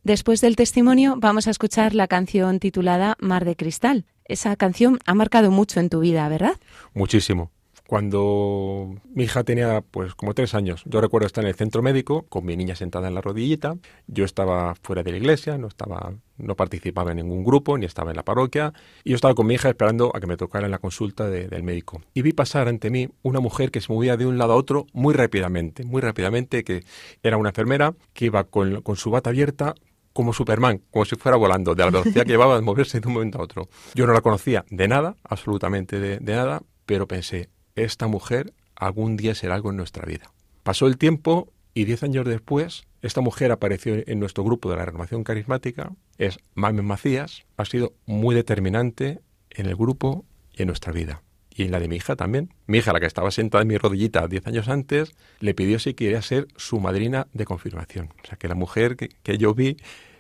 Después 0.03 0.41
del 0.41 0.55
testimonio 0.57 1.15
vamos 1.17 1.47
a 1.47 1.51
escuchar 1.51 1.95
la 1.95 2.07
canción 2.07 2.59
titulada 2.59 3.15
Mar 3.19 3.45
de 3.45 3.55
Cristal. 3.55 4.05
Esa 4.25 4.55
canción 4.57 4.99
ha 5.05 5.13
marcado 5.13 5.49
mucho 5.49 5.79
en 5.79 5.89
tu 5.89 6.01
vida, 6.01 6.27
¿verdad? 6.27 6.59
Muchísimo. 6.93 7.51
Cuando 7.87 8.95
mi 9.13 9.25
hija 9.25 9.43
tenía 9.43 9.81
pues 9.81 10.15
como 10.15 10.33
tres 10.33 10.55
años, 10.55 10.81
yo 10.85 10.99
recuerdo 10.99 11.27
estar 11.27 11.43
en 11.43 11.49
el 11.49 11.55
centro 11.55 11.81
médico 11.81 12.23
con 12.27 12.43
mi 12.45 12.55
niña 12.55 12.75
sentada 12.75 13.07
en 13.07 13.13
la 13.13 13.21
rodillita. 13.21 13.75
Yo 14.07 14.25
estaba 14.25 14.73
fuera 14.81 15.03
de 15.03 15.11
la 15.11 15.17
iglesia, 15.17 15.57
no 15.57 15.67
estaba, 15.67 16.13
no 16.37 16.55
participaba 16.55 17.11
en 17.11 17.17
ningún 17.17 17.43
grupo, 17.43 17.77
ni 17.77 17.85
estaba 17.85 18.11
en 18.11 18.15
la 18.17 18.23
parroquia. 18.23 18.73
Y 19.03 19.11
yo 19.11 19.15
estaba 19.15 19.35
con 19.35 19.47
mi 19.47 19.53
hija 19.55 19.69
esperando 19.69 20.11
a 20.15 20.19
que 20.21 20.27
me 20.27 20.37
tocara 20.37 20.65
en 20.65 20.71
la 20.71 20.79
consulta 20.79 21.29
de- 21.29 21.47
del 21.49 21.63
médico. 21.63 22.01
Y 22.13 22.23
vi 22.23 22.31
pasar 22.31 22.67
ante 22.67 22.89
mí 22.89 23.09
una 23.21 23.41
mujer 23.41 23.69
que 23.69 23.81
se 23.81 23.91
movía 23.93 24.17
de 24.17 24.25
un 24.25 24.37
lado 24.37 24.53
a 24.53 24.55
otro 24.55 24.85
muy 24.93 25.13
rápidamente, 25.13 25.83
muy 25.85 26.01
rápidamente, 26.01 26.63
que 26.63 26.83
era 27.21 27.37
una 27.37 27.49
enfermera 27.49 27.93
que 28.13 28.25
iba 28.25 28.45
con 28.45 28.95
su 28.95 29.11
bata 29.11 29.29
abierta 29.29 29.75
como 30.13 30.31
Superman, 30.31 30.81
como 30.91 31.05
si 31.05 31.15
fuera 31.15 31.37
volando, 31.37 31.75
de 31.75 31.83
la 31.83 31.91
velocidad 31.91 32.23
que 32.23 32.31
llevaba 32.31 32.55
de 32.55 32.61
moverse 32.61 32.99
de 32.99 33.07
un 33.07 33.15
momento 33.15 33.39
a 33.39 33.43
otro. 33.43 33.67
Yo 33.95 34.07
no 34.07 34.13
la 34.13 34.21
conocía 34.21 34.63
de 34.69 34.87
nada, 34.87 35.15
absolutamente 35.23 35.99
de, 35.99 36.19
nada, 36.19 36.61
pero 36.85 37.07
pensé, 37.07 37.49
esta 37.75 38.07
mujer 38.07 38.53
algún 38.75 39.17
día 39.17 39.35
será 39.35 39.55
algo 39.55 39.71
en 39.71 39.77
nuestra 39.77 40.05
vida. 40.05 40.31
Pasó 40.63 40.87
el 40.87 40.97
tiempo 40.97 41.51
y 41.73 41.85
diez 41.85 42.03
años 42.03 42.25
después, 42.25 42.85
esta 43.01 43.21
mujer 43.21 43.51
apareció 43.51 43.95
en 44.05 44.19
nuestro 44.19 44.43
grupo 44.43 44.69
de 44.69 44.77
la 44.77 44.85
renovación 44.85 45.23
carismática, 45.23 45.91
es 46.17 46.39
Mamen 46.53 46.85
Macías, 46.85 47.43
ha 47.57 47.65
sido 47.65 47.93
muy 48.05 48.35
determinante 48.35 49.19
en 49.49 49.65
el 49.65 49.75
grupo 49.75 50.25
y 50.53 50.61
en 50.61 50.67
nuestra 50.67 50.93
vida. 50.93 51.23
Y 51.55 51.63
en 51.63 51.71
la 51.71 51.79
de 51.79 51.87
mi 51.87 51.97
hija 51.97 52.15
también. 52.15 52.53
Mi 52.65 52.79
hija, 52.79 52.93
la 52.93 52.99
que 52.99 53.05
estaba 53.05 53.29
sentada 53.29 53.61
en 53.61 53.67
mi 53.67 53.77
rodillita 53.77 54.27
diez 54.27 54.45
años 54.47 54.67
antes, 54.67 55.13
le 55.39 55.53
pidió 55.53 55.77
si 55.77 55.93
quería 55.93 56.21
ser 56.21 56.47
su 56.55 56.79
madrina 56.79 57.27
de 57.33 57.45
confirmación. 57.45 58.09
O 58.23 58.27
sea, 58.27 58.37
que 58.37 58.47
la 58.47 58.55
mujer 58.55 58.95
que, 58.95 59.09
que 59.21 59.37
yo 59.37 59.53
vi 59.53 59.77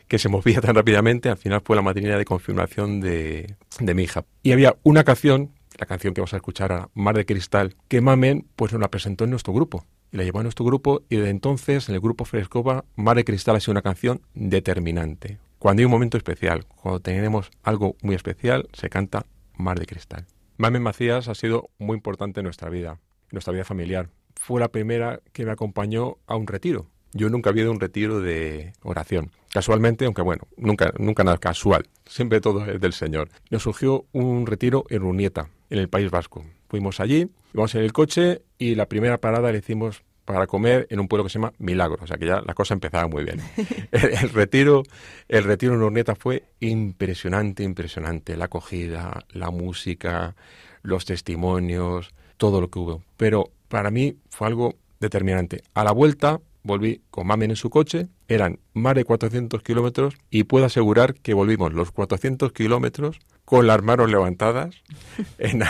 que 0.07 0.19
se 0.19 0.29
movía 0.29 0.61
tan 0.61 0.75
rápidamente, 0.75 1.29
al 1.29 1.37
final 1.37 1.61
fue 1.65 1.75
la 1.75 1.81
madrina 1.81 2.17
de 2.17 2.25
confirmación 2.25 3.01
de, 3.01 3.55
de 3.79 3.93
mi 3.95 4.03
hija. 4.03 4.25
Y 4.43 4.51
había 4.51 4.75
una 4.83 5.03
canción, 5.03 5.51
la 5.79 5.87
canción 5.87 6.13
que 6.13 6.21
vamos 6.21 6.33
a 6.33 6.37
escuchar 6.37 6.71
ahora, 6.71 6.89
Mar 6.93 7.15
de 7.15 7.25
Cristal, 7.25 7.75
que 7.87 7.99
Mamen 7.99 8.45
pues 8.55 8.71
nos 8.73 8.81
la 8.81 8.91
presentó 8.91 9.23
en 9.23 9.31
nuestro 9.31 9.53
grupo. 9.53 9.85
Y 10.11 10.17
la 10.17 10.23
llevó 10.23 10.39
a 10.39 10.43
nuestro 10.43 10.65
grupo 10.65 11.01
y 11.09 11.15
desde 11.15 11.31
entonces 11.31 11.89
en 11.89 11.95
el 11.95 12.01
grupo 12.01 12.25
Frescova, 12.25 12.85
Mar 12.95 13.15
de 13.15 13.25
Cristal 13.25 13.55
ha 13.55 13.59
sido 13.59 13.71
una 13.71 13.81
canción 13.81 14.21
determinante. 14.35 15.39
Cuando 15.57 15.79
hay 15.79 15.85
un 15.85 15.91
momento 15.91 16.17
especial, 16.17 16.65
cuando 16.67 16.99
tenemos 16.99 17.49
algo 17.63 17.95
muy 18.03 18.13
especial, 18.13 18.67
se 18.73 18.91
canta 18.91 19.25
Mar 19.55 19.79
de 19.79 19.87
Cristal. 19.87 20.27
Mamen 20.57 20.83
Macías 20.83 21.27
ha 21.27 21.35
sido 21.35 21.69
muy 21.79 21.95
importante 21.95 22.39
en 22.39 22.43
nuestra 22.43 22.69
vida, 22.69 22.99
en 23.23 23.29
nuestra 23.31 23.53
vida 23.53 23.63
familiar. 23.63 24.09
Fue 24.35 24.59
la 24.59 24.69
primera 24.69 25.21
que 25.31 25.45
me 25.45 25.51
acompañó 25.51 26.17
a 26.27 26.35
un 26.35 26.47
retiro. 26.47 26.87
Yo 27.13 27.29
nunca 27.29 27.49
había 27.49 27.63
ido 27.63 27.71
a 27.71 27.75
un 27.75 27.79
retiro 27.79 28.21
de 28.21 28.73
oración. 28.81 29.31
Casualmente, 29.51 30.05
aunque 30.05 30.21
bueno, 30.21 30.47
nunca, 30.57 30.93
nunca 30.97 31.23
nada 31.23 31.37
casual. 31.37 31.87
Siempre 32.05 32.41
todo 32.41 32.65
es 32.65 32.81
del 32.81 32.93
Señor. 32.93 33.29
Nos 33.49 33.63
surgió 33.63 34.05
un 34.11 34.47
retiro 34.47 34.85
en 34.89 35.03
Urnieta, 35.03 35.49
en 35.69 35.79
el 35.79 35.89
País 35.89 36.09
Vasco. 36.09 36.43
Fuimos 36.69 36.99
allí, 36.99 37.29
íbamos 37.53 37.75
en 37.75 37.81
el 37.81 37.93
coche 37.93 38.41
y 38.57 38.75
la 38.75 38.87
primera 38.87 39.19
parada 39.19 39.51
le 39.51 39.59
hicimos 39.59 40.03
para 40.25 40.47
comer 40.47 40.87
en 40.89 40.99
un 40.99 41.07
pueblo 41.07 41.23
que 41.23 41.29
se 41.29 41.39
llama 41.39 41.53
Milagro, 41.57 41.99
o 42.01 42.07
sea 42.07 42.17
que 42.17 42.25
ya 42.25 42.41
la 42.41 42.53
cosa 42.53 42.73
empezaba 42.73 43.07
muy 43.07 43.23
bien. 43.23 43.41
El, 43.91 44.29
retiro, 44.29 44.83
el 45.27 45.43
retiro 45.43 45.73
en 45.73 45.81
Urnieta 45.81 46.15
fue 46.15 46.43
impresionante, 46.59 47.63
impresionante. 47.63 48.37
La 48.37 48.45
acogida, 48.45 49.25
la 49.31 49.51
música, 49.51 50.35
los 50.81 51.05
testimonios, 51.05 52.13
todo 52.37 52.61
lo 52.61 52.69
que 52.69 52.79
hubo. 52.79 53.03
Pero 53.17 53.51
para 53.67 53.91
mí 53.91 54.17
fue 54.29 54.47
algo 54.47 54.75
determinante. 54.99 55.63
A 55.73 55.83
la 55.83 55.91
vuelta 55.91 56.39
volví 56.63 57.01
con 57.11 57.27
Mamen 57.27 57.51
en 57.51 57.55
su 57.55 57.69
coche, 57.69 58.07
eran 58.27 58.59
más 58.73 58.95
de 58.95 59.05
400 59.05 59.61
kilómetros 59.61 60.15
y 60.29 60.45
puedo 60.45 60.65
asegurar 60.65 61.13
que 61.13 61.33
volvimos 61.33 61.73
los 61.73 61.91
400 61.91 62.51
kilómetros 62.53 63.19
con 63.45 63.67
las 63.67 63.81
manos 63.83 64.09
levantadas. 64.09 64.75
En 65.37 65.61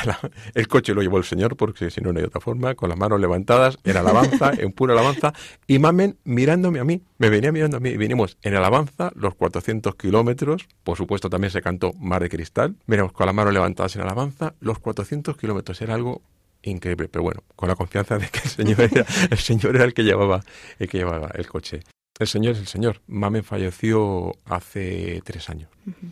el 0.54 0.68
coche 0.68 0.94
lo 0.94 1.02
llevó 1.02 1.18
el 1.18 1.24
Señor, 1.24 1.58
porque 1.58 1.90
si 1.90 2.00
no, 2.00 2.14
no 2.14 2.20
hay 2.20 2.26
otra 2.26 2.40
forma, 2.40 2.76
con 2.76 2.90
las 2.90 2.98
manos 2.98 3.20
levantadas, 3.20 3.78
en 3.84 3.98
alabanza, 3.98 4.52
en 4.58 4.72
pura 4.72 4.94
alabanza, 4.94 5.34
y 5.68 5.80
Mamen 5.80 6.18
mirándome 6.24 6.80
a 6.80 6.84
mí, 6.84 7.02
me 7.18 7.30
venía 7.30 7.52
mirando 7.52 7.78
a 7.78 7.80
mí, 7.80 7.90
y 7.90 7.98
vinimos 7.98 8.38
en 8.44 8.56
alabanza 8.56 9.12
los 9.16 9.36
400 9.36 9.96
kilómetros, 9.96 10.68
por 10.84 10.98
supuesto 10.98 11.30
también 11.30 11.52
se 11.52 11.62
cantó 11.62 11.94
Mar 11.94 12.22
de 12.22 12.30
Cristal, 12.30 12.76
miramos 12.86 13.14
con 13.14 13.26
las 13.26 13.36
manos 13.36 13.54
levantadas 13.54 13.96
en 13.96 14.04
alabanza, 14.04 14.54
los 14.60 14.80
400 14.80 15.36
kilómetros, 15.38 15.82
era 15.82 15.96
algo 15.96 16.22
increíble, 16.64 17.08
pero 17.10 17.24
bueno, 17.24 17.44
con 17.56 17.70
la 17.70 17.76
confianza 17.76 18.18
de 18.18 18.28
que 18.28 18.40
el 18.40 18.50
Señor 18.50 18.82
era 18.82 19.06
el, 19.32 19.38
señor 19.38 19.76
era 19.76 19.86
el 19.86 19.94
que 19.94 20.04
llevaba 20.04 20.44
el 20.80 20.90
que 20.90 20.98
llevaba 20.98 21.30
el 21.36 21.48
coche. 21.48 21.82
El 22.20 22.28
Señor 22.28 22.54
es 22.54 22.60
el 22.60 22.68
Señor. 22.68 23.02
Mamen 23.08 23.44
falleció 23.44 24.34
hace 24.46 25.22
tres 25.26 25.50
años. 25.50 25.70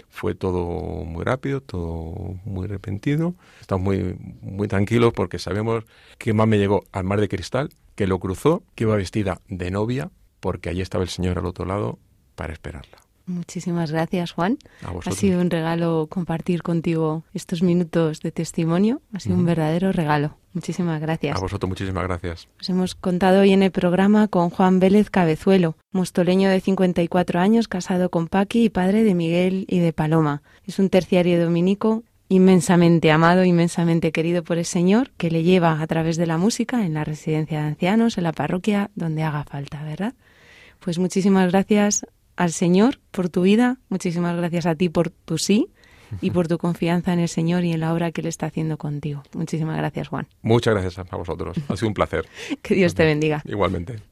Fue 0.10 0.34
todo 0.34 1.04
muy 1.06 1.24
rápido, 1.24 1.62
todo 1.62 2.39
muy 2.43 2.68
repentino. 2.68 3.36
Estamos 3.60 3.86
muy, 3.86 4.18
muy 4.41 4.68
tranquilos 4.68 5.14
porque 5.14 5.38
sabemos 5.38 5.84
que 6.18 6.34
Mamen 6.34 6.60
llegó 6.60 6.86
al 6.91 7.04
mar 7.04 7.22
de 7.22 7.30
cristal, 7.30 7.70
que 7.95 8.08
lo 8.08 8.20
cruzó, 8.20 8.64
que 8.74 8.86
iba 8.86 8.95
vestida 8.95 9.41
de 9.47 9.70
novia, 9.70 10.10
porque 10.39 10.70
allí 10.70 10.82
estaba 10.82 11.04
el 11.04 11.10
Señor 11.10 11.38
al 11.38 11.45
otro 11.45 11.66
lado 11.66 11.99
para 12.36 12.52
esperarla. 12.52 12.97
Muchísimas 13.32 13.91
gracias, 13.91 14.32
Juan. 14.34 14.57
Ha 15.05 15.11
sido 15.11 15.41
un 15.41 15.49
regalo 15.49 16.07
compartir 16.09 16.61
contigo 16.61 17.23
estos 17.34 17.63
minutos 17.63 18.21
de 18.21 18.32
testimonio. 18.32 19.01
Ha 19.13 19.19
sido 19.19 19.36
un 19.36 19.45
verdadero 19.45 19.91
regalo. 19.91 20.36
Muchísimas 20.53 20.99
gracias. 20.99 21.38
A 21.38 21.39
vosotros 21.39 21.69
muchísimas 21.69 22.03
gracias. 22.03 22.49
Nos 22.57 22.69
hemos 22.69 22.95
contado 22.95 23.41
hoy 23.41 23.53
en 23.53 23.63
el 23.63 23.71
programa 23.71 24.27
con 24.27 24.49
Juan 24.49 24.79
Vélez 24.79 25.09
Cabezuelo, 25.09 25.77
mostoleño 25.91 26.49
de 26.49 26.59
54 26.59 27.39
años, 27.39 27.69
casado 27.69 28.09
con 28.09 28.27
Paqui 28.27 28.65
y 28.65 28.69
padre 28.69 29.03
de 29.05 29.15
Miguel 29.15 29.65
y 29.69 29.79
de 29.79 29.93
Paloma. 29.93 30.41
Es 30.65 30.77
un 30.77 30.89
terciario 30.89 31.41
dominico 31.41 32.03
inmensamente 32.27 33.11
amado, 33.11 33.45
inmensamente 33.45 34.11
querido 34.11 34.43
por 34.43 34.57
el 34.57 34.65
Señor, 34.65 35.11
que 35.17 35.32
le 35.32 35.43
lleva 35.43 35.82
a 35.82 35.88
través 35.88 36.17
de 36.17 36.27
la 36.27 36.38
música 36.38 36.86
en 36.86 36.93
la 36.93 37.05
residencia 37.05 37.61
de 37.61 37.67
ancianos, 37.67 38.17
en 38.17 38.23
la 38.25 38.34
parroquia, 38.34 38.89
donde 38.95 39.23
haga 39.23 39.43
falta, 39.45 39.84
¿verdad? 39.84 40.13
Pues 40.79 40.97
muchísimas 40.97 41.51
gracias 41.51 42.05
al 42.36 42.51
Señor 42.51 42.99
por 43.11 43.29
tu 43.29 43.43
vida, 43.43 43.77
muchísimas 43.89 44.36
gracias 44.36 44.65
a 44.65 44.75
ti 44.75 44.89
por 44.89 45.09
tu 45.09 45.38
sí 45.38 45.67
y 46.21 46.32
por 46.32 46.47
tu 46.47 46.57
confianza 46.57 47.13
en 47.13 47.19
el 47.19 47.29
Señor 47.29 47.63
y 47.63 47.71
en 47.71 47.79
la 47.79 47.93
obra 47.93 48.11
que 48.11 48.21
Él 48.21 48.27
está 48.27 48.47
haciendo 48.47 48.77
contigo. 48.77 49.23
Muchísimas 49.34 49.77
gracias, 49.77 50.09
Juan. 50.09 50.27
Muchas 50.41 50.73
gracias 50.73 51.05
a 51.09 51.15
vosotros. 51.15 51.57
Ha 51.69 51.77
sido 51.77 51.88
un 51.88 51.93
placer. 51.93 52.25
que 52.61 52.75
Dios 52.75 52.95
te 52.95 53.05
bendiga. 53.05 53.41
Igualmente. 53.45 54.11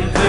and 0.00 0.27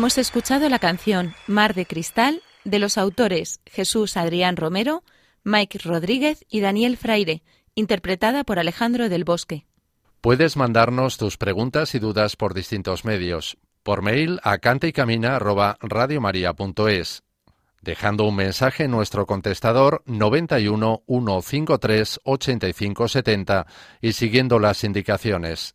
Hemos 0.00 0.16
escuchado 0.16 0.66
la 0.70 0.78
canción 0.78 1.34
Mar 1.46 1.74
de 1.74 1.84
Cristal 1.84 2.40
de 2.64 2.78
los 2.78 2.96
autores 2.96 3.60
Jesús 3.66 4.16
Adrián 4.16 4.56
Romero, 4.56 5.04
Mike 5.44 5.80
Rodríguez 5.84 6.46
y 6.48 6.60
Daniel 6.60 6.96
Fraire, 6.96 7.42
interpretada 7.74 8.44
por 8.44 8.58
Alejandro 8.58 9.10
del 9.10 9.24
Bosque. 9.24 9.66
Puedes 10.22 10.56
mandarnos 10.56 11.18
tus 11.18 11.36
preguntas 11.36 11.94
y 11.94 11.98
dudas 11.98 12.36
por 12.36 12.54
distintos 12.54 13.04
medios. 13.04 13.58
Por 13.82 14.00
mail 14.00 14.40
a 14.42 14.56
cantaycamina@radiomaria.es, 14.56 17.22
dejando 17.82 18.24
un 18.24 18.36
mensaje 18.36 18.84
en 18.84 18.92
nuestro 18.92 19.26
contestador 19.26 20.02
91 20.06 21.02
153 21.06 22.20
85 22.24 23.06
70 23.06 23.66
y 24.00 24.14
siguiendo 24.14 24.58
las 24.58 24.82
indicaciones 24.82 25.74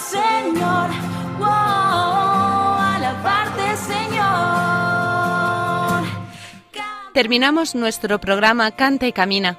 Señor, 0.00 0.90
wow, 1.38 1.46
alabarte 2.94 3.76
Señor. 3.76 4.20
Terminamos 7.12 7.74
nuestro 7.74 8.18
programa 8.18 8.70
Canta 8.70 9.06
y 9.06 9.12
Camina. 9.12 9.58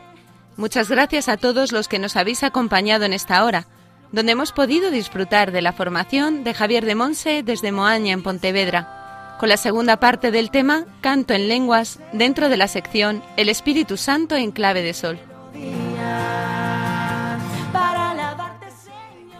Muchas 0.58 0.90
gracias 0.90 1.30
a 1.30 1.38
todos 1.38 1.72
los 1.72 1.88
que 1.88 2.00
nos 2.00 2.16
habéis 2.16 2.44
acompañado 2.44 3.06
en 3.06 3.14
esta 3.14 3.44
hora, 3.46 3.68
donde 4.12 4.32
hemos 4.32 4.52
podido 4.52 4.90
disfrutar 4.90 5.52
de 5.52 5.62
la 5.62 5.74
formación 5.74 6.44
de 6.44 6.54
Javier 6.54 6.86
de 6.86 6.96
Monse 6.96 7.44
desde 7.44 7.72
Moaña 7.72 8.14
en 8.14 8.24
Pontevedra, 8.24 9.38
con 9.40 9.48
la 9.48 9.58
segunda 9.58 10.00
parte 10.00 10.32
del 10.32 10.50
tema 10.50 10.86
Canto 11.02 11.34
en 11.34 11.48
lenguas 11.48 12.00
dentro 12.14 12.50
de 12.50 12.58
la 12.58 12.68
sección 12.68 13.24
El 13.38 13.48
Espíritu 13.48 13.96
Santo 13.96 14.36
en 14.36 14.52
clave 14.52 14.82
de 14.82 14.94
sol. 14.94 15.20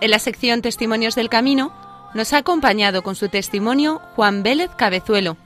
En 0.02 0.10
la 0.10 0.18
sección 0.18 0.64
Testimonios 0.64 1.14
del 1.14 1.30
Camino 1.30 1.72
nos 2.16 2.34
ha 2.34 2.38
acompañado 2.38 3.04
con 3.04 3.16
su 3.16 3.30
testimonio 3.30 4.02
Juan 4.16 4.42
Vélez 4.42 4.72
Cabezuelo, 4.76 5.38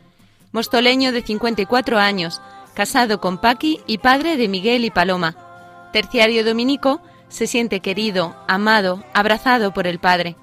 mostoleño 0.54 1.12
de 1.12 1.22
54 1.22 2.00
años, 2.00 2.42
casado 2.74 3.20
con 3.20 3.38
Paqui 3.38 3.82
y 3.86 3.98
padre 3.98 4.38
de 4.38 4.48
Miguel 4.48 4.86
y 4.86 4.92
Paloma. 4.92 5.36
Terciario 5.92 6.46
dominico, 6.46 7.02
se 7.28 7.48
siente 7.48 7.82
querido, 7.82 8.34
amado, 8.48 9.04
abrazado 9.14 9.74
por 9.74 9.88
el 9.88 10.00
Padre. 10.00 10.38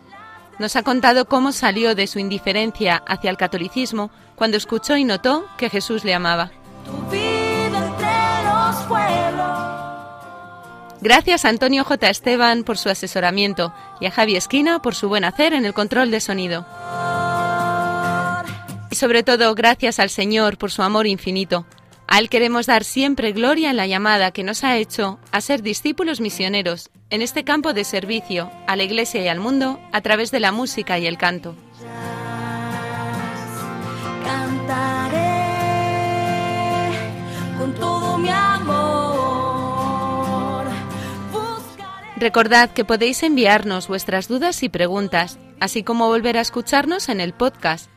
Nos 0.58 0.76
ha 0.76 0.82
contado 0.82 1.24
cómo 1.24 1.52
salió 1.52 1.94
de 1.94 2.06
su 2.06 2.18
indiferencia 2.18 3.02
hacia 3.06 3.30
el 3.30 3.38
catolicismo 3.38 4.10
cuando 4.36 4.58
escuchó 4.58 4.96
y 4.96 5.04
notó 5.04 5.46
que 5.56 5.70
Jesús 5.70 6.04
le 6.04 6.12
amaba. 6.12 6.50
Gracias 11.02 11.44
a 11.44 11.48
Antonio 11.48 11.82
J. 11.82 12.10
Esteban 12.10 12.62
por 12.62 12.78
su 12.78 12.88
asesoramiento 12.88 13.74
y 14.00 14.06
a 14.06 14.12
Javi 14.12 14.36
Esquina 14.36 14.80
por 14.80 14.94
su 14.94 15.08
buen 15.08 15.24
hacer 15.24 15.52
en 15.52 15.64
el 15.64 15.74
control 15.74 16.12
de 16.12 16.20
sonido. 16.20 16.64
Y 18.88 18.94
sobre 18.94 19.24
todo, 19.24 19.52
gracias 19.56 19.98
al 19.98 20.10
Señor 20.10 20.58
por 20.58 20.70
su 20.70 20.80
amor 20.80 21.08
infinito. 21.08 21.66
A 22.06 22.20
Él 22.20 22.28
queremos 22.28 22.66
dar 22.66 22.84
siempre 22.84 23.32
gloria 23.32 23.70
en 23.70 23.78
la 23.78 23.88
llamada 23.88 24.30
que 24.30 24.44
nos 24.44 24.62
ha 24.62 24.76
hecho 24.76 25.18
a 25.32 25.40
ser 25.40 25.62
discípulos 25.62 26.20
misioneros 26.20 26.88
en 27.10 27.20
este 27.20 27.42
campo 27.42 27.72
de 27.72 27.82
servicio 27.82 28.52
a 28.68 28.76
la 28.76 28.84
Iglesia 28.84 29.22
y 29.22 29.28
al 29.28 29.40
mundo 29.40 29.80
a 29.90 30.02
través 30.02 30.30
de 30.30 30.38
la 30.38 30.52
música 30.52 31.00
y 31.00 31.08
el 31.08 31.18
canto. 31.18 31.56
Recordad 42.22 42.70
que 42.70 42.84
podéis 42.84 43.24
enviarnos 43.24 43.88
vuestras 43.88 44.28
dudas 44.28 44.62
y 44.62 44.68
preguntas, 44.68 45.40
así 45.58 45.82
como 45.82 46.06
volver 46.06 46.38
a 46.38 46.40
escucharnos 46.40 47.08
en 47.08 47.20
el 47.20 47.32
podcast, 47.32 47.90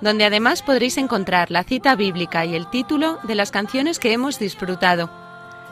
donde 0.00 0.24
además 0.24 0.62
podréis 0.62 0.98
encontrar 0.98 1.50
la 1.50 1.64
cita 1.64 1.96
bíblica 1.96 2.46
y 2.46 2.54
el 2.54 2.70
título 2.70 3.18
de 3.24 3.34
las 3.34 3.50
canciones 3.50 3.98
que 3.98 4.12
hemos 4.12 4.38
disfrutado. 4.38 5.10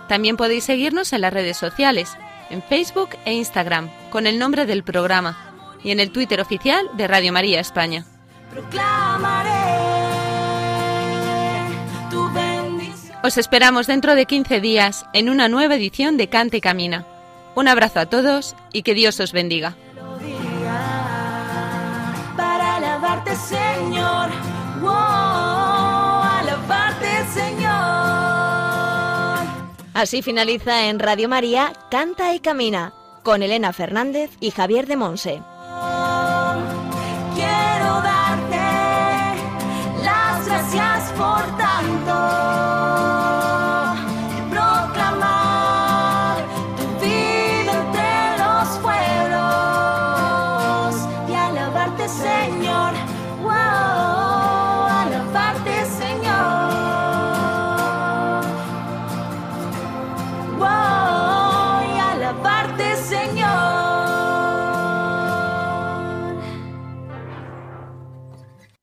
También 0.09 0.37
podéis 0.37 0.65
seguirnos 0.65 1.13
en 1.13 1.21
las 1.21 1.33
redes 1.33 1.57
sociales, 1.57 2.17
en 2.51 2.65
Facebook 2.65 3.11
e 3.27 3.33
Instagram, 3.33 3.89
con 4.11 4.27
el 4.27 4.41
nombre 4.41 4.67
del 4.67 4.83
programa, 4.83 5.39
y 5.85 5.93
en 5.93 6.01
el 6.01 6.11
Twitter 6.11 6.41
oficial 6.41 6.91
de 6.95 7.07
Radio 7.07 7.33
María 7.33 7.61
España. 7.61 8.07
Os 13.23 13.39
esperamos 13.39 13.87
dentro 13.87 14.17
de 14.17 14.27
15 14.27 14.61
días 14.61 15.07
en 15.13 15.31
una 15.31 15.49
nueva 15.49 15.77
edición 15.77 16.17
de 16.17 16.29
Cante 16.29 16.57
y 16.57 16.61
Camina. 16.61 17.07
Un 17.55 17.69
abrazo 17.69 18.01
a 18.01 18.07
todos 18.07 18.55
y 18.73 18.83
que 18.83 18.95
Dios 18.95 19.21
os 19.21 19.33
bendiga. 19.33 19.77
para 22.37 22.77
alabarte, 22.77 23.37
Señor. 23.37 24.31
Wow, 24.81 24.91
alabarte, 26.41 27.27
Señor. 27.33 27.71
Así 29.95 30.23
finaliza 30.23 30.87
en 30.87 30.99
Radio 30.99 31.29
María 31.29 31.73
Canta 31.91 32.35
y 32.35 32.41
Camina 32.41 32.95
con 33.23 33.43
Elena 33.43 33.73
Fernández 33.73 34.31
y 34.41 34.51
Javier 34.51 34.87
de 34.87 34.97
Monse. 34.97 35.43